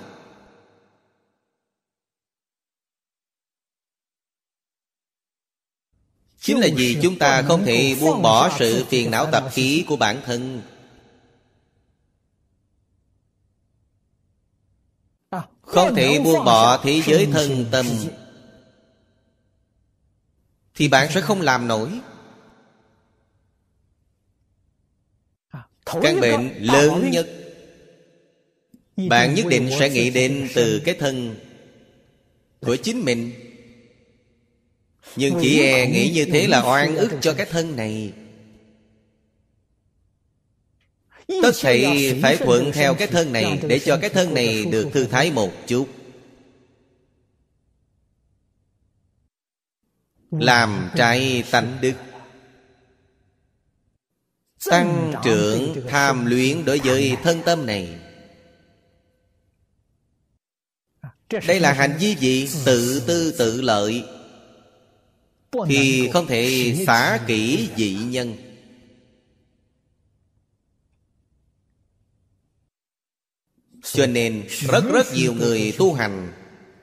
[6.40, 9.96] Chính là vì chúng ta không thể buông bỏ sự phiền não tập khí của
[9.96, 10.62] bản thân.
[15.62, 17.86] Không thể buông bỏ thế giới thân tâm.
[20.76, 22.00] Thì bạn sẽ không làm nổi.
[25.86, 27.45] Căn bệnh lớn nhất
[28.98, 31.36] bạn nhất định sẽ nghĩ đến từ cái thân
[32.62, 33.32] Của chính mình.
[35.16, 38.14] Nhưng chỉ e nghĩ như thế là oan ức cho cái thân này.
[41.28, 45.06] Tất thảy phải thuận theo cái thân này Để cho cái thân này được thư
[45.06, 45.88] thái một chút.
[50.32, 51.94] Làm trái tánh đức.
[54.70, 58.05] Tăng trưởng tham luyện đối với thân tâm này.
[61.30, 62.50] Đây là hành vi gì?
[62.66, 64.04] Tự tư tự lợi.
[65.68, 68.36] Thì không thể xả kỹ dị nhân.
[73.84, 76.34] Cho nên rất rất nhiều người tu hành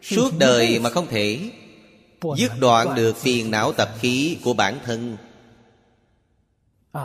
[0.02, 1.50] Suốt đời mà không thể
[2.36, 5.16] Dứt đoạn được phiền não tập khí của bản thân.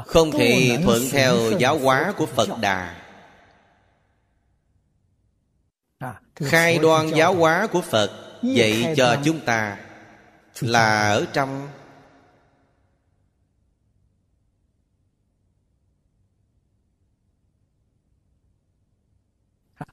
[0.06, 3.07] Không thể thuận theo giáo hóa của Phật Đà
[6.36, 8.12] Khai đoan giáo hóa của Phật
[8.44, 9.78] Dạy cho chúng ta
[10.60, 11.70] Là ở trong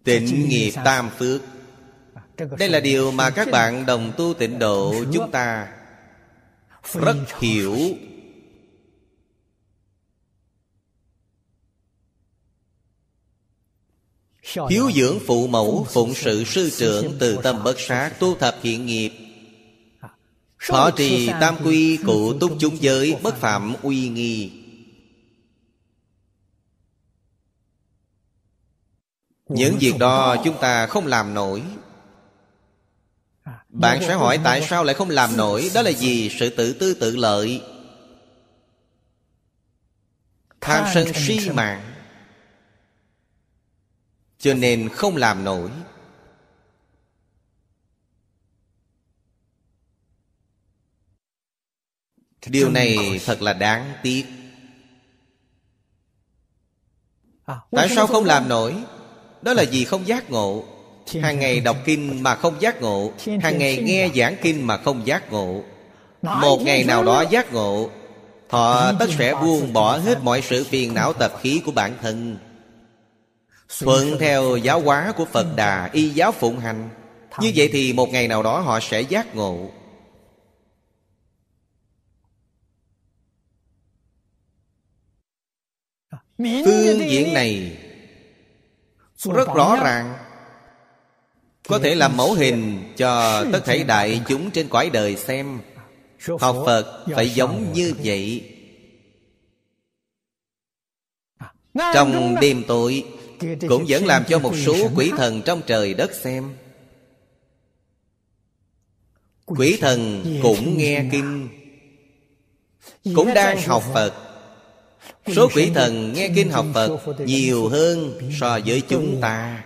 [0.04, 1.40] Tịnh nghiệp tam phước.
[2.58, 5.68] Đây là điều mà các bạn đồng tu tịnh độ chúng ta
[6.92, 7.78] Rất hiểu
[14.70, 18.86] Hiếu dưỡng phụ mẫu Phụng sự sư trưởng Từ tâm bất sát Tu thập thiện
[18.86, 19.12] nghiệp.
[20.68, 24.52] Thọ trì tam quy Cụ túc chúng giới Bất phạm uy nghi.
[29.48, 31.62] Những việc đó chúng ta không làm nổi.
[33.68, 35.70] Bạn sẽ hỏi tại sao lại không làm nổi?
[35.74, 36.30] Đó là gì?
[36.38, 37.62] Sự tự tư tự lợi.
[40.60, 41.93] Tham sân si mạng
[44.44, 45.70] Cho nên không làm nổi.
[52.46, 54.24] Điều này thật là đáng tiếc.
[57.70, 58.76] Tại sao không làm nổi?
[59.42, 60.64] Đó là vì không giác ngộ.
[61.22, 63.12] Hàng ngày đọc kinh mà không giác ngộ.
[63.42, 65.62] Hàng ngày nghe giảng kinh mà không giác ngộ.
[66.22, 67.90] Một ngày nào đó giác ngộ
[68.48, 72.38] Họ tất sẽ buông bỏ hết mọi sự phiền não tập khí của bản thân
[73.78, 76.90] Thuận theo giáo hóa của Phật Đà Y giáo phụng hành.
[77.40, 79.70] Như vậy thì một ngày nào đó họ sẽ giác ngộ.
[86.38, 87.78] Phương diện này
[89.34, 90.18] rất rõ ràng.
[91.68, 95.60] Có thể làm mẫu hình cho tất thảy đại chúng trên cõi đời xem.
[96.40, 98.50] Học phật phải giống như vậy.
[101.94, 103.04] Trong đêm tối
[103.68, 106.56] cũng vẫn làm cho một số quỷ thần trong trời đất xem.
[109.46, 111.48] Quỷ thần cũng nghe kinh
[113.14, 114.14] cũng đang học phật.
[115.36, 119.64] Số quỷ thần nghe kinh học Phật Nhiều hơn so với chúng ta.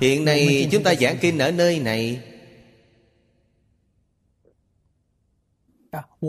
[0.00, 2.20] Hiện nay chúng ta giảng kinh ở nơi này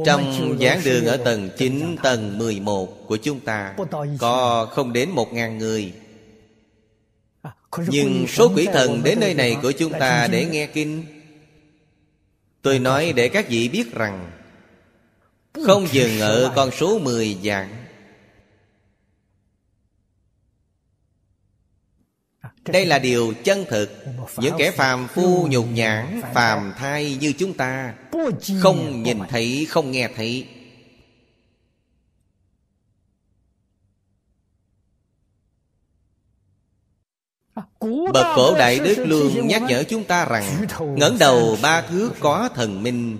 [0.06, 3.76] Trong giảng đường ở tầng 9, tầng 11 của chúng ta
[4.20, 5.94] Có không đến một ngàn người.
[7.78, 11.06] Nhưng số quỷ thần đến nơi này của chúng ta để nghe kinh.
[12.62, 14.32] Tôi nói để các vị biết rằng
[15.66, 17.70] không dừng ở con số 10 dạng.
[22.66, 24.06] Đây là điều chân thực.
[24.38, 27.94] Những kẻ phàm phu nhục nhãn Phàm thai như chúng ta
[28.60, 30.48] Không nhìn thấy, không nghe thấy.
[38.14, 40.66] Bậc cổ đại đức luôn nhắc nhở chúng ta rằng
[40.96, 43.18] ngẩng đầu ba thước có thần minh.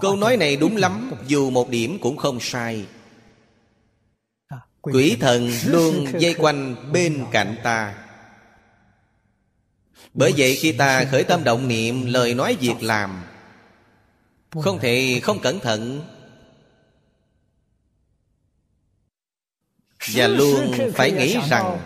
[0.00, 2.86] Câu nói này đúng lắm Dù một điểm cũng không sai.
[4.80, 7.94] Quỷ thần luôn dây quanh bên cạnh ta.
[10.14, 13.22] Bởi vậy khi ta khởi tâm động niệm Lời nói việc làm
[14.50, 16.02] Không thể không cẩn thận.
[20.14, 21.78] Và luôn phải nghĩ rằng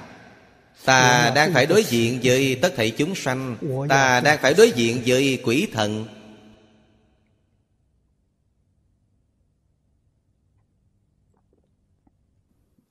[0.84, 3.56] Ta đang phải đối diện với tất thảy chúng sanh.
[3.88, 6.06] Ta đang phải đối diện với quỷ thần.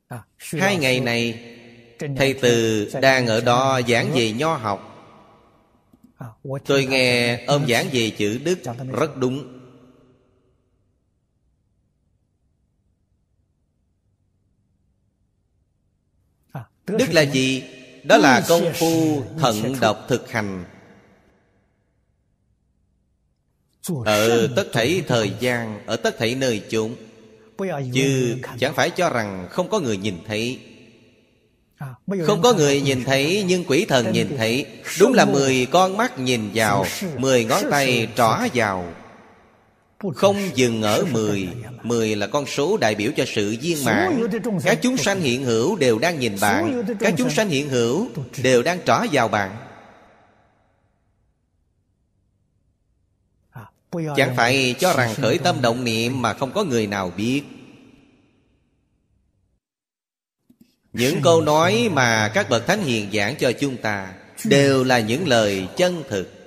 [0.08, 0.24] À,
[0.54, 1.50] Hai ngày này
[2.18, 4.90] Thầy Từ đang ở đó giảng về nho học.
[6.18, 6.28] À,
[6.66, 8.60] Tôi nghe ông giảng về chữ Đức
[8.92, 9.63] rất đúng
[16.88, 17.64] Đức là gì?
[18.04, 20.64] Đó là công phu thận độc thực hành.
[24.06, 26.96] Ở tất thảy thời gian Ở tất thảy nơi chúng,
[27.94, 30.60] Chứ chẳng phải cho rằng không có người nhìn thấy.
[32.26, 34.66] Không có người nhìn thấy nhưng quỷ thần nhìn thấy.
[35.00, 36.86] Đúng là mười con mắt nhìn vào
[37.18, 38.94] Mười ngón tay trỏ vào.
[40.16, 41.50] Không dừng ở mười
[41.84, 44.28] Mười là con số đại biểu cho sự viên mãn.
[44.64, 46.84] Các chúng sanh hiện hữu đều đang nhìn bạn.
[47.00, 48.08] Các chúng sanh hiện hữu
[48.44, 49.58] đều đang trỏ vào bạn.
[54.16, 57.44] Chẳng phải cho rằng khởi tâm động niệm mà không có người nào biết.
[60.94, 64.14] Những câu nói mà các bậc thánh hiền giảng cho chúng ta
[64.44, 66.43] Đều là những lời chân thực.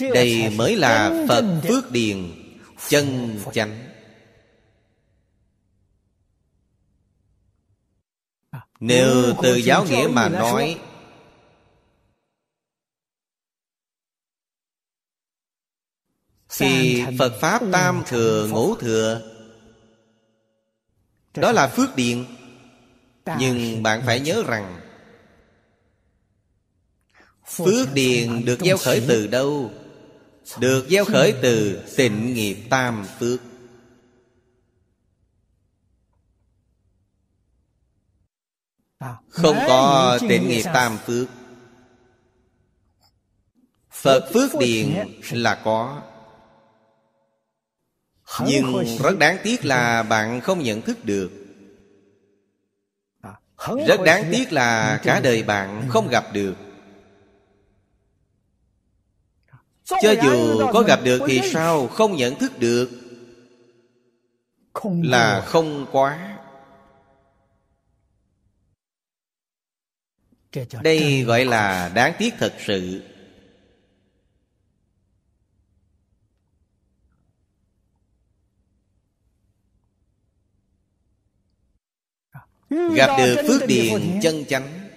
[0.00, 2.32] Đây mới là Phật Phước Điền,
[2.88, 3.90] Chân chánh
[8.80, 10.80] Nếu từ giáo nghĩa mà nói,
[16.58, 19.22] Thì Phật Pháp Tam Thừa Ngũ Thừa,
[21.34, 22.24] đó là phước điện
[23.38, 24.80] Nhưng bạn phải nhớ rằng,
[27.44, 29.70] Phước điền được gieo khởi từ đâu?
[30.58, 33.40] Được gieo khởi từ tịnh nghiệp tam phước.
[39.28, 41.28] Không có tịnh nghiệp tam phước.
[43.90, 44.94] Phật phước điền
[45.30, 46.02] là có.
[48.46, 51.30] Nhưng rất đáng tiếc là bạn không nhận thức được.
[53.86, 56.54] Rất đáng tiếc là cả đời bạn không gặp được.
[60.02, 62.90] Cho dù có gặp được thì sao không nhận thức được
[64.84, 66.38] Là không quá.
[70.82, 73.02] Đây gọi là đáng tiếc thật sự.
[82.70, 84.88] Gặp được phước điền chân chánh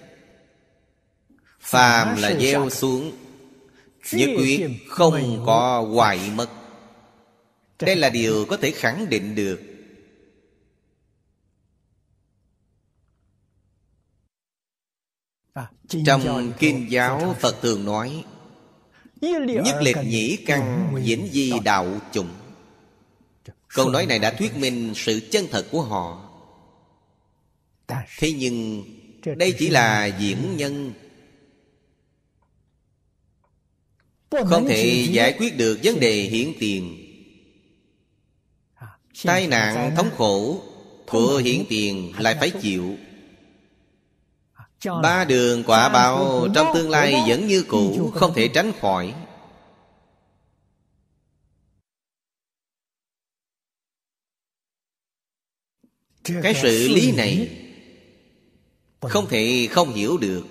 [1.60, 3.23] Phàm là gieo xuống
[4.12, 6.50] Nhất quyết không có hoại mất.
[7.80, 9.60] Đây là điều có thể khẳng định được.
[15.52, 15.70] À,
[16.06, 18.24] Trong Kinh giáo Phật thường nói
[19.20, 22.28] Nhất liệt nhĩ căn vĩnh di đạo chủng.
[23.68, 26.30] Câu nói này đã thuyết minh sự chân thật của họ.
[28.18, 28.84] Thế nhưng
[29.36, 30.92] đây chỉ là diễn nhân
[34.46, 37.00] không thể giải quyết được vấn đề hiển tiền.
[39.24, 40.62] Tai nạn thống khổ
[41.06, 42.96] của hiển tiền lại phải chịu.
[44.52, 44.64] À,
[45.02, 49.14] ba đường quả báo trong tương lai vẫn như cũ không thể tránh khỏi.
[56.42, 57.48] Cái sự lý này
[59.00, 60.46] không thể không hiểu được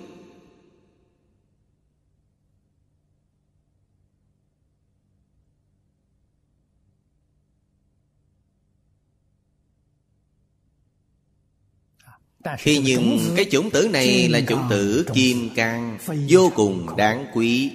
[12.57, 15.97] Khi nhưng cái chủng tử này là chủng tử kim cang
[16.29, 17.71] Vô cùng đáng quý.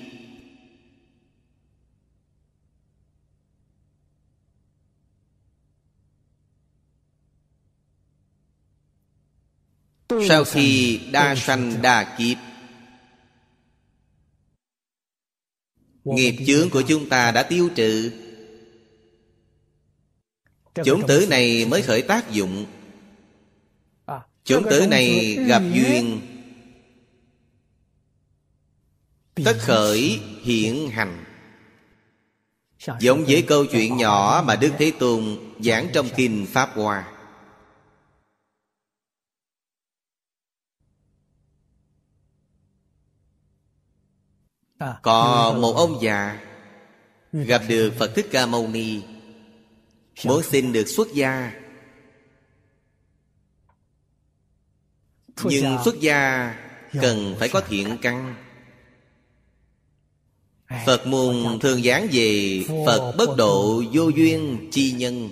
[10.29, 12.37] Sau khi đa sanh đa kiếp
[16.05, 18.13] Nghiệp chướng của chúng ta đã tiêu trừ.
[20.85, 22.67] Chủng tử này mới khởi tác dụng
[24.49, 26.21] Chủng tử này gặp duyên
[29.45, 31.25] Tất khởi hiện hành
[33.01, 37.13] Giống với câu chuyện nhỏ mà Đức Thế Tôn giảng trong Kinh Pháp Hoa
[44.79, 46.41] À, Có một ông già
[47.33, 49.03] Gặp được Phật Thích Ca Mâu Ni
[50.25, 51.53] Muốn xin được xuất gia
[55.45, 56.55] Nhưng xuất gia
[57.01, 58.35] cần phải có thiện căn.
[60.87, 65.31] Phật môn thường giảng về Phật bất độ vô duyên chi nhân.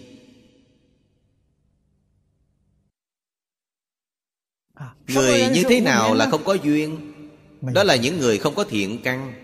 [4.74, 7.12] À, Người như thế nào là không có duyên.
[7.60, 9.34] Đó là những người không có thiện căn.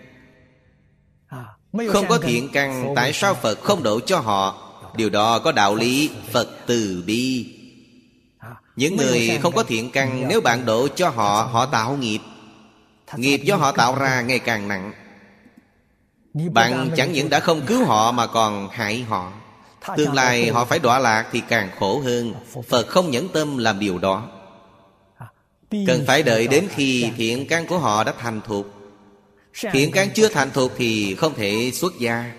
[1.27, 1.45] À,
[1.87, 4.69] Không có thiện căn Tại sao Phật không độ cho họ?
[4.97, 6.09] Điều đó có đạo lý.
[6.31, 7.45] Phật từ bi.
[7.59, 7.62] à,
[8.75, 12.19] Những người không có thiện căn Nếu bạn độ cho họ Họ tạo nghiệp.
[13.15, 14.93] Nghiệp do họ tạo ra ngày càng nặng.
[16.53, 19.31] Bạn chẳng những đã không cứu họ Mà còn hại họ.
[19.97, 22.33] Tương lai họ phải đọa lạc thì càng khổ hơn.
[22.69, 24.27] Phật không nhẫn tâm làm điều đó.
[25.87, 28.73] Cần phải đợi đến khi thiện căn của họ đã thành thục
[29.71, 32.33] Thiện căn chưa thành thục thì không thể xuất gia.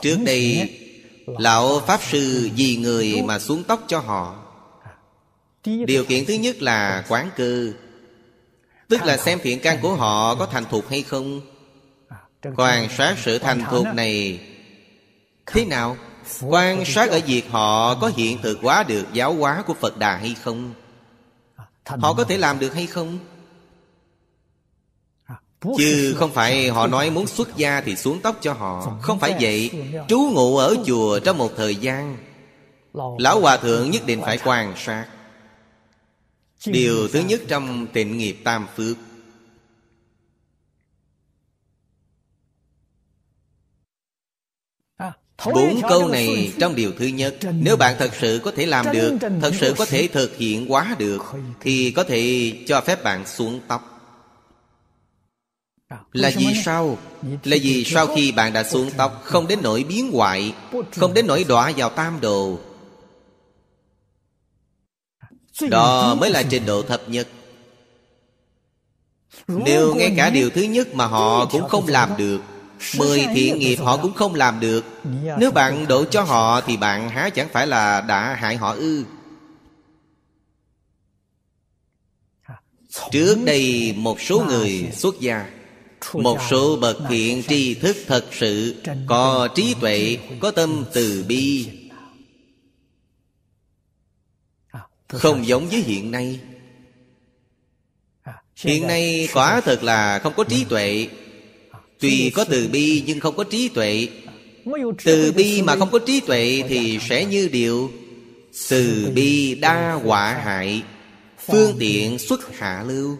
[0.00, 0.70] Trước đây
[1.26, 4.47] Lão Pháp Sư vì người mà xuống tóc cho họ
[5.86, 7.72] Điều kiện thứ nhất là quán cơ
[8.88, 11.40] Tức là xem thiện căn của họ có thành thục hay không.
[12.56, 14.40] Quan sát sự thành thục này.
[15.46, 15.96] Thế nào?
[16.42, 20.16] Quan sát ở việc họ có hiện thực hóa được giáo hóa của Phật Đà
[20.16, 20.74] hay không?
[21.86, 23.18] Họ có thể làm được hay không?
[25.78, 28.98] Chứ không phải họ nói muốn xuất gia thì xuống tóc cho họ.
[29.02, 29.70] Không phải vậy.
[30.08, 32.16] Trú ngụ ở chùa trong một thời gian.
[33.18, 35.06] Lão Hòa Thượng nhất định phải quan sát
[36.66, 38.96] Điều thứ nhất trong tịnh nghiệp tam phước.
[45.54, 47.36] Bốn câu này trong điều thứ nhất.
[47.52, 50.96] Nếu bạn thật sự có thể làm được Thật sự có thể thực hiện quá
[50.98, 51.22] được
[51.60, 53.94] Thì có thể cho phép bạn xuống tóc.
[56.12, 56.98] Là vì sao?
[57.44, 60.54] Là vì sau khi bạn đã xuống tóc Không đến nỗi biến hoại
[60.96, 62.58] Không đến nỗi đọa vào tam đồ
[65.62, 67.28] Đó mới là trình độ thấp nhất
[69.48, 72.40] Nếu ngay cả điều thứ nhất mà họ cũng không làm được
[72.96, 74.84] Mười thiện nghiệp họ cũng không làm được.
[75.38, 79.04] Nếu bạn độ cho họ Thì bạn há chẳng phải là đã hại họ ư.
[83.10, 85.46] Trước đây một số người xuất gia
[86.12, 91.66] Một số bậc thiện tri thức thật sự Có trí tuệ Có tâm từ bi
[95.08, 96.40] Không giống với hiện nay.
[98.56, 101.08] Hiện nay quả thật là không có trí tuệ.
[101.98, 104.08] Tuy có từ bi nhưng không có trí tuệ.
[105.04, 107.90] Từ bi mà không có trí tuệ Thì sẽ như điều.
[108.68, 110.82] Từ bi đa họa hại
[111.46, 113.18] Phương tiện xuất hạ lưu.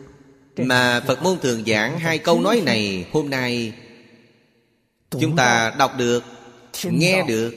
[0.56, 3.72] Mà Phật môn thường giảng hai câu nói này Hôm nay.
[5.20, 6.24] Chúng ta đọc được
[6.84, 7.54] Nghe được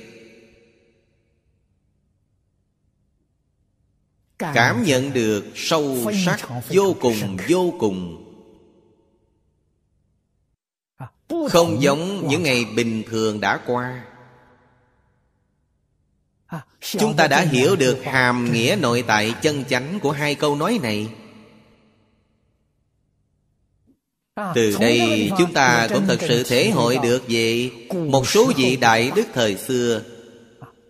[4.54, 6.40] Cảm nhận được sâu sắc
[6.70, 8.28] Vô cùng vô cùng.
[11.50, 14.04] Không giống những ngày bình thường đã qua.
[16.82, 20.80] Chúng ta đã hiểu được hàm nghĩa nội tại chân chánh của hai câu nói
[20.84, 21.10] này.
[24.56, 27.70] Từ đây chúng ta cũng thật sự thể hội được về
[28.10, 30.02] Một số vị đại đức thời xưa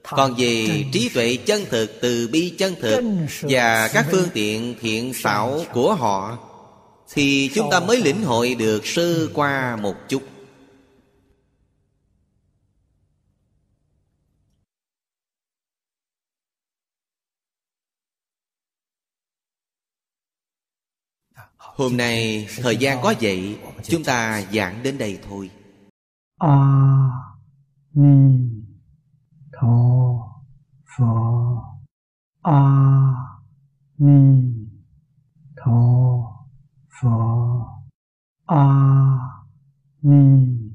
[0.04, 3.04] Còn về trí tuệ chân thực, từ bi chân thực
[3.42, 6.38] Và các phương tiện thiện xảo của họ
[7.14, 10.24] Thì chúng ta mới lĩnh hội được sơ qua một chút.
[21.58, 25.50] Hôm nay thời gian có vậy Chúng ta giảng đến đây thôi.
[26.38, 26.82] A
[27.94, 28.61] Ni
[29.62, 30.42] 陀
[30.86, 31.64] 佛
[32.42, 33.14] 阿
[33.96, 34.68] 弥
[35.56, 36.48] 陀
[36.90, 37.84] 佛
[38.46, 39.46] 阿
[40.00, 40.74] 弥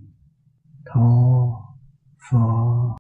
[0.85, 1.75] 陀
[2.17, 2.87] 佛。